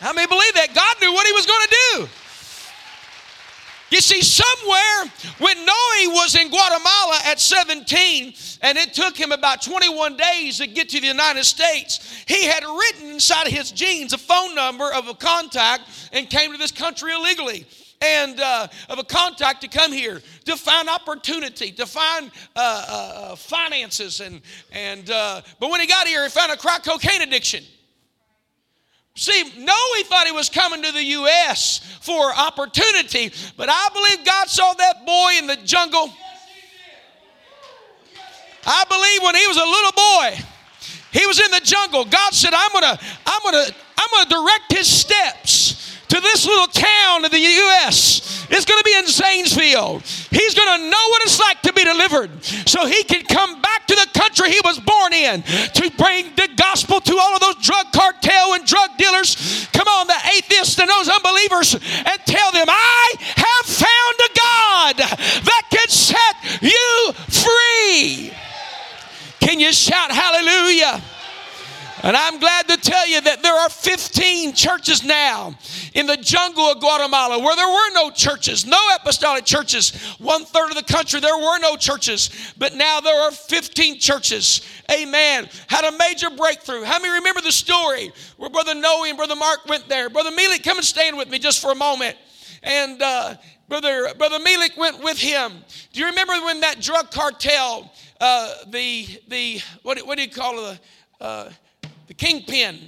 How 0.00 0.12
many 0.12 0.26
believe 0.26 0.52
that? 0.54 0.74
God 0.74 0.96
knew 1.00 1.14
what 1.14 1.26
He 1.26 1.32
was 1.32 1.46
going 1.46 1.66
to 1.66 1.76
do. 1.94 2.21
You 3.92 4.00
see, 4.00 4.22
somewhere 4.22 5.12
when 5.36 5.66
Noe 5.66 6.14
was 6.14 6.34
in 6.34 6.48
Guatemala 6.48 7.18
at 7.26 7.38
17, 7.38 8.32
and 8.62 8.78
it 8.78 8.94
took 8.94 9.18
him 9.18 9.32
about 9.32 9.60
21 9.60 10.16
days 10.16 10.56
to 10.56 10.66
get 10.66 10.88
to 10.88 11.00
the 11.00 11.08
United 11.08 11.44
States, 11.44 12.24
he 12.26 12.46
had 12.46 12.64
written 12.64 13.10
inside 13.10 13.48
of 13.48 13.52
his 13.52 13.70
jeans 13.70 14.14
a 14.14 14.18
phone 14.18 14.54
number 14.54 14.90
of 14.90 15.08
a 15.08 15.14
contact 15.14 15.82
and 16.10 16.30
came 16.30 16.52
to 16.52 16.56
this 16.56 16.72
country 16.72 17.12
illegally 17.12 17.66
and 18.00 18.40
uh, 18.40 18.66
of 18.88 18.98
a 18.98 19.04
contact 19.04 19.60
to 19.60 19.68
come 19.68 19.92
here 19.92 20.22
to 20.46 20.56
find 20.56 20.88
opportunity, 20.88 21.70
to 21.72 21.84
find 21.84 22.30
uh, 22.56 22.84
uh, 22.88 23.36
finances, 23.36 24.20
and 24.20 24.40
and 24.72 25.10
uh, 25.10 25.42
but 25.60 25.70
when 25.70 25.82
he 25.82 25.86
got 25.86 26.08
here, 26.08 26.22
he 26.22 26.30
found 26.30 26.50
a 26.50 26.56
crack 26.56 26.82
cocaine 26.82 27.20
addiction. 27.20 27.62
See, 29.14 29.42
Noe, 29.58 29.74
he 29.96 30.04
thought 30.04 30.26
he 30.26 30.32
was 30.32 30.48
coming 30.48 30.82
to 30.82 30.92
the 30.92 31.04
U.S. 31.04 31.98
for 32.00 32.32
opportunity, 32.34 33.30
but 33.56 33.68
I 33.68 33.88
believe 33.92 34.24
God 34.24 34.48
saw 34.48 34.72
that 34.72 35.04
boy 35.04 35.32
in 35.38 35.46
the 35.46 35.56
jungle. 35.56 36.10
I 38.64 38.84
believe 38.88 39.22
when 39.22 39.34
he 39.34 39.46
was 39.46 39.56
a 39.56 39.64
little 39.64 39.92
boy, 39.92 40.44
he 41.12 41.26
was 41.26 41.40
in 41.40 41.50
the 41.50 41.60
jungle. 41.60 42.04
God 42.04 42.32
said, 42.32 42.52
I'm 42.54 42.72
gonna, 42.72 42.98
I'm 43.26 43.40
gonna, 43.42 43.66
I'm 43.98 44.08
gonna 44.12 44.30
direct 44.30 44.72
his 44.72 44.86
steps 44.86 45.81
to 46.12 46.20
this 46.20 46.44
little 46.44 46.66
town 46.66 47.24
in 47.24 47.30
the 47.30 47.40
U.S. 47.40 48.46
It's 48.50 48.66
gonna 48.66 48.82
be 48.84 48.94
in 48.94 49.06
Zanesville. 49.06 50.00
He's 50.30 50.54
gonna 50.54 50.84
know 50.84 51.04
what 51.08 51.22
it's 51.22 51.40
like 51.40 51.62
to 51.62 51.72
be 51.72 51.84
delivered 51.84 52.44
so 52.44 52.84
he 52.84 53.02
can 53.04 53.24
come 53.24 53.62
back 53.62 53.86
to 53.86 53.94
the 53.94 54.06
country 54.12 54.50
he 54.50 54.60
was 54.62 54.78
born 54.78 55.14
in 55.14 55.40
to 55.40 55.90
bring 55.96 56.26
the 56.36 56.50
gospel 56.56 57.00
to 57.00 57.16
all 57.16 57.34
of 57.34 57.40
those 57.40 57.64
drug 57.64 57.86
cartel 57.94 58.52
and 58.52 58.66
drug 58.66 58.90
dealers. 58.98 59.66
Come 59.72 59.88
on, 59.88 60.06
the 60.06 60.20
atheists 60.36 60.78
and 60.78 60.90
those 60.90 61.08
unbelievers, 61.08 61.74
and 61.80 62.20
tell 62.26 62.52
them, 62.52 62.66
I 62.68 63.14
have 63.18 63.64
found 63.64 64.16
a 64.20 64.30
God 64.36 64.96
that 65.48 65.62
can 65.70 65.88
set 65.88 66.36
you 66.60 67.12
free. 67.32 68.32
Can 69.40 69.60
you 69.60 69.72
shout 69.72 70.12
hallelujah? 70.12 71.00
And 72.02 72.16
I'm 72.16 72.40
glad 72.40 72.66
to 72.68 72.76
tell 72.76 73.06
you 73.06 73.20
that 73.20 73.42
there 73.42 73.54
are 73.54 73.68
15 73.68 74.54
churches 74.54 75.04
now 75.04 75.54
in 75.94 76.06
the 76.06 76.16
jungle 76.16 76.64
of 76.64 76.80
Guatemala 76.80 77.38
where 77.38 77.54
there 77.54 77.68
were 77.68 77.90
no 77.94 78.10
churches, 78.10 78.66
no 78.66 78.78
apostolic 78.96 79.44
churches. 79.44 79.94
One 80.18 80.44
third 80.44 80.70
of 80.70 80.76
the 80.76 80.82
country, 80.82 81.20
there 81.20 81.36
were 81.36 81.58
no 81.60 81.76
churches. 81.76 82.54
But 82.58 82.74
now 82.74 83.00
there 83.00 83.22
are 83.22 83.30
15 83.30 84.00
churches. 84.00 84.62
Amen. 84.90 85.48
Had 85.68 85.84
a 85.84 85.96
major 85.96 86.30
breakthrough. 86.30 86.82
How 86.82 86.98
many 86.98 87.14
remember 87.14 87.40
the 87.40 87.52
story 87.52 88.10
where 88.36 88.50
Brother 88.50 88.74
Noe 88.74 89.04
and 89.04 89.16
Brother 89.16 89.36
Mark 89.36 89.66
went 89.68 89.88
there? 89.88 90.10
Brother 90.10 90.32
Mealy, 90.32 90.58
come 90.58 90.78
and 90.78 90.86
stand 90.86 91.16
with 91.16 91.30
me 91.30 91.38
just 91.38 91.62
for 91.62 91.70
a 91.70 91.76
moment. 91.76 92.16
And 92.64 93.00
uh, 93.00 93.36
Brother, 93.68 94.12
Brother 94.18 94.38
Melik 94.40 94.76
went 94.76 95.02
with 95.02 95.18
him. 95.18 95.52
Do 95.92 96.00
you 96.00 96.06
remember 96.06 96.32
when 96.44 96.60
that 96.60 96.80
drug 96.80 97.10
cartel, 97.10 97.92
uh, 98.20 98.54
the, 98.66 99.06
the 99.28 99.60
what, 99.82 99.98
what 100.00 100.16
do 100.16 100.24
you 100.24 100.30
call 100.30 100.70
it? 100.70 100.80
Uh, 101.20 101.50
the 102.06 102.14
kingpin, 102.14 102.78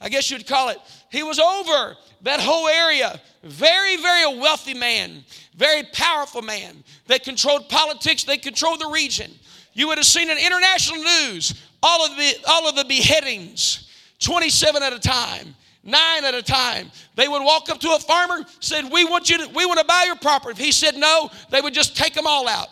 I 0.00 0.08
guess 0.08 0.30
you'd 0.30 0.46
call 0.46 0.68
it. 0.68 0.78
He 1.10 1.22
was 1.22 1.38
over 1.38 1.96
that 2.22 2.40
whole 2.40 2.68
area. 2.68 3.20
Very, 3.42 3.96
very 3.96 4.38
wealthy 4.38 4.74
man, 4.74 5.24
very 5.56 5.82
powerful 5.92 6.42
man. 6.42 6.82
They 7.06 7.18
controlled 7.18 7.68
politics, 7.68 8.24
they 8.24 8.38
controlled 8.38 8.80
the 8.80 8.88
region. 8.88 9.30
You 9.72 9.88
would 9.88 9.98
have 9.98 10.06
seen 10.06 10.30
in 10.30 10.38
international 10.38 11.02
news 11.02 11.62
all 11.82 12.04
of 12.06 12.16
the, 12.16 12.34
all 12.48 12.68
of 12.68 12.76
the 12.76 12.84
beheadings, 12.84 13.90
27 14.20 14.82
at 14.82 14.92
a 14.92 14.98
time 14.98 15.54
nine 15.84 16.24
at 16.24 16.34
a 16.34 16.42
time. 16.42 16.90
They 17.14 17.28
would 17.28 17.42
walk 17.42 17.68
up 17.68 17.78
to 17.80 17.90
a 17.90 17.98
farmer, 17.98 18.44
said, 18.60 18.90
"We 18.90 19.04
want 19.04 19.30
you 19.30 19.38
to, 19.38 19.48
we 19.54 19.66
want 19.66 19.78
to 19.78 19.84
buy 19.84 20.04
your 20.06 20.16
property." 20.16 20.52
If 20.52 20.58
he 20.58 20.72
said 20.72 20.96
no, 20.96 21.30
they 21.50 21.60
would 21.60 21.74
just 21.74 21.96
take 21.96 22.14
them 22.14 22.26
all 22.26 22.48
out. 22.48 22.68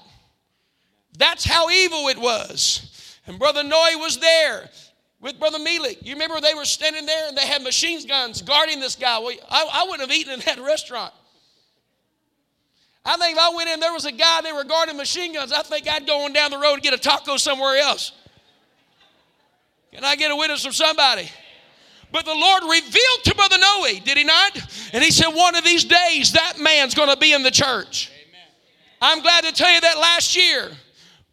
That's 1.17 1.45
how 1.45 1.71
evil 1.71 2.09
it 2.09 2.19
was. 2.19 3.19
And 3.27 3.39
Brother 3.39 3.63
Noe 3.63 3.99
was 3.99 4.19
there 4.19 4.71
with 5.23 5.39
Brother 5.39 5.59
Melik. 5.59 5.99
You 6.03 6.15
remember 6.15 6.41
they 6.41 6.53
were 6.53 6.67
standing 6.67 7.07
there 7.07 7.29
and 7.29 7.39
they 7.39 7.47
had 7.47 7.63
machine 7.63 8.07
guns 8.07 8.43
guarding 8.43 8.81
this 8.81 8.97
guy. 8.97 9.19
Well, 9.21 9.35
I, 9.49 9.69
I 9.73 9.85
wouldn't 9.85 10.11
have 10.11 10.17
eaten 10.17 10.35
in 10.35 10.41
that 10.41 10.59
restaurant. 10.63 11.15
I 13.05 13.17
think 13.17 13.37
if 13.37 13.43
I 13.43 13.55
went 13.55 13.69
in, 13.69 13.81
there 13.81 13.93
was 13.93 14.05
a 14.05 14.13
guy 14.13 14.43
they 14.43 14.53
were 14.53 14.65
guarding 14.65 14.97
machine 14.97 15.33
guns. 15.33 15.53
I 15.53 15.63
think 15.63 15.89
I'd 15.89 16.07
go 16.07 16.25
on 16.25 16.33
down 16.33 16.51
the 16.51 16.59
road 16.59 16.75
and 16.75 16.83
get 16.83 16.93
a 16.93 16.99
taco 16.99 17.37
somewhere 17.37 17.77
else. 17.79 18.13
Can 19.93 20.05
I 20.05 20.17
get 20.17 20.31
a 20.31 20.37
witness 20.37 20.63
from 20.63 20.73
somebody? 20.73 21.29
But 22.13 22.25
the 22.27 22.35
Lord 22.35 22.63
revealed 22.65 23.25
to 23.25 23.35
Brother 23.35 23.57
Noe, 23.59 23.87
did 24.05 24.19
he 24.19 24.25
not? 24.25 24.57
And 24.93 25.03
he 25.03 25.11
said, 25.11 25.29
one 25.29 25.55
of 25.57 25.65
these 25.65 25.85
days, 25.85 26.33
that 26.33 26.59
man's 26.61 26.95
going 26.95 27.09
to 27.09 27.17
be 27.17 27.33
in 27.33 27.43
the 27.43 27.51
church. 27.51 28.11
Amen. 28.29 28.47
I'm 29.01 29.23
glad 29.23 29.45
to 29.45 29.53
tell 29.53 29.73
you 29.73 29.81
that 29.81 29.99
last 29.99 30.37
year, 30.37 30.71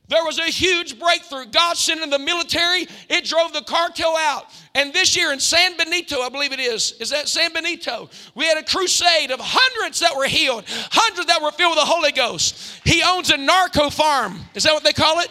There 0.10 0.26
was 0.26 0.40
a 0.40 0.46
huge 0.46 1.00
breakthrough. 1.00 1.46
God 1.46 1.78
sent 1.78 2.02
in 2.02 2.10
the 2.10 2.18
military, 2.20 2.88
it 3.10 3.26
drove 3.26 3.54
the 3.54 3.62
cartel 3.62 4.18
out. 4.18 4.46
And 4.74 4.92
this 4.92 5.16
year 5.16 5.32
in 5.32 5.40
San 5.40 5.78
Benito, 5.78 6.20
I 6.22 6.30
believe 6.30 6.52
it 6.52 6.60
is, 6.60 6.94
is 7.00 7.12
that 7.12 7.28
San 7.28 7.54
Benito? 7.54 8.10
We 8.34 8.46
had 8.46 8.58
a 8.58 8.64
crusade 8.64 9.30
of 9.30 9.40
hundreds 9.40 10.00
that 10.00 10.16
were 10.16 10.26
healed, 10.26 10.64
hundreds 10.68 11.28
that 11.28 11.42
were 11.42 11.52
filled 11.52 11.76
with 11.76 11.80
the 11.80 11.86
Holy 11.86 12.12
Ghost. 12.12 12.82
He 12.84 13.04
owns 13.04 13.30
a 13.30 13.38
narco 13.38 13.92
farm. 13.92 14.40
Is 14.56 14.64
that 14.64 14.74
what 14.74 14.84
they 14.84 14.94
call 14.94 15.20
it? 15.20 15.30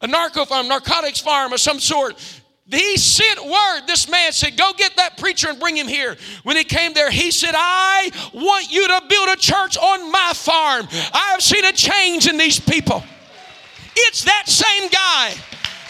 A 0.00 0.06
narco 0.06 0.46
farm, 0.46 0.66
narcotics 0.66 1.20
farm 1.20 1.52
of 1.52 1.60
some 1.60 1.78
sort. 1.78 2.16
He 2.70 2.96
sent 2.96 3.44
word. 3.44 3.82
This 3.86 4.08
man 4.08 4.32
said, 4.32 4.56
Go 4.56 4.72
get 4.76 4.96
that 4.96 5.18
preacher 5.18 5.50
and 5.50 5.58
bring 5.58 5.76
him 5.76 5.88
here. 5.88 6.16
When 6.44 6.56
he 6.56 6.64
came 6.64 6.94
there, 6.94 7.10
he 7.10 7.32
said, 7.32 7.52
I 7.54 8.10
want 8.32 8.70
you 8.70 8.86
to 8.86 9.02
build 9.08 9.28
a 9.28 9.36
church 9.36 9.76
on 9.76 10.10
my 10.10 10.32
farm. 10.34 10.86
I 11.12 11.32
have 11.32 11.42
seen 11.42 11.64
a 11.64 11.72
change 11.72 12.28
in 12.28 12.38
these 12.38 12.60
people. 12.60 13.02
It's 13.96 14.24
that 14.24 14.48
same 14.48 14.88
guy. 14.88 15.34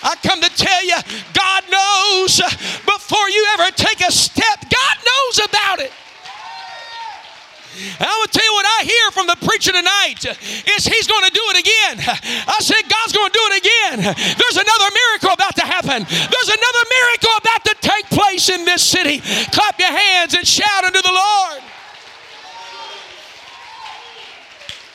I 0.02 0.16
come 0.22 0.40
to 0.40 0.50
tell 0.56 0.84
you, 0.84 0.96
God 1.34 1.64
knows 1.70 2.40
before 2.84 3.28
you 3.28 3.46
ever 3.58 3.70
take 3.76 4.00
a 4.00 4.12
step, 4.12 4.58
God 4.70 4.96
knows 5.04 5.46
about 5.46 5.80
it. 5.80 5.92
And 7.70 8.02
going 8.02 8.26
to 8.26 8.34
tell 8.34 8.44
you 8.44 8.52
what 8.52 8.66
I 8.66 8.84
hear 8.84 9.10
from 9.12 9.26
the 9.26 9.38
preacher 9.46 9.72
tonight 9.72 10.26
is 10.76 10.84
he's 10.84 11.06
going 11.06 11.24
to 11.24 11.30
do 11.30 11.44
it 11.54 11.58
again. 11.62 11.96
I 12.48 12.58
said, 12.60 12.82
God's 12.90 13.12
going 13.12 13.30
to 13.30 13.36
do 13.36 13.44
it 13.46 13.56
again. 13.62 13.98
There's 14.36 14.58
another 14.58 14.90
miracle 14.90 15.32
about 15.32 15.54
to 15.56 15.64
happen. 15.64 16.02
There's 16.04 16.50
another 16.50 16.84
miracle 16.90 17.34
about 17.38 17.62
to 17.64 17.74
take 17.80 18.06
place 18.10 18.48
in 18.50 18.64
this 18.64 18.82
city. 18.82 19.20
Clap 19.54 19.78
your 19.78 19.92
hands 19.92 20.34
and 20.34 20.46
shout 20.46 20.84
unto 20.84 21.00
the 21.00 21.12
Lord. 21.14 21.62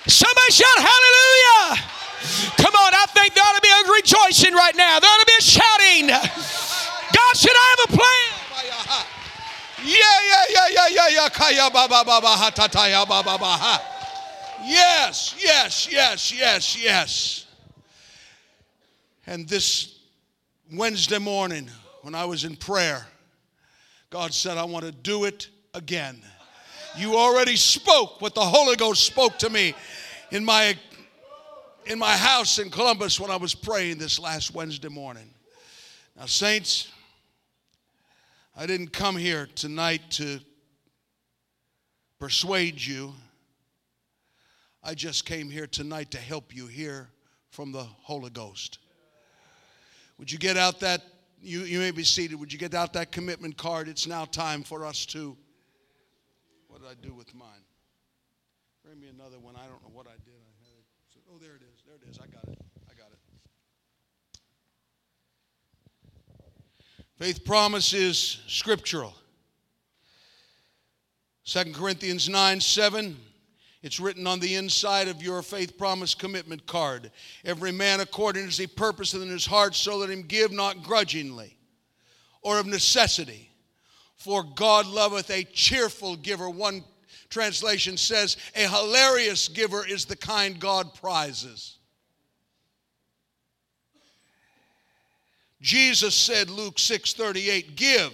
Somebody 0.07 0.51
shout 0.51 0.77
hallelujah. 0.77 2.04
Come 2.57 2.73
on, 2.73 2.93
I 2.93 3.05
think 3.13 3.33
there 3.33 3.43
ought 3.43 3.55
to 3.55 3.61
be 3.61 3.69
a 3.69 3.91
rejoicing 3.93 4.53
right 4.53 4.75
now. 4.75 4.99
There 4.99 5.09
ought 5.09 5.19
to 5.19 5.25
be 5.25 5.37
a 5.39 5.41
shouting. 5.41 6.07
God 6.07 7.33
said, 7.35 7.51
I 7.53 7.75
have 7.77 7.93
a 7.93 7.97
plan. 7.97 8.45
Yeah, 9.85 9.93
yeah, 9.93 10.43
yeah, 10.49 10.67
yeah, 10.71 10.87
yeah, 10.89 11.07
yeah. 11.09 11.29
Kaya 11.29 11.55
ya 11.55 11.69
ba 11.69 11.87
ba 11.87 12.03
ba 12.05 12.21
ha. 13.45 13.91
Yes, 14.65 15.35
yes, 15.37 15.87
yes, 15.91 16.33
yes, 16.33 16.81
yes. 16.81 17.45
And 19.27 19.47
this 19.47 19.99
Wednesday 20.73 21.19
morning, 21.19 21.69
when 22.01 22.15
I 22.15 22.25
was 22.25 22.43
in 22.45 22.55
prayer, 22.55 23.05
God 24.09 24.33
said, 24.33 24.57
I 24.57 24.63
want 24.63 24.85
to 24.85 24.91
do 24.91 25.25
it 25.25 25.49
again. 25.73 26.21
You 26.97 27.15
already 27.15 27.55
spoke 27.55 28.21
what 28.21 28.33
the 28.33 28.41
Holy 28.41 28.75
Ghost 28.75 29.03
spoke 29.03 29.37
to 29.39 29.49
me 29.49 29.75
in 30.31 30.43
my 30.43 30.77
in 31.85 31.99
my 31.99 32.17
house 32.17 32.57
in 32.57 32.69
Columbus 32.69 33.19
when 33.19 33.29
I 33.29 33.35
was 33.35 33.53
praying 33.53 33.97
this 33.99 34.19
last 34.19 34.53
Wednesday 34.53 34.89
morning. 34.89 35.29
Now, 36.17 36.25
saints, 36.25 36.91
I 38.55 38.65
didn't 38.65 38.91
come 38.91 39.15
here 39.15 39.47
tonight 39.55 40.01
to 40.11 40.39
persuade 42.19 42.83
you. 42.83 43.13
I 44.83 44.95
just 44.95 45.25
came 45.25 45.49
here 45.49 45.67
tonight 45.67 46.11
to 46.11 46.17
help 46.17 46.55
you 46.55 46.67
hear 46.67 47.09
from 47.49 47.71
the 47.71 47.83
Holy 47.83 48.29
Ghost. 48.29 48.79
Would 50.17 50.31
you 50.31 50.37
get 50.37 50.57
out 50.57 50.79
that, 50.79 51.01
you, 51.41 51.61
you 51.61 51.79
may 51.79 51.91
be 51.91 52.03
seated, 52.03 52.39
would 52.39 52.51
you 52.51 52.57
get 52.57 52.73
out 52.73 52.93
that 52.93 53.11
commitment 53.11 53.57
card? 53.57 53.87
It's 53.87 54.07
now 54.07 54.25
time 54.25 54.63
for 54.63 54.85
us 54.85 55.05
to, 55.07 55.35
what 56.67 56.81
did 56.81 56.89
I 56.89 56.95
do 57.05 57.13
with 57.13 57.33
mine? 57.35 57.49
Bring 58.83 58.99
me 58.99 59.07
another 59.07 59.39
one. 59.39 59.55
I 59.55 59.67
don't 59.67 59.81
know 59.83 59.91
what 59.91 60.07
I 60.07 60.15
did. 60.23 60.33
I 60.33 60.53
had 60.63 60.77
it. 60.77 60.85
Oh, 61.33 61.37
there 61.39 61.55
it 61.55 61.63
is. 61.63 61.81
There 61.85 61.95
it 61.95 62.09
is. 62.09 62.19
I 62.19 62.27
got 62.27 62.47
it. 62.47 62.59
I 62.89 62.93
got 62.93 63.11
it. 63.11 63.17
Faith 67.17 67.45
promise 67.45 67.93
is 67.93 68.41
scriptural. 68.47 69.13
2 71.45 71.71
Corinthians 71.71 72.27
9 72.27 72.59
7. 72.59 73.17
It's 73.81 73.99
written 73.99 74.25
on 74.25 74.39
the 74.39 74.55
inside 74.55 75.07
of 75.07 75.21
your 75.21 75.43
faith 75.43 75.77
promise 75.77 76.15
commitment 76.15 76.65
card. 76.65 77.11
Every 77.45 77.71
man 77.71 77.99
according 77.99 78.47
as 78.47 78.57
he 78.57 78.65
purposeth 78.65 79.21
in 79.21 79.29
his 79.29 79.45
heart, 79.45 79.75
so 79.75 79.97
let 79.97 80.09
him 80.09 80.23
give 80.23 80.51
not 80.51 80.81
grudgingly 80.81 81.55
or 82.41 82.59
of 82.59 82.65
necessity. 82.65 83.51
For 84.15 84.43
God 84.43 84.87
loveth 84.87 85.29
a 85.29 85.43
cheerful 85.43 86.15
giver. 86.15 86.49
One 86.49 86.83
translation 87.29 87.95
says, 87.95 88.37
a 88.55 88.67
hilarious 88.67 89.47
giver 89.47 89.87
is 89.87 90.05
the 90.05 90.15
kind 90.15 90.59
God 90.59 90.95
prizes. 90.95 91.77
Jesus 95.65 96.13
said, 96.13 96.51
Luke 96.51 96.77
6 96.77 97.13
38, 97.13 97.75
give, 97.75 98.13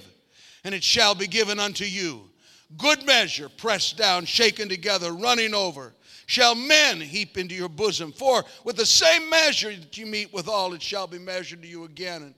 and 0.64 0.74
it 0.74 0.82
shall 0.82 1.14
be 1.14 1.28
given 1.28 1.60
unto 1.60 1.84
you. 1.84 2.30
Good 2.78 3.06
measure, 3.06 3.49
pressed 3.49 3.97
down, 3.97 4.24
shaken 4.24 4.70
together, 4.70 5.12
running 5.12 5.54
over, 5.54 5.93
shall 6.28 6.56
men 6.56 7.02
heap 7.02 7.38
into 7.38 7.54
your 7.54 7.68
bosom. 7.68 8.14
For 8.14 8.45
with 8.64 8.78
the 8.78 8.86
same 8.86 9.30
measure 9.30 9.76
that 9.76 9.97
you 9.97 10.06
meet 10.06 10.32
withal, 10.34 10.74
it 10.74 10.82
shall 10.82 11.08
be 11.08 11.20
measured 11.20 11.62
to 11.64 11.68
you 11.68 11.84
again. 11.84 12.22
And 12.22 12.36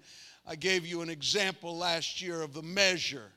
I 0.48 0.56
gave 0.56 0.84
you 0.84 1.04
an 1.04 1.10
example 1.10 1.78
last 1.78 2.20
year 2.20 2.42
of 2.42 2.56
the 2.56 2.64
measure. 2.64 3.32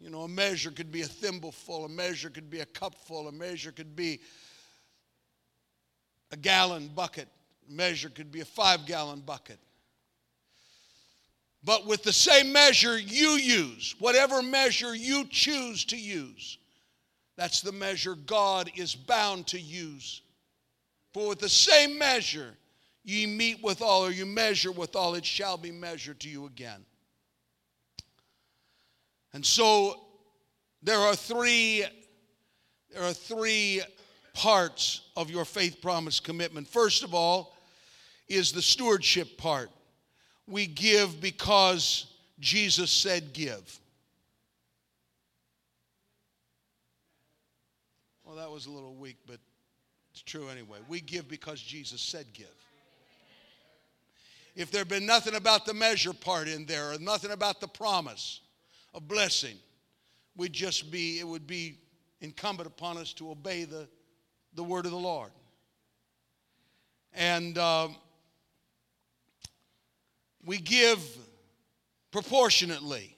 You 0.00 0.08
know, 0.08 0.22
a 0.22 0.28
measure 0.28 0.70
could 0.70 0.90
be 0.90 1.02
a 1.02 1.06
thimbleful, 1.06 1.84
a 1.84 1.88
measure 1.90 2.30
could 2.30 2.48
be 2.48 2.60
a 2.60 2.66
cupful, 2.66 3.28
a 3.28 3.32
measure 3.32 3.72
could 3.72 3.94
be 3.94 4.20
a 6.30 6.36
gallon 6.38 6.88
bucket, 6.88 7.28
a 7.68 7.72
measure 7.74 8.08
could 8.08 8.32
be 8.32 8.40
a 8.40 8.46
five 8.46 8.86
gallon 8.86 9.20
bucket. 9.20 9.58
But 11.64 11.86
with 11.86 12.02
the 12.02 12.12
same 12.12 12.52
measure 12.52 12.98
you 12.98 13.30
use, 13.30 13.94
whatever 13.98 14.42
measure 14.42 14.94
you 14.94 15.26
choose 15.28 15.84
to 15.86 15.96
use, 15.96 16.58
that's 17.36 17.60
the 17.60 17.72
measure 17.72 18.14
God 18.14 18.70
is 18.76 18.94
bound 18.94 19.46
to 19.48 19.60
use. 19.60 20.22
For 21.12 21.28
with 21.28 21.40
the 21.40 21.48
same 21.48 21.98
measure 21.98 22.54
ye 23.04 23.26
meet 23.26 23.62
withal, 23.62 24.06
or 24.06 24.10
you 24.10 24.26
measure 24.26 24.72
withal, 24.72 25.14
it 25.14 25.24
shall 25.24 25.56
be 25.56 25.70
measured 25.70 26.20
to 26.20 26.28
you 26.28 26.46
again. 26.46 26.84
And 29.32 29.44
so 29.44 30.00
there 30.82 30.98
are 30.98 31.16
three 31.16 31.84
there 32.92 33.02
are 33.02 33.12
three 33.12 33.82
parts 34.32 35.02
of 35.14 35.30
your 35.30 35.44
faith 35.44 35.82
promise 35.82 36.20
commitment. 36.20 36.66
First 36.66 37.02
of 37.02 37.14
all 37.14 37.54
is 38.28 38.50
the 38.50 38.62
stewardship 38.62 39.36
part 39.36 39.70
we 40.48 40.66
give 40.66 41.20
because 41.20 42.06
Jesus 42.40 42.90
said 42.90 43.32
give. 43.32 43.78
Well, 48.24 48.36
that 48.36 48.50
was 48.50 48.66
a 48.66 48.70
little 48.70 48.94
weak, 48.94 49.16
but 49.26 49.38
it's 50.12 50.22
true 50.22 50.48
anyway. 50.48 50.78
We 50.88 51.00
give 51.00 51.28
because 51.28 51.60
Jesus 51.60 52.00
said 52.00 52.26
give. 52.32 52.46
If 54.54 54.70
there 54.70 54.80
had 54.80 54.88
been 54.88 55.06
nothing 55.06 55.34
about 55.34 55.66
the 55.66 55.74
measure 55.74 56.12
part 56.12 56.48
in 56.48 56.66
there 56.66 56.92
or 56.92 56.98
nothing 56.98 57.30
about 57.30 57.60
the 57.60 57.68
promise 57.68 58.40
of 58.92 59.06
blessing, 59.06 59.56
we'd 60.36 60.52
just 60.52 60.90
be, 60.90 61.20
it 61.20 61.26
would 61.26 61.46
be 61.46 61.78
incumbent 62.20 62.66
upon 62.66 62.96
us 62.96 63.12
to 63.14 63.30
obey 63.30 63.64
the, 63.64 63.86
the 64.54 64.64
word 64.64 64.84
of 64.84 64.90
the 64.90 64.98
Lord. 64.98 65.30
And 67.14 67.56
um, 67.58 67.96
we 70.48 70.56
give 70.56 71.06
proportionately. 72.10 73.14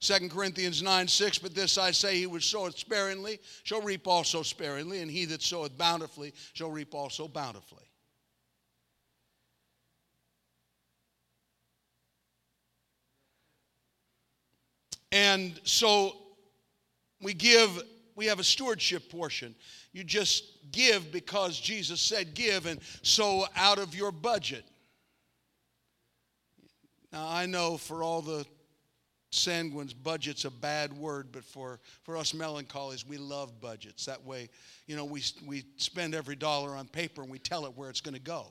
2 0.00 0.28
Corinthians 0.28 0.82
9 0.82 1.08
6, 1.08 1.38
but 1.38 1.54
this 1.54 1.78
I 1.78 1.90
say, 1.90 2.18
he 2.18 2.26
which 2.26 2.50
soweth 2.50 2.78
sparingly 2.78 3.40
shall 3.62 3.80
reap 3.80 4.06
also 4.06 4.42
sparingly, 4.42 5.00
and 5.00 5.10
he 5.10 5.24
that 5.24 5.40
soweth 5.40 5.78
bountifully 5.78 6.34
shall 6.52 6.70
reap 6.70 6.94
also 6.94 7.28
bountifully. 7.28 7.82
And 15.12 15.58
so 15.64 16.12
we 17.22 17.32
give, 17.32 17.70
we 18.16 18.26
have 18.26 18.38
a 18.38 18.44
stewardship 18.44 19.10
portion. 19.10 19.54
You 19.92 20.04
just 20.04 20.44
give 20.72 21.10
because 21.10 21.58
Jesus 21.58 22.02
said 22.02 22.34
give, 22.34 22.66
and 22.66 22.80
so 23.00 23.46
out 23.56 23.78
of 23.78 23.94
your 23.94 24.12
budget. 24.12 24.66
Now, 27.16 27.28
I 27.30 27.46
know 27.46 27.78
for 27.78 28.02
all 28.02 28.20
the 28.20 28.44
sanguines, 29.32 29.94
budget's 29.94 30.44
a 30.44 30.50
bad 30.50 30.92
word, 30.92 31.28
but 31.32 31.44
for, 31.44 31.80
for 32.02 32.14
us 32.14 32.34
melancholies, 32.34 33.06
we 33.06 33.16
love 33.16 33.58
budgets. 33.58 34.04
That 34.04 34.22
way, 34.26 34.50
you 34.86 34.96
know, 34.96 35.06
we, 35.06 35.22
we 35.46 35.64
spend 35.78 36.14
every 36.14 36.36
dollar 36.36 36.76
on 36.76 36.88
paper 36.88 37.22
and 37.22 37.30
we 37.30 37.38
tell 37.38 37.64
it 37.64 37.72
where 37.74 37.88
it's 37.88 38.02
going 38.02 38.16
to 38.16 38.20
go. 38.20 38.48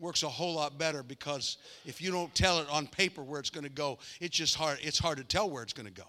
Works 0.00 0.24
a 0.24 0.28
whole 0.28 0.54
lot 0.54 0.78
better 0.78 1.04
because 1.04 1.58
if 1.86 2.02
you 2.02 2.10
don't 2.10 2.34
tell 2.34 2.58
it 2.58 2.66
on 2.68 2.88
paper 2.88 3.22
where 3.22 3.38
it's 3.38 3.50
going 3.50 3.62
to 3.62 3.70
go, 3.70 4.00
it's 4.20 4.36
just 4.36 4.56
hard, 4.56 4.78
it's 4.82 4.98
hard 4.98 5.18
to 5.18 5.24
tell 5.24 5.48
where 5.48 5.62
it's 5.62 5.72
going 5.72 5.86
to 5.86 5.92
go. 5.92 6.08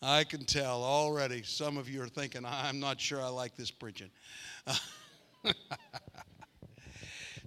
I 0.00 0.22
can 0.22 0.44
tell 0.44 0.84
already 0.84 1.42
some 1.42 1.76
of 1.76 1.88
you 1.88 2.00
are 2.02 2.08
thinking, 2.08 2.44
I'm 2.46 2.78
not 2.78 3.00
sure 3.00 3.20
I 3.20 3.26
like 3.26 3.56
this 3.56 3.72
preaching. 3.72 4.12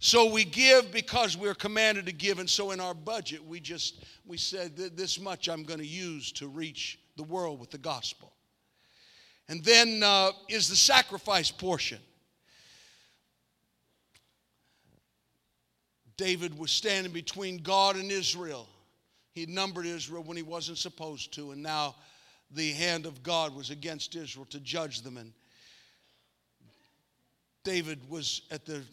so 0.06 0.32
we 0.32 0.44
give 0.44 0.92
because 0.92 1.36
we're 1.36 1.56
commanded 1.56 2.06
to 2.06 2.12
give, 2.12 2.38
and 2.38 2.48
so 2.48 2.70
in 2.70 2.80
our 2.80 2.94
budget, 2.94 3.44
we 3.44 3.60
just 3.60 4.06
we 4.24 4.38
said 4.38 4.78
this 4.78 5.20
much 5.20 5.50
I'm 5.50 5.64
going 5.64 5.80
to 5.80 5.86
use 5.86 6.32
to 6.34 6.48
reach 6.48 7.00
the 7.18 7.24
world 7.24 7.60
with 7.60 7.72
the 7.72 7.80
gospel. 7.80 8.32
And 9.50 9.64
then 9.64 10.04
uh, 10.04 10.30
is 10.48 10.70
the 10.70 10.76
sacrifice 10.76 11.50
portion. 11.50 11.98
David 16.18 16.56
was 16.56 16.70
standing 16.70 17.12
between 17.12 17.58
God 17.58 17.96
and 17.96 18.12
Israel. 18.12 18.70
He 19.32 19.48
numbered 19.48 19.88
Israel 19.88 20.22
when 20.22 20.38
he 20.38 20.44
wasn't 20.44 20.78
supposed 20.78 21.34
to, 21.34 21.50
and 21.50 21.64
now 21.64 21.96
the 22.52 22.74
hand 22.74 23.08
of 23.08 23.24
God 23.24 23.56
was 23.56 23.72
against 23.72 24.16
Israel 24.16 24.46
to 24.52 24.60
judge 24.60 25.02
them. 25.02 25.18
And 25.18 25.34
David 27.64 28.08
was 28.08 28.44
at 28.52 28.68
the 28.68 28.84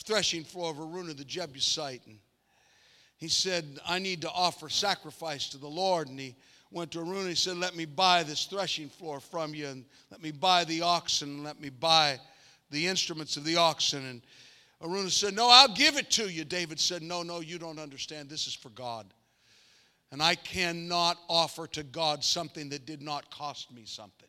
threshing 0.00 0.44
floor 0.44 0.70
of 0.70 0.78
Araunah 0.78 1.16
the 1.16 1.24
Jebusite, 1.24 2.02
and 2.06 2.18
he 3.16 3.28
said, 3.28 3.78
I 3.86 3.98
need 3.98 4.20
to 4.22 4.30
offer 4.30 4.68
sacrifice 4.68 5.48
to 5.50 5.58
the 5.58 5.68
Lord. 5.68 6.08
And 6.08 6.18
he 6.18 6.34
went 6.70 6.90
to 6.92 6.98
Araunah. 6.98 7.28
He 7.28 7.34
said, 7.34 7.56
Let 7.56 7.76
me 7.76 7.84
buy 7.84 8.22
this 8.22 8.44
threshing 8.46 8.88
floor 8.88 9.20
from 9.20 9.54
you, 9.54 9.68
and 9.68 9.84
let 10.10 10.22
me 10.22 10.30
buy 10.30 10.64
the 10.64 10.82
oxen, 10.82 11.28
and 11.30 11.44
let 11.44 11.60
me 11.60 11.70
buy 11.70 12.18
the 12.70 12.86
instruments 12.86 13.36
of 13.36 13.44
the 13.44 13.56
oxen. 13.56 14.04
And 14.04 14.22
Araunah 14.82 15.10
said, 15.10 15.34
No, 15.34 15.48
I'll 15.48 15.74
give 15.74 15.96
it 15.96 16.10
to 16.12 16.28
you. 16.28 16.44
David 16.44 16.80
said, 16.80 17.02
No, 17.02 17.22
no, 17.22 17.40
you 17.40 17.58
don't 17.58 17.78
understand. 17.78 18.28
This 18.28 18.46
is 18.46 18.54
for 18.54 18.70
God. 18.70 19.06
And 20.12 20.22
I 20.22 20.34
cannot 20.34 21.18
offer 21.28 21.66
to 21.68 21.82
God 21.82 22.22
something 22.22 22.68
that 22.68 22.86
did 22.86 23.02
not 23.02 23.30
cost 23.30 23.72
me 23.72 23.82
something. 23.84 24.28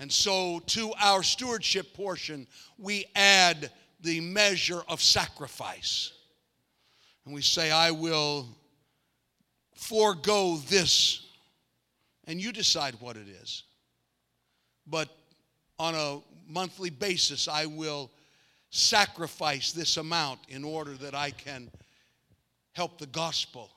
And 0.00 0.10
so, 0.10 0.60
to 0.68 0.94
our 0.98 1.22
stewardship 1.22 1.92
portion, 1.92 2.46
we 2.78 3.04
add 3.14 3.70
the 4.00 4.20
measure 4.20 4.80
of 4.88 5.02
sacrifice. 5.02 6.12
And 7.26 7.34
we 7.34 7.42
say, 7.42 7.70
I 7.70 7.90
will 7.90 8.48
forego 9.74 10.56
this. 10.68 11.26
And 12.24 12.40
you 12.40 12.50
decide 12.50 12.94
what 13.00 13.18
it 13.18 13.28
is. 13.28 13.64
But 14.86 15.10
on 15.78 15.94
a 15.94 16.20
monthly 16.48 16.88
basis, 16.88 17.46
I 17.46 17.66
will 17.66 18.10
sacrifice 18.70 19.72
this 19.72 19.98
amount 19.98 20.40
in 20.48 20.64
order 20.64 20.94
that 20.94 21.14
I 21.14 21.30
can 21.30 21.70
help 22.72 22.98
the 22.98 23.06
gospel 23.06 23.70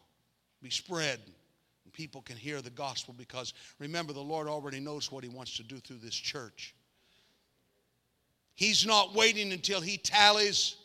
be 0.61 0.69
spread 0.69 1.19
people 1.93 2.21
can 2.21 2.35
hear 2.35 2.61
the 2.61 2.69
gospel 2.69 3.13
because 3.17 3.53
remember, 3.79 4.13
the 4.13 4.19
Lord 4.19 4.47
already 4.47 4.79
knows 4.79 5.11
what 5.11 5.23
He 5.23 5.29
wants 5.29 5.55
to 5.57 5.63
do 5.63 5.77
through 5.77 5.99
this 5.99 6.15
church. 6.15 6.75
He's 8.55 8.85
not 8.85 9.15
waiting 9.15 9.51
until 9.53 9.81
He 9.81 9.97
tallies 9.97 10.75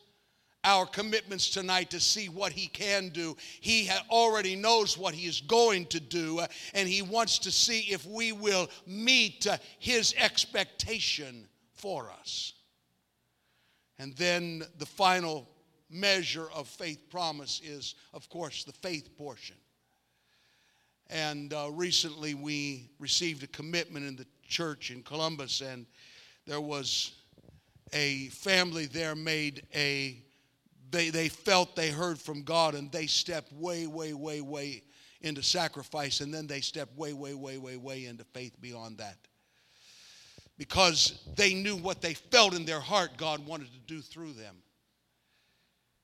our 0.65 0.87
commitments 0.87 1.51
tonight 1.51 1.91
to 1.91 2.01
see 2.01 2.29
what 2.29 2.53
he 2.53 2.67
can 2.67 3.09
do. 3.11 3.37
He 3.61 3.91
already 4.11 4.57
knows 4.57 4.99
what 4.99 5.15
he 5.15 5.27
is 5.27 5.41
going 5.41 5.87
to 5.87 6.01
do, 6.01 6.41
uh, 6.41 6.47
and 6.75 6.89
he 6.89 7.03
wants 7.03 7.39
to 7.41 7.51
see 7.51 7.81
if 7.93 8.05
we 8.07 8.33
will 8.33 8.69
meet 8.87 9.47
uh, 9.47 9.59
his 9.79 10.15
expectation 10.19 11.47
for 11.73 12.11
us. 12.11 12.55
And 13.99 14.15
then 14.17 14.63
the 14.79 14.87
final 14.87 15.49
measure 15.91 16.49
of 16.55 16.69
faith 16.69 17.09
promise 17.11 17.61
is, 17.65 17.95
of 18.13 18.29
course, 18.29 18.65
the 18.65 18.73
faith 18.73 19.17
portion. 19.17 19.57
And 21.11 21.53
uh, 21.55 21.71
recently 21.73 22.35
we 22.35 22.91
received 22.99 23.43
a 23.43 23.47
commitment 23.47 24.07
in 24.07 24.17
the 24.17 24.27
church 24.47 24.91
in 24.91 25.03
Columbus, 25.03 25.61
and 25.61 25.87
there 26.47 26.61
was 26.61 27.13
a 27.93 28.27
family 28.29 28.87
there 28.87 29.15
made 29.15 29.67
a, 29.75 30.23
they, 30.91 31.11
they 31.11 31.29
felt 31.29 31.77
they 31.77 31.91
heard 31.91 32.19
from 32.19 32.43
God, 32.43 32.75
and 32.75 32.93
they 32.93 33.07
stepped 33.07 33.53
way, 33.53 33.87
way, 33.87 34.13
way, 34.13 34.41
way 34.41 34.83
into 35.21 35.43
sacrifice, 35.43 36.21
and 36.21 36.33
then 36.33 36.47
they 36.47 36.61
stepped 36.61 36.97
way, 36.97 37.13
way, 37.13 37.35
way, 37.35 37.59
way, 37.59 37.77
way 37.77 38.05
into 38.05 38.25
faith 38.25 38.61
beyond 38.61 38.99
that. 38.99 39.17
Because 40.57 41.21
they 41.37 41.55
knew 41.55 41.77
what 41.77 42.01
they 42.03 42.15
felt 42.15 42.55
in 42.55 42.65
their 42.65 42.81
heart 42.81 43.17
God 43.17 43.47
wanted 43.47 43.73
to 43.73 43.81
do 43.81 44.01
through 44.01 44.33
them. 44.33 44.57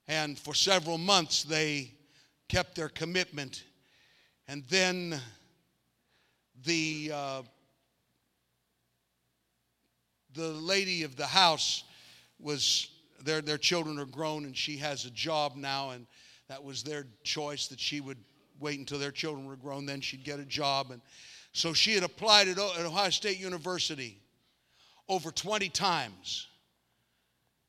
And 0.07 0.38
for 0.38 0.55
several 0.55 0.98
months, 0.98 1.42
they 1.42 1.92
kept 2.48 2.74
their 2.74 2.88
commitment. 2.88 3.64
And 4.47 4.64
then 4.68 5.20
the, 6.64 7.11
uh, 7.14 7.42
the 10.34 10.49
lady 10.49 11.03
of 11.03 11.16
the 11.16 11.26
house 11.26 11.84
was, 12.38 12.88
their, 13.22 13.40
their 13.40 13.59
children 13.59 13.99
are 13.99 14.05
grown, 14.05 14.45
and 14.45 14.57
she 14.57 14.76
has 14.78 15.05
a 15.05 15.11
job 15.11 15.57
now, 15.57 15.90
and 15.90 16.07
that 16.49 16.62
was 16.62 16.82
their 16.82 17.07
choice 17.22 17.68
that 17.68 17.80
she 17.80 18.01
would 18.01 18.18
wait 18.61 18.78
until 18.78 18.99
their 18.99 19.11
children 19.11 19.47
were 19.47 19.57
grown, 19.57 19.86
then 19.86 20.01
she'd 20.01 20.24
get 20.24 20.38
a 20.38 20.45
job. 20.45 20.90
And 20.90 21.01
so 21.53 21.72
she 21.72 21.95
had 21.95 22.03
applied 22.03 22.49
at 22.49 22.59
Ohio 22.59 23.11
State 23.11 23.38
University 23.38 24.18
over 25.09 25.30
20 25.30 25.68
times 25.70 26.49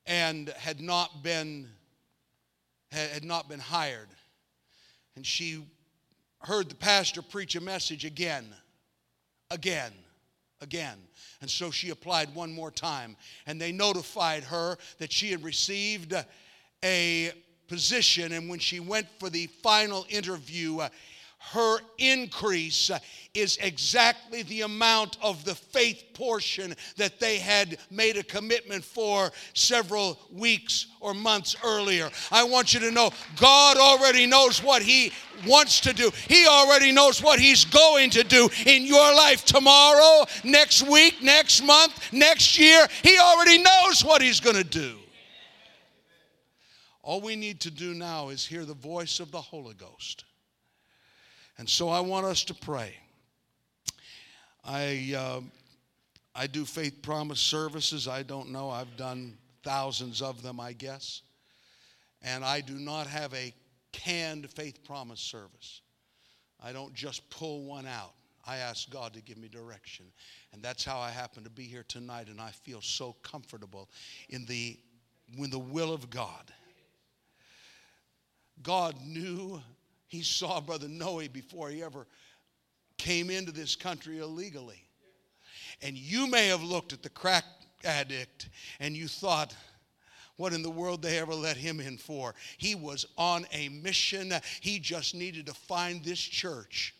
and 0.06 0.50
had 0.50 0.82
not 0.82 1.24
been 1.24 1.70
had 2.92 3.26
not 3.26 3.50
been 3.50 3.60
hired. 3.60 4.08
And 5.18 5.26
she 5.26 5.66
heard 6.46 6.70
the 6.70 6.76
pastor 6.76 7.22
preach 7.22 7.56
a 7.56 7.62
message 7.62 8.06
again, 8.06 8.46
again, 9.52 9.92
again. 10.62 10.98
And 11.42 11.50
so 11.50 11.72
she 11.72 11.90
applied 11.90 12.34
one 12.34 12.54
more 12.54 12.72
time. 12.72 13.18
And 13.46 13.60
they 13.60 13.72
notified 13.72 14.44
her 14.46 14.78
that 15.00 15.12
she 15.12 15.32
had 15.32 15.44
received 15.44 16.14
a 16.84 17.32
position. 17.68 18.32
And 18.32 18.50
when 18.50 18.60
she 18.60 18.80
went 18.80 19.08
for 19.20 19.30
the 19.30 19.48
final 19.64 20.06
interview, 20.10 20.82
her 21.52 21.80
increase 21.98 22.92
is 23.34 23.58
exactly 23.62 24.44
the 24.44 24.62
amount 24.62 25.18
of 25.22 25.44
the 25.46 25.54
faith 25.54 26.04
portion 26.14 26.74
that 26.98 27.20
they 27.20 27.38
had 27.38 27.78
made 27.92 28.18
a 28.18 28.24
commitment 28.24 28.84
for 28.84 29.32
several 29.54 30.18
weeks 30.32 30.88
or 31.02 31.14
months 31.14 31.56
earlier. 31.64 32.10
I 32.32 32.44
want 32.44 32.74
you 32.74 32.80
to 32.82 32.92
know 32.92 33.12
God 33.36 33.78
already 33.78 34.26
knows 34.26 34.64
what 34.64 34.82
He 34.82 35.12
wants 35.46 35.82
to 35.82 35.94
do, 35.94 36.12
He 36.28 36.48
already 36.48 36.92
knows 36.92 37.22
what 37.22 37.40
He's 37.40 37.66
going 37.66 38.10
to 38.12 38.24
do 38.24 38.50
in 38.66 38.86
your 38.86 39.14
life 39.16 39.46
tomorrow, 39.46 40.26
next 40.44 40.84
week, 40.84 41.22
next 41.22 41.62
month, 41.62 42.14
next 42.14 42.58
year. 42.58 42.88
He 43.04 43.18
already 43.20 43.62
knows 43.62 44.04
what 44.04 44.22
He's 44.22 44.40
going 44.40 44.56
to 44.56 44.64
do. 44.64 44.98
All 47.04 47.22
we 47.22 47.36
need 47.36 47.60
to 47.62 47.72
do 47.72 47.94
now 47.94 48.30
is 48.30 48.46
hear 48.46 48.66
the 48.66 48.74
voice 48.74 49.20
of 49.20 49.30
the 49.30 49.42
Holy 49.42 49.76
Ghost. 49.76 50.24
And 51.58 51.70
so 51.70 51.90
I 51.90 52.02
want 52.02 52.26
us 52.26 52.44
to 52.46 52.54
pray. 52.54 52.96
I, 54.64 55.14
uh, 55.18 55.42
I 56.34 56.48
do 56.48 56.66
faith 56.66 57.02
promise 57.02 57.40
services. 57.40 58.08
I 58.08 58.24
don't 58.24 58.52
know. 58.52 58.70
I've 58.70 58.98
done 58.98 59.38
thousands 59.64 60.22
of 60.22 60.42
them, 60.42 60.60
I 60.60 60.74
guess. 60.74 61.22
And 62.22 62.44
I 62.44 62.62
do 62.62 62.74
not 62.74 63.08
have 63.08 63.34
a 63.34 63.54
canned 63.92 64.50
faith 64.50 64.84
promise 64.84 65.22
service. 65.22 65.82
I 66.62 66.74
don't 66.74 66.94
just 66.94 67.30
pull 67.30 67.64
one 67.64 67.86
out. 67.86 68.14
I 68.48 68.58
ask 68.58 68.90
God 68.90 69.14
to 69.14 69.22
give 69.22 69.38
me 69.38 69.48
direction. 69.48 70.06
And 70.54 70.62
that's 70.62 70.84
how 70.84 71.00
I 71.00 71.10
happen 71.10 71.44
to 71.44 71.50
be 71.50 71.64
here 71.64 71.86
tonight. 71.88 72.28
And 72.28 72.40
I 72.40 72.52
feel 72.52 72.82
so 72.82 73.16
comfortable 73.24 73.90
in 74.30 74.46
the, 74.46 74.78
in 75.38 75.50
the 75.50 75.60
will 75.60 75.94
of 75.94 76.10
God. 76.10 76.52
God 78.62 78.96
knew 79.06 79.62
he 80.08 80.22
saw 80.22 80.60
Brother 80.62 80.88
Noe 80.88 81.28
before 81.28 81.70
he 81.70 81.84
ever 81.84 82.08
came 82.98 83.30
into 83.30 83.52
this 83.52 83.76
country 83.76 84.20
illegally. 84.20 84.82
And 85.82 85.98
you 85.98 86.28
may 86.28 86.48
have 86.48 86.64
looked 86.64 86.94
at 86.94 87.04
the 87.04 87.10
crack 87.10 87.44
addict 87.84 88.50
and 88.80 88.96
you 88.96 89.08
thought, 89.08 89.56
what 90.38 90.54
in 90.54 90.64
the 90.64 90.70
world 90.70 91.02
they 91.02 91.18
ever 91.20 91.34
let 91.34 91.58
him 91.58 91.80
in 91.80 91.98
for? 91.98 92.36
He 92.58 92.76
was 92.76 93.06
on 93.18 93.46
a 93.52 93.70
mission. 93.70 94.34
He 94.62 94.80
just 94.80 95.16
needed 95.16 95.46
to 95.48 95.54
find 95.54 96.04
this 96.04 96.20
church 96.20 96.94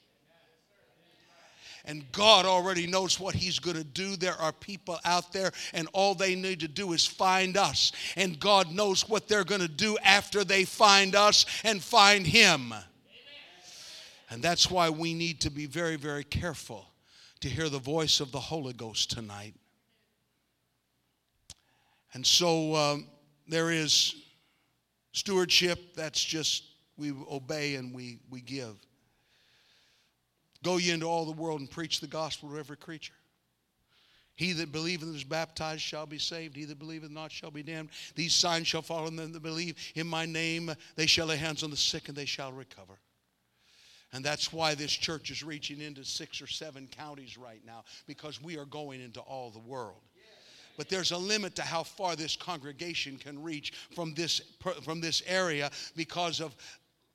and 1.86 2.04
God 2.12 2.46
already 2.46 2.88
knows 2.88 3.20
what 3.20 3.36
He's 3.36 3.60
going 3.60 3.78
to 3.78 3.84
do. 3.84 4.16
There 4.16 4.40
are 4.40 4.52
people 4.52 5.00
out 5.06 5.32
there, 5.32 5.52
and 5.74 5.88
all 5.94 6.16
they 6.16 6.36
need 6.36 6.60
to 6.62 6.68
do 6.68 6.94
is 6.94 7.06
find 7.06 7.58
us. 7.58 7.92
And 8.16 8.40
God 8.40 8.72
knows 8.72 9.08
what 9.08 9.28
they're 9.28 9.44
going 9.44 9.62
to 9.62 9.68
do 9.68 9.98
after 10.04 10.44
they 10.44 10.66
find 10.66 11.16
us 11.16 11.46
and 11.64 11.82
find 11.82 12.26
Him. 12.26 12.74
And 14.36 14.44
that's 14.44 14.70
why 14.70 14.90
we 14.90 15.14
need 15.14 15.40
to 15.42 15.50
be 15.50 15.66
very, 15.66 15.96
very 15.96 16.26
careful 16.26 16.90
to 17.40 17.48
hear 17.48 17.70
the 17.70 17.80
voice 17.80 18.20
of 18.20 18.34
the 18.34 18.40
Holy 18.40 18.74
Ghost 18.74 19.10
tonight. 19.10 19.54
And 22.14 22.28
so 22.28 22.76
um, 22.76 23.08
there 23.48 23.72
is 23.72 24.14
stewardship, 25.14 25.96
that's 25.96 26.22
just 26.22 26.66
we 26.98 27.14
obey 27.32 27.76
and 27.76 27.96
we, 27.96 28.20
we 28.30 28.42
give. 28.42 28.76
Go 30.64 30.76
ye 30.76 30.92
into 30.92 31.06
all 31.06 31.24
the 31.24 31.32
world 31.32 31.62
and 31.62 31.72
preach 31.72 32.02
the 32.02 32.08
gospel 32.08 32.50
to 32.50 32.60
every 32.60 32.76
creature. 32.76 33.14
He 34.36 34.52
that 34.52 34.74
believeth 34.74 35.08
and 35.08 35.16
is 35.16 35.24
baptized 35.24 35.82
shall 35.82 36.08
be 36.08 36.20
saved. 36.20 36.58
He 36.58 36.66
that 36.66 36.78
believeth 36.78 37.10
not 37.10 37.32
shall 37.32 37.52
be 37.52 37.64
damned. 37.64 37.88
These 38.16 38.34
signs 38.34 38.68
shall 38.68 38.82
follow 38.82 39.10
them 39.10 39.32
that 39.32 39.42
believe. 39.42 39.78
In 39.96 40.08
my 40.08 40.26
name 40.26 40.76
they 40.98 41.06
shall 41.06 41.28
lay 41.28 41.38
hands 41.38 41.64
on 41.64 41.70
the 41.70 41.78
sick 41.78 42.10
and 42.10 42.18
they 42.18 42.26
shall 42.26 42.52
recover. 42.52 43.00
And 44.14 44.24
that's 44.24 44.54
why 44.54 44.76
this 44.76 44.92
church 44.92 45.30
is 45.30 45.44
reaching 45.44 45.82
into 45.82 46.06
six 46.06 46.42
or 46.42 46.48
seven 46.48 46.88
counties 46.88 47.38
right 47.38 47.62
now, 47.66 47.84
because 48.08 48.42
we 48.42 48.58
are 48.58 48.66
going 48.66 49.02
into 49.02 49.20
all 49.20 49.50
the 49.50 49.60
world. 49.60 50.02
But 50.78 50.90
there's 50.90 51.12
a 51.12 51.18
limit 51.18 51.56
to 51.56 51.62
how 51.62 51.84
far 51.84 52.16
this 52.16 52.36
congregation 52.36 53.18
can 53.18 53.42
reach 53.42 53.74
from 53.94 54.14
this, 54.14 54.42
from 54.84 55.00
this 55.02 55.24
area 55.26 55.72
because 55.96 56.42
of, 56.42 56.56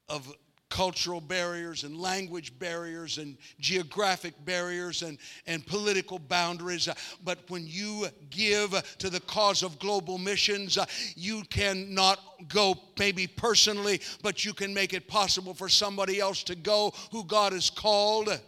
of 0.09 0.33
cultural 0.71 1.21
barriers 1.21 1.85
and 1.85 2.01
language 2.01 2.59
barriers 2.59 3.19
and 3.19 3.37
geographic 3.59 4.33
barriers 4.45 5.03
and, 5.03 5.19
and 5.47 5.67
political 5.67 6.19
boundaries. 6.19 6.89
Uh, 6.89 6.95
but 7.23 7.39
when 7.49 7.67
you 7.67 8.07
give 8.31 8.71
to 8.99 9.11
the 9.11 9.21
cause 9.21 9.63
of 9.63 9.79
global 9.79 10.17
missions, 10.17 10.79
uh, 10.79 10.87
you 11.17 11.43
cannot 11.51 12.19
go 12.49 12.75
maybe 12.99 13.27
personally, 13.27 14.01
but 14.23 14.45
you 14.45 14.55
can 14.55 14.73
make 14.73 14.95
it 14.95 15.07
possible 15.09 15.53
for 15.53 15.69
somebody 15.69 16.21
else 16.21 16.43
to 16.45 16.55
go 16.55 16.95
who 17.11 17.25
God 17.25 17.53
has 17.53 17.69
called. 17.69 18.29
I 18.31 18.39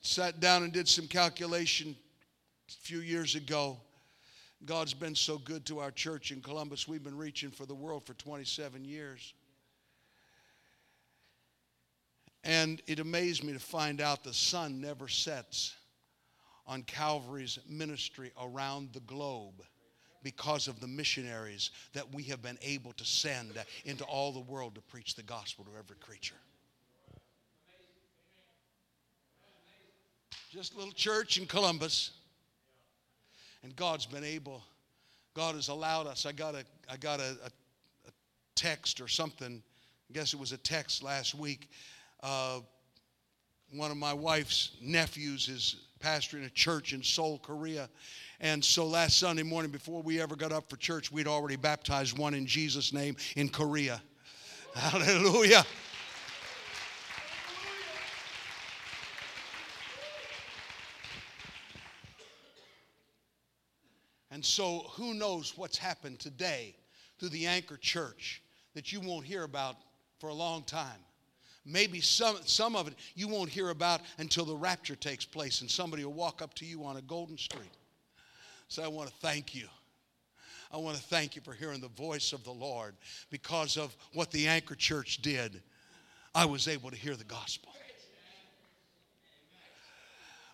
sat 0.00 0.40
down 0.40 0.64
and 0.64 0.72
did 0.72 0.88
some 0.88 1.06
calculation 1.06 1.94
a 2.68 2.72
few 2.72 2.98
years 3.00 3.34
ago 3.34 3.78
God's 4.66 4.94
been 4.94 5.14
so 5.14 5.38
good 5.38 5.66
to 5.66 5.80
our 5.80 5.90
church 5.90 6.30
in 6.30 6.40
Columbus. 6.40 6.88
We've 6.88 7.02
been 7.02 7.18
reaching 7.18 7.50
for 7.50 7.66
the 7.66 7.74
world 7.74 8.04
for 8.04 8.14
27 8.14 8.84
years. 8.84 9.34
And 12.44 12.80
it 12.86 12.98
amazed 12.98 13.42
me 13.42 13.52
to 13.52 13.58
find 13.58 14.00
out 14.00 14.24
the 14.24 14.32
sun 14.32 14.80
never 14.80 15.08
sets 15.08 15.74
on 16.66 16.82
Calvary's 16.82 17.58
ministry 17.68 18.32
around 18.40 18.90
the 18.92 19.00
globe 19.00 19.62
because 20.22 20.68
of 20.68 20.80
the 20.80 20.86
missionaries 20.86 21.70
that 21.92 22.12
we 22.14 22.22
have 22.24 22.40
been 22.42 22.58
able 22.62 22.92
to 22.94 23.04
send 23.04 23.52
into 23.84 24.04
all 24.04 24.32
the 24.32 24.40
world 24.40 24.74
to 24.74 24.80
preach 24.80 25.14
the 25.14 25.22
gospel 25.22 25.64
to 25.64 25.70
every 25.78 25.96
creature. 25.96 26.34
Just 30.50 30.74
a 30.74 30.78
little 30.78 30.92
church 30.92 31.36
in 31.36 31.46
Columbus. 31.46 32.12
And 33.64 33.74
God's 33.76 34.04
been 34.04 34.24
able, 34.24 34.62
God 35.32 35.54
has 35.54 35.68
allowed 35.68 36.06
us. 36.06 36.26
I 36.26 36.32
got 36.32 36.54
a, 36.54 36.64
I 36.88 36.98
got 36.98 37.18
a, 37.18 37.30
a, 37.44 37.48
a 38.06 38.12
text 38.54 39.00
or 39.00 39.08
something, 39.08 39.62
I 40.10 40.12
guess 40.12 40.34
it 40.34 40.38
was 40.38 40.52
a 40.52 40.58
text 40.58 41.02
last 41.02 41.34
week. 41.34 41.70
Uh, 42.22 42.60
one 43.72 43.90
of 43.90 43.96
my 43.96 44.12
wife's 44.12 44.72
nephews 44.82 45.48
is 45.48 45.76
pastoring 45.98 46.44
a 46.44 46.50
church 46.50 46.92
in 46.92 47.02
Seoul, 47.02 47.38
Korea. 47.38 47.88
And 48.38 48.62
so 48.62 48.86
last 48.86 49.18
Sunday 49.18 49.42
morning, 49.42 49.70
before 49.70 50.02
we 50.02 50.20
ever 50.20 50.36
got 50.36 50.52
up 50.52 50.68
for 50.68 50.76
church, 50.76 51.10
we'd 51.10 51.26
already 51.26 51.56
baptized 51.56 52.18
one 52.18 52.34
in 52.34 52.44
Jesus' 52.46 52.92
name 52.92 53.16
in 53.34 53.48
Korea. 53.48 54.02
Hallelujah. 54.74 55.64
And 64.44 64.48
so, 64.50 64.90
who 64.90 65.14
knows 65.14 65.56
what's 65.56 65.78
happened 65.78 66.20
today 66.20 66.76
through 67.18 67.30
the 67.30 67.46
Anchor 67.46 67.78
Church 67.78 68.42
that 68.74 68.92
you 68.92 69.00
won't 69.00 69.24
hear 69.24 69.44
about 69.44 69.76
for 70.18 70.28
a 70.28 70.34
long 70.34 70.64
time? 70.64 71.00
Maybe 71.64 72.02
some, 72.02 72.36
some 72.44 72.76
of 72.76 72.86
it 72.86 72.94
you 73.14 73.26
won't 73.26 73.48
hear 73.48 73.70
about 73.70 74.02
until 74.18 74.44
the 74.44 74.54
rapture 74.54 74.96
takes 74.96 75.24
place 75.24 75.62
and 75.62 75.70
somebody 75.70 76.04
will 76.04 76.12
walk 76.12 76.42
up 76.42 76.52
to 76.56 76.66
you 76.66 76.84
on 76.84 76.98
a 76.98 77.00
golden 77.00 77.38
street. 77.38 77.72
So, 78.68 78.82
I 78.82 78.88
want 78.88 79.08
to 79.08 79.16
thank 79.22 79.54
you. 79.54 79.66
I 80.70 80.76
want 80.76 80.98
to 80.98 81.02
thank 81.02 81.36
you 81.36 81.40
for 81.40 81.54
hearing 81.54 81.80
the 81.80 81.88
voice 81.88 82.34
of 82.34 82.44
the 82.44 82.52
Lord 82.52 82.96
because 83.30 83.78
of 83.78 83.96
what 84.12 84.30
the 84.30 84.46
Anchor 84.46 84.74
Church 84.74 85.22
did. 85.22 85.62
I 86.34 86.44
was 86.44 86.68
able 86.68 86.90
to 86.90 86.96
hear 86.96 87.16
the 87.16 87.24
gospel. 87.24 87.72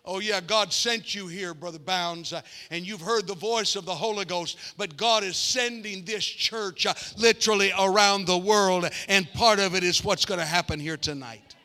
Oh, 0.03 0.19
yeah, 0.19 0.41
God 0.41 0.73
sent 0.73 1.13
you 1.13 1.27
here, 1.27 1.53
Brother 1.53 1.77
Bounds, 1.77 2.33
uh, 2.33 2.41
and 2.71 2.87
you've 2.87 3.01
heard 3.01 3.27
the 3.27 3.35
voice 3.35 3.75
of 3.75 3.85
the 3.85 3.93
Holy 3.93 4.25
Ghost, 4.25 4.57
but 4.75 4.97
God 4.97 5.23
is 5.23 5.37
sending 5.37 6.03
this 6.03 6.25
church 6.25 6.87
uh, 6.87 6.95
literally 7.17 7.71
around 7.77 8.25
the 8.25 8.37
world, 8.37 8.89
and 9.07 9.31
part 9.33 9.59
of 9.59 9.75
it 9.75 9.83
is 9.83 10.03
what's 10.03 10.25
going 10.25 10.39
to 10.39 10.45
happen 10.45 10.79
here 10.79 10.97
tonight. 10.97 11.55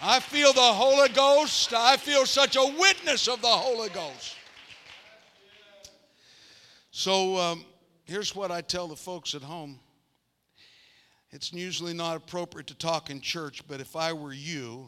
I 0.00 0.20
feel 0.20 0.52
the 0.52 0.60
Holy 0.60 1.08
Ghost. 1.10 1.74
I 1.74 1.96
feel 1.96 2.24
such 2.24 2.56
a 2.56 2.74
witness 2.78 3.28
of 3.28 3.42
the 3.42 3.48
Holy 3.48 3.90
Ghost. 3.90 4.36
So 6.90 7.36
um, 7.36 7.64
here's 8.04 8.34
what 8.34 8.50
I 8.50 8.62
tell 8.62 8.88
the 8.88 8.96
folks 8.96 9.34
at 9.34 9.42
home. 9.42 9.78
It's 11.32 11.52
usually 11.52 11.94
not 11.94 12.16
appropriate 12.16 12.66
to 12.68 12.74
talk 12.74 13.08
in 13.08 13.20
church, 13.20 13.66
but 13.68 13.80
if 13.80 13.94
I 13.94 14.12
were 14.12 14.32
you, 14.32 14.86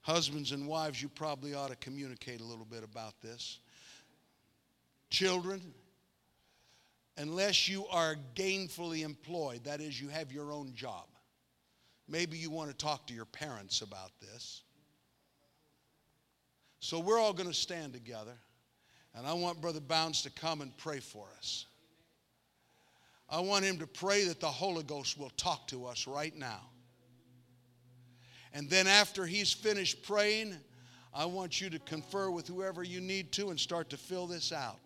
husbands 0.00 0.52
and 0.52 0.66
wives, 0.66 1.00
you 1.00 1.08
probably 1.08 1.54
ought 1.54 1.70
to 1.70 1.76
communicate 1.76 2.40
a 2.40 2.44
little 2.44 2.64
bit 2.64 2.82
about 2.82 3.20
this. 3.20 3.60
Children, 5.08 5.62
unless 7.16 7.68
you 7.68 7.86
are 7.86 8.16
gainfully 8.34 9.04
employed, 9.04 9.64
that 9.64 9.80
is, 9.80 10.00
you 10.00 10.08
have 10.08 10.32
your 10.32 10.52
own 10.52 10.74
job, 10.74 11.06
maybe 12.08 12.36
you 12.36 12.50
want 12.50 12.70
to 12.70 12.76
talk 12.76 13.06
to 13.06 13.14
your 13.14 13.24
parents 13.24 13.82
about 13.82 14.10
this. 14.20 14.62
So 16.80 16.98
we're 16.98 17.18
all 17.20 17.32
going 17.32 17.48
to 17.48 17.54
stand 17.54 17.92
together, 17.92 18.36
and 19.14 19.26
I 19.26 19.32
want 19.32 19.60
Brother 19.60 19.80
Bounds 19.80 20.22
to 20.22 20.30
come 20.30 20.60
and 20.60 20.76
pray 20.76 20.98
for 20.98 21.26
us. 21.38 21.66
I 23.28 23.40
want 23.40 23.64
him 23.64 23.78
to 23.78 23.86
pray 23.86 24.24
that 24.24 24.40
the 24.40 24.46
Holy 24.46 24.84
Ghost 24.84 25.18
will 25.18 25.30
talk 25.30 25.66
to 25.68 25.86
us 25.86 26.06
right 26.06 26.34
now. 26.36 26.60
And 28.52 28.70
then 28.70 28.86
after 28.86 29.26
he's 29.26 29.52
finished 29.52 30.02
praying, 30.02 30.56
I 31.12 31.24
want 31.24 31.60
you 31.60 31.68
to 31.70 31.78
confer 31.80 32.30
with 32.30 32.46
whoever 32.46 32.82
you 32.82 33.00
need 33.00 33.32
to 33.32 33.50
and 33.50 33.58
start 33.58 33.90
to 33.90 33.96
fill 33.96 34.26
this 34.26 34.52
out. 34.52 34.78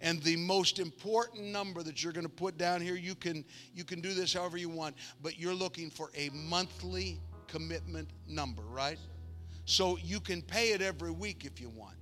And 0.00 0.22
the 0.22 0.36
most 0.36 0.78
important 0.78 1.44
number 1.44 1.82
that 1.82 2.02
you're 2.02 2.12
going 2.12 2.26
to 2.26 2.32
put 2.32 2.58
down 2.58 2.82
here, 2.82 2.96
you 2.96 3.14
can 3.14 3.44
you 3.74 3.82
can 3.82 4.00
do 4.00 4.12
this 4.12 4.34
however 4.34 4.58
you 4.58 4.68
want, 4.68 4.94
but 5.22 5.38
you're 5.38 5.54
looking 5.54 5.90
for 5.90 6.10
a 6.14 6.28
monthly 6.34 7.18
commitment 7.48 8.08
number, 8.28 8.62
right? 8.62 8.98
So 9.64 9.96
you 9.96 10.20
can 10.20 10.42
pay 10.42 10.72
it 10.72 10.82
every 10.82 11.10
week 11.10 11.44
if 11.44 11.60
you 11.60 11.70
want. 11.70 11.96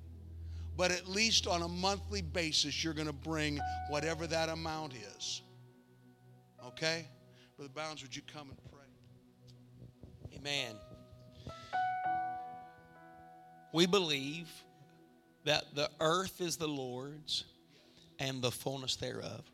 But 0.76 0.90
at 0.90 1.08
least 1.08 1.46
on 1.46 1.62
a 1.62 1.68
monthly 1.68 2.20
basis, 2.20 2.82
you're 2.82 2.94
going 2.94 3.06
to 3.06 3.12
bring 3.12 3.60
whatever 3.88 4.26
that 4.26 4.48
amount 4.48 4.94
is. 5.16 5.42
Okay? 6.76 7.06
Brother 7.56 7.72
Bounds, 7.72 8.02
would 8.02 8.16
you 8.16 8.22
come 8.32 8.48
and 8.50 8.58
pray? 8.72 10.36
Amen. 10.36 10.74
We 13.72 13.86
believe 13.86 14.48
that 15.44 15.66
the 15.74 15.88
earth 16.00 16.40
is 16.40 16.56
the 16.56 16.66
Lord's 16.66 17.44
and 18.18 18.42
the 18.42 18.50
fullness 18.50 18.96
thereof. 18.96 19.44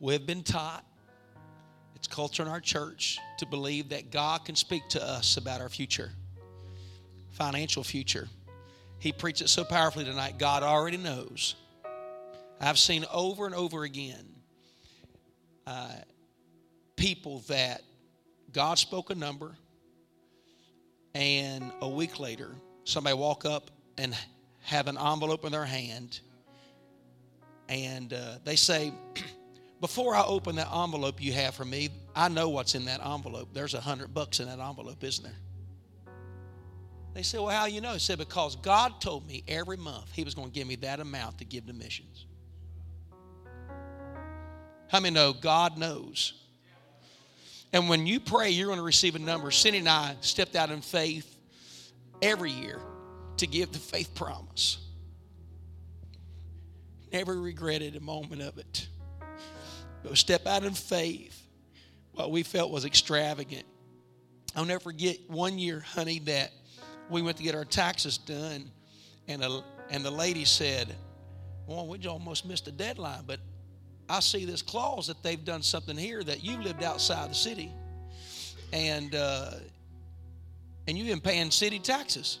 We've 0.00 0.26
been 0.26 0.42
taught, 0.42 0.86
it's 1.94 2.08
culture 2.08 2.42
in 2.42 2.48
our 2.48 2.60
church, 2.60 3.18
to 3.38 3.44
believe 3.44 3.90
that 3.90 4.10
God 4.10 4.46
can 4.46 4.56
speak 4.56 4.88
to 4.90 5.04
us 5.06 5.36
about 5.36 5.60
our 5.60 5.68
future, 5.68 6.12
financial 7.32 7.84
future. 7.84 8.26
He 9.00 9.12
preached 9.12 9.42
it 9.42 9.48
so 9.48 9.64
powerfully 9.64 10.06
tonight, 10.06 10.38
God 10.38 10.62
already 10.62 10.96
knows. 10.96 11.56
I've 12.58 12.78
seen 12.78 13.04
over 13.12 13.44
and 13.44 13.54
over 13.54 13.84
again 13.84 14.35
uh, 15.66 15.88
people 16.96 17.40
that 17.48 17.82
God 18.52 18.78
spoke 18.78 19.10
a 19.10 19.14
number, 19.14 19.56
and 21.14 21.72
a 21.80 21.88
week 21.88 22.20
later, 22.20 22.50
somebody 22.84 23.16
walk 23.16 23.44
up 23.44 23.70
and 23.98 24.16
have 24.62 24.88
an 24.88 24.98
envelope 24.98 25.44
in 25.44 25.52
their 25.52 25.64
hand, 25.64 26.20
and 27.68 28.12
uh, 28.12 28.38
they 28.44 28.56
say, 28.56 28.92
"Before 29.80 30.14
I 30.14 30.24
open 30.24 30.56
that 30.56 30.68
envelope 30.72 31.22
you 31.22 31.32
have 31.32 31.54
for 31.54 31.64
me, 31.64 31.90
I 32.14 32.28
know 32.28 32.48
what's 32.48 32.74
in 32.74 32.84
that 32.86 33.04
envelope. 33.04 33.48
There's 33.52 33.74
a 33.74 33.80
hundred 33.80 34.14
bucks 34.14 34.40
in 34.40 34.46
that 34.46 34.60
envelope, 34.60 35.02
isn't 35.02 35.24
there?" 35.24 35.36
They 37.16 37.22
said, 37.22 37.40
Well, 37.40 37.48
how 37.48 37.64
you 37.64 37.80
know? 37.80 37.94
He 37.94 37.98
said, 37.98 38.18
Because 38.18 38.56
God 38.56 39.00
told 39.00 39.26
me 39.26 39.42
every 39.48 39.78
month 39.78 40.12
He 40.12 40.22
was 40.22 40.34
going 40.34 40.48
to 40.48 40.52
give 40.52 40.68
me 40.68 40.76
that 40.76 41.00
amount 41.00 41.38
to 41.38 41.46
give 41.46 41.66
to 41.66 41.72
missions. 41.72 42.25
How 44.88 45.00
many 45.00 45.14
know 45.14 45.32
God 45.32 45.78
knows? 45.78 46.32
And 47.72 47.88
when 47.88 48.06
you 48.06 48.20
pray, 48.20 48.50
you're 48.50 48.68
going 48.68 48.78
to 48.78 48.84
receive 48.84 49.16
a 49.16 49.18
number. 49.18 49.50
Cindy 49.50 49.78
and 49.78 49.88
I 49.88 50.16
stepped 50.20 50.56
out 50.56 50.70
in 50.70 50.80
faith 50.80 51.36
every 52.22 52.50
year 52.50 52.80
to 53.38 53.46
give 53.46 53.72
the 53.72 53.78
faith 53.78 54.14
promise. 54.14 54.78
Never 57.12 57.40
regretted 57.40 57.96
a 57.96 58.00
moment 58.00 58.42
of 58.42 58.58
it. 58.58 58.88
But 60.02 60.16
step 60.16 60.46
out 60.46 60.64
in 60.64 60.72
faith, 60.72 61.40
what 62.12 62.30
we 62.30 62.42
felt 62.42 62.70
was 62.70 62.84
extravagant. 62.84 63.64
I'll 64.54 64.64
never 64.64 64.80
forget 64.80 65.18
one 65.26 65.58
year, 65.58 65.80
honey, 65.80 66.20
that 66.20 66.52
we 67.10 67.22
went 67.22 67.36
to 67.36 67.42
get 67.42 67.54
our 67.54 67.64
taxes 67.64 68.16
done, 68.16 68.70
and 69.28 69.42
a, 69.42 69.62
and 69.90 70.04
the 70.04 70.10
lady 70.10 70.44
said, 70.44 70.94
"Well, 71.66 71.86
we 71.86 72.04
almost 72.06 72.46
missed 72.46 72.64
the 72.64 72.72
deadline, 72.72 73.24
but 73.26 73.40
I 74.08 74.20
see 74.20 74.44
this 74.44 74.62
clause 74.62 75.06
that 75.08 75.22
they've 75.22 75.44
done 75.44 75.62
something 75.62 75.96
here 75.96 76.22
that 76.22 76.44
you 76.44 76.62
lived 76.62 76.82
outside 76.82 77.30
the 77.30 77.34
city, 77.34 77.72
and 78.72 79.14
uh, 79.14 79.52
and 80.86 80.96
you've 80.96 81.08
been 81.08 81.20
paying 81.20 81.50
city 81.50 81.78
taxes." 81.78 82.38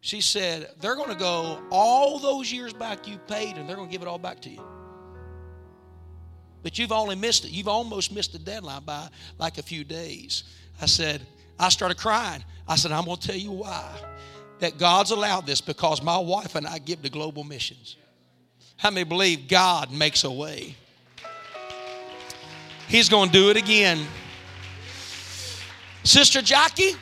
She 0.00 0.20
said, 0.20 0.70
"They're 0.80 0.96
going 0.96 1.10
to 1.10 1.18
go 1.18 1.60
all 1.70 2.18
those 2.18 2.52
years 2.52 2.72
back 2.72 3.08
you 3.08 3.18
paid, 3.18 3.56
and 3.56 3.68
they're 3.68 3.76
going 3.76 3.88
to 3.88 3.92
give 3.92 4.02
it 4.02 4.08
all 4.08 4.18
back 4.18 4.40
to 4.42 4.50
you." 4.50 4.62
But 6.62 6.80
you've 6.80 6.90
only 6.90 7.14
missed 7.14 7.44
it. 7.44 7.52
You've 7.52 7.68
almost 7.68 8.12
missed 8.12 8.32
the 8.32 8.40
deadline 8.40 8.82
by 8.82 9.08
like 9.38 9.58
a 9.58 9.62
few 9.62 9.84
days. 9.84 10.42
I 10.80 10.86
said, 10.86 11.24
I 11.60 11.68
started 11.68 11.96
crying. 11.96 12.44
I 12.66 12.74
said, 12.74 12.90
I'm 12.90 13.04
going 13.04 13.18
to 13.18 13.28
tell 13.28 13.36
you 13.36 13.52
why. 13.52 13.88
That 14.58 14.76
God's 14.78 15.12
allowed 15.12 15.46
this 15.46 15.60
because 15.60 16.02
my 16.02 16.18
wife 16.18 16.56
and 16.56 16.66
I 16.66 16.78
give 16.78 17.02
to 17.02 17.08
global 17.08 17.44
missions. 17.44 17.96
How 18.76 18.90
many 18.90 19.04
believe 19.04 19.48
God 19.48 19.90
makes 19.90 20.24
a 20.24 20.30
way? 20.30 20.76
He's 22.88 23.08
going 23.08 23.30
to 23.30 23.32
do 23.32 23.50
it 23.50 23.56
again. 23.56 24.06
Sister 26.04 26.40
Jackie, 26.40 26.92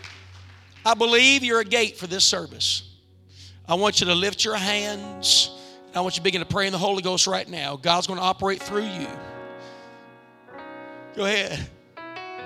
I 0.84 0.94
believe 0.94 1.44
you're 1.44 1.60
a 1.60 1.64
gate 1.64 1.98
for 1.98 2.06
this 2.06 2.24
service. 2.24 2.90
I 3.68 3.74
want 3.74 4.00
you 4.00 4.06
to 4.06 4.14
lift 4.14 4.44
your 4.44 4.56
hands. 4.56 5.50
I 5.94 6.00
want 6.00 6.14
you 6.14 6.20
to 6.20 6.24
begin 6.24 6.40
to 6.40 6.46
pray 6.46 6.66
in 6.66 6.72
the 6.72 6.78
Holy 6.78 7.02
Ghost 7.02 7.26
right 7.26 7.48
now. 7.48 7.76
God's 7.76 8.06
going 8.06 8.18
to 8.18 8.24
operate 8.24 8.62
through 8.62 8.86
you. 8.86 9.08
Go 11.16 11.24
ahead. 11.24 11.68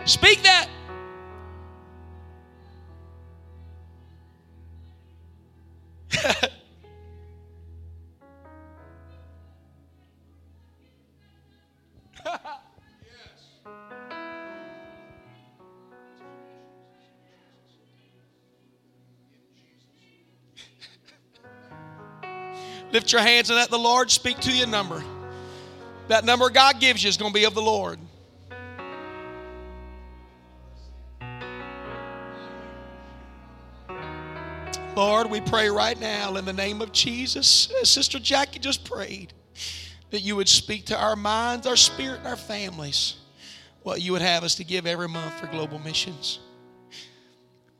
Speak 0.05 0.43
that. 0.43 0.69
Lift 22.99 23.13
your 23.13 23.23
hands 23.23 23.49
and 23.49 23.57
let 23.57 23.71
the 23.71 23.79
Lord 23.79 24.11
speak 24.11 24.41
to 24.41 24.51
you 24.51 24.65
a 24.65 24.67
number. 24.67 25.05
That 26.09 26.25
number 26.25 26.51
God 26.51 26.81
gives 26.81 27.05
you 27.05 27.09
is 27.09 27.17
going 27.17 27.33
to 27.33 27.39
be 27.39 27.45
of 27.45 27.55
the 27.55 27.63
Lord. 27.63 28.01
Lord, 34.97 35.31
we 35.31 35.41
pray 35.41 35.69
right 35.69 35.97
now 36.01 36.35
in 36.35 36.45
the 36.45 36.53
name 36.53 36.83
of 36.83 36.91
Jesus, 36.91 37.71
as 37.81 37.89
Sister 37.89 38.19
Jackie 38.19 38.59
just 38.59 38.85
prayed, 38.85 39.33
that 40.11 40.23
you 40.23 40.35
would 40.35 40.49
speak 40.49 40.87
to 40.87 40.99
our 40.99 41.15
minds, 41.15 41.69
our 41.69 41.77
spirit, 41.77 42.19
and 42.19 42.27
our 42.27 42.35
families 42.35 43.15
what 43.85 44.03
you 44.03 44.11
would 44.11 44.23
have 44.23 44.43
us 44.43 44.57
to 44.57 44.65
give 44.65 44.89
every 44.89 45.07
month 45.07 45.39
for 45.39 45.47
global 45.47 45.79
missions. 45.79 46.41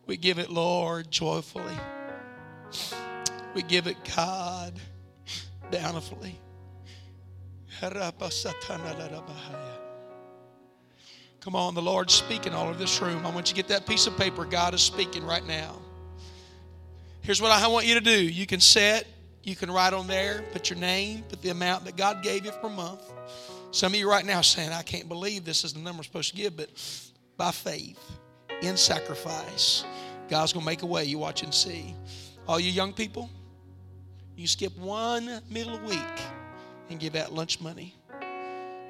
We 0.07 0.17
give 0.17 0.39
it, 0.39 0.49
Lord, 0.49 1.11
joyfully. 1.11 1.77
We 3.57 3.63
give 3.63 3.89
it, 3.89 3.97
God, 4.15 4.75
bountifully. 5.71 6.39
Come 11.41 11.55
on, 11.55 11.75
the 11.75 11.83
Lord's 11.83 12.15
speaking 12.15 12.53
all 12.53 12.69
over 12.69 12.79
this 12.79 13.01
room. 13.01 13.25
I 13.25 13.31
want 13.31 13.49
you 13.49 13.55
to 13.55 13.63
get 13.63 13.69
that 13.69 13.87
piece 13.87 14.07
of 14.07 14.17
paper. 14.17 14.45
God 14.45 14.75
is 14.75 14.83
speaking 14.83 15.25
right 15.25 15.47
now. 15.47 15.77
Here's 17.23 17.41
what 17.41 17.53
I 17.53 17.67
want 17.69 17.87
you 17.87 17.95
to 17.95 18.01
do 18.01 18.21
you 18.21 18.47
can 18.47 18.61
set, 18.61 19.07
you 19.43 19.55
can 19.55 19.71
write 19.71 19.93
on 19.93 20.07
there, 20.07 20.45
put 20.53 20.71
your 20.71 20.79
name, 20.79 21.23
put 21.29 21.43
the 21.43 21.51
amount 21.51 21.85
that 21.85 21.97
God 21.97 22.23
gave 22.23 22.45
you 22.45 22.53
per 22.53 22.69
month. 22.69 23.01
Some 23.71 23.93
of 23.93 23.99
you 23.99 24.11
right 24.11 24.25
now 24.25 24.41
saying, 24.41 24.71
I 24.71 24.83
can't 24.83 25.09
believe 25.09 25.45
this 25.45 25.63
is 25.63 25.75
the 25.75 25.81
number 25.81 26.01
I'm 26.01 26.05
supposed 26.05 26.31
to 26.31 26.37
give, 26.37 26.57
but 26.57 26.71
by 27.37 27.51
faith, 27.51 27.99
in 28.63 28.77
sacrifice, 28.77 29.85
God's 30.29 30.53
going 30.53 30.65
to 30.65 30.67
make 30.67 30.83
a 30.83 30.87
way. 30.87 31.05
You 31.05 31.19
watch 31.19 31.43
and 31.43 31.55
see. 31.55 31.95
All 32.47 32.59
you 32.59 32.71
young 32.71 32.93
people, 32.93 33.31
you 34.39 34.47
skip 34.47 34.77
one 34.79 35.43
middle 35.51 35.75
of 35.75 35.83
week 35.83 35.99
and 36.91 37.01
give 37.01 37.15
that 37.15 37.33
lunch 37.33 37.61
money. 37.61 37.95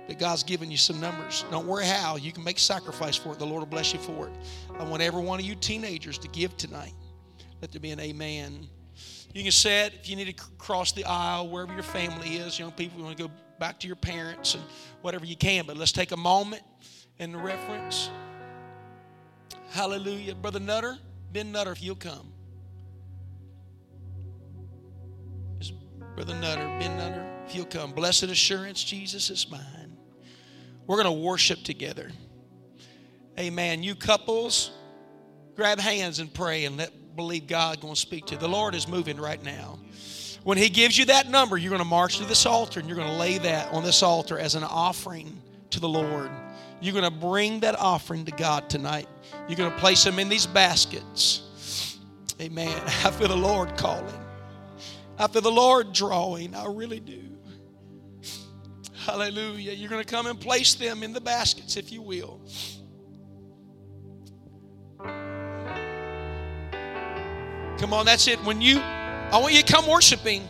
But 0.07 0.19
God's 0.19 0.43
given 0.43 0.71
you 0.71 0.77
some 0.77 1.01
numbers. 1.01 1.45
Don't 1.51 1.67
worry 1.67 1.87
how. 1.87 2.17
You 2.17 2.33
can 2.33 2.45
make 2.45 2.59
sacrifice 2.59 3.17
for 3.17 3.33
it. 3.33 3.39
The 3.39 3.47
Lord 3.47 3.61
will 3.61 3.67
bless 3.67 3.95
you 3.95 3.99
for 3.99 4.29
it. 4.29 4.33
I 4.79 4.85
want 4.85 5.03
every 5.03 5.23
one 5.23 5.41
of 5.41 5.47
you 5.47 5.55
teenagers 5.55 6.19
to 6.19 6.29
give 6.29 6.57
tonight. 6.57 6.93
Let 7.63 7.73
there 7.73 7.81
be 7.81 7.91
an 7.91 8.01
amen. 8.01 8.69
You 9.35 9.43
can 9.43 9.53
say 9.53 9.87
it 9.87 9.95
if 9.95 10.09
you 10.09 10.17
need 10.17 10.37
to 10.37 10.45
cross 10.59 10.93
the 10.93 11.05
aisle, 11.05 11.49
wherever 11.49 11.73
your 11.73 11.83
family 11.83 12.37
is. 12.37 12.59
Young 12.59 12.73
people, 12.73 12.99
you 12.99 13.05
want 13.05 13.17
to 13.17 13.29
go 13.29 13.33
back 13.59 13.81
to 13.81 13.87
your 13.87 13.97
parents 13.97 14.55
and 14.55 14.63
whatever 15.01 15.25
you 15.25 15.37
can. 15.37 15.65
But 15.67 15.79
let's 15.79 15.93
take 15.93 16.13
a 16.13 16.17
moment 16.17 16.63
in 17.19 17.33
the 17.33 17.39
reference. 17.39 18.11
Hallelujah. 19.71 20.35
Brother 20.35 20.61
Nutter, 20.61 20.99
Ben 21.33 21.53
Nutter, 21.53 21.73
if 21.73 21.83
you'll 21.83 21.97
come. 21.97 22.33
Brother 26.19 26.35
Nutter, 26.35 26.67
Ben 26.81 26.97
Nutter, 26.97 27.25
if 27.47 27.55
you'll 27.55 27.65
come. 27.65 27.93
Blessed 27.93 28.25
assurance, 28.25 28.83
Jesus 28.83 29.31
is 29.31 29.49
mine. 29.49 29.97
We're 30.85 31.01
going 31.01 31.17
to 31.17 31.25
worship 31.25 31.63
together. 31.63 32.11
Amen. 33.39 33.85
You 33.85 33.95
couples, 33.95 34.73
grab 35.55 35.79
hands 35.79 36.19
and 36.19 36.35
pray 36.35 36.65
and 36.65 36.77
let 36.77 37.15
believe 37.15 37.47
God 37.47 37.81
going 37.81 37.95
to 37.95 38.01
speak 38.01 38.27
to. 38.27 38.35
You. 38.35 38.41
The 38.41 38.49
Lord 38.49 38.75
is 38.75 38.89
moving 38.89 39.17
right 39.17 39.41
now. 39.45 39.79
When 40.43 40.59
He 40.59 40.71
gives 40.71 40.99
you 40.99 41.05
that 41.05 41.31
number, 41.31 41.57
you're 41.57 41.71
going 41.71 41.79
to 41.79 41.85
march 41.85 42.19
to 42.19 42.25
this 42.25 42.47
altar 42.47 42.81
and 42.81 42.89
you're 42.89 42.99
going 42.99 43.13
to 43.13 43.17
lay 43.17 43.39
that 43.39 43.73
on 43.73 43.85
this 43.85 44.03
altar 44.03 44.41
as 44.41 44.57
an 44.57 44.65
offering 44.65 45.41
to 45.71 45.79
the 45.79 45.89
Lord. 45.89 46.33
You're 46.81 47.01
going 47.01 47.05
to 47.05 47.17
bring 47.17 47.61
that 47.61 47.79
offering 47.79 48.25
to 48.25 48.33
God 48.33 48.69
tonight. 48.69 49.07
You're 49.47 49.57
going 49.57 49.71
to 49.71 49.79
place 49.79 50.03
them 50.03 50.19
in 50.19 50.29
these 50.29 50.49
baskets. 50.49 51.97
Amen. 52.41 52.77
I 52.87 53.13
feel 53.13 53.29
the 53.29 53.37
Lord 53.37 53.77
calling. 53.77 54.28
I 55.19 55.27
feel 55.27 55.43
the 55.43 55.51
Lord 55.51 55.93
drawing. 55.93 56.55
I 56.55 56.67
really 56.67 57.01
do. 57.01 57.23
Hallelujah. 59.05 59.73
You're 59.73 59.91
going 59.91 60.05
to 60.05 60.11
come 60.11 60.27
and 60.27 60.39
place 60.39 60.75
them 60.75 61.03
in 61.03 61.13
the 61.13 61.21
baskets, 61.21 61.77
if 61.77 61.91
you 61.91 62.03
will. 62.03 62.41
Come 67.79 67.93
on, 67.93 68.07
that's 68.07 68.29
it. 68.29 68.39
When 68.45 68.61
you, 68.61 68.81
I 68.81 69.39
want 69.41 69.55
you 69.55 69.63
to 69.63 69.73
come 69.73 69.87
worshiping. 69.87 70.47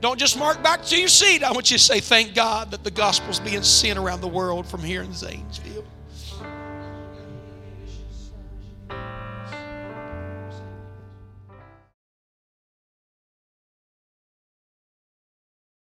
Don't 0.00 0.18
just 0.18 0.36
mark 0.36 0.62
back 0.62 0.82
to 0.86 0.98
your 0.98 1.08
seat. 1.08 1.44
I 1.44 1.52
want 1.52 1.70
you 1.70 1.76
to 1.76 1.82
say, 1.82 2.00
Thank 2.00 2.34
God 2.34 2.72
that 2.72 2.82
the 2.82 2.90
gospel's 2.90 3.38
being 3.38 3.62
sent 3.62 3.98
around 3.98 4.20
the 4.20 4.28
world 4.28 4.66
from 4.66 4.80
here 4.80 5.02
in 5.02 5.12
Zanesville. 5.12 5.84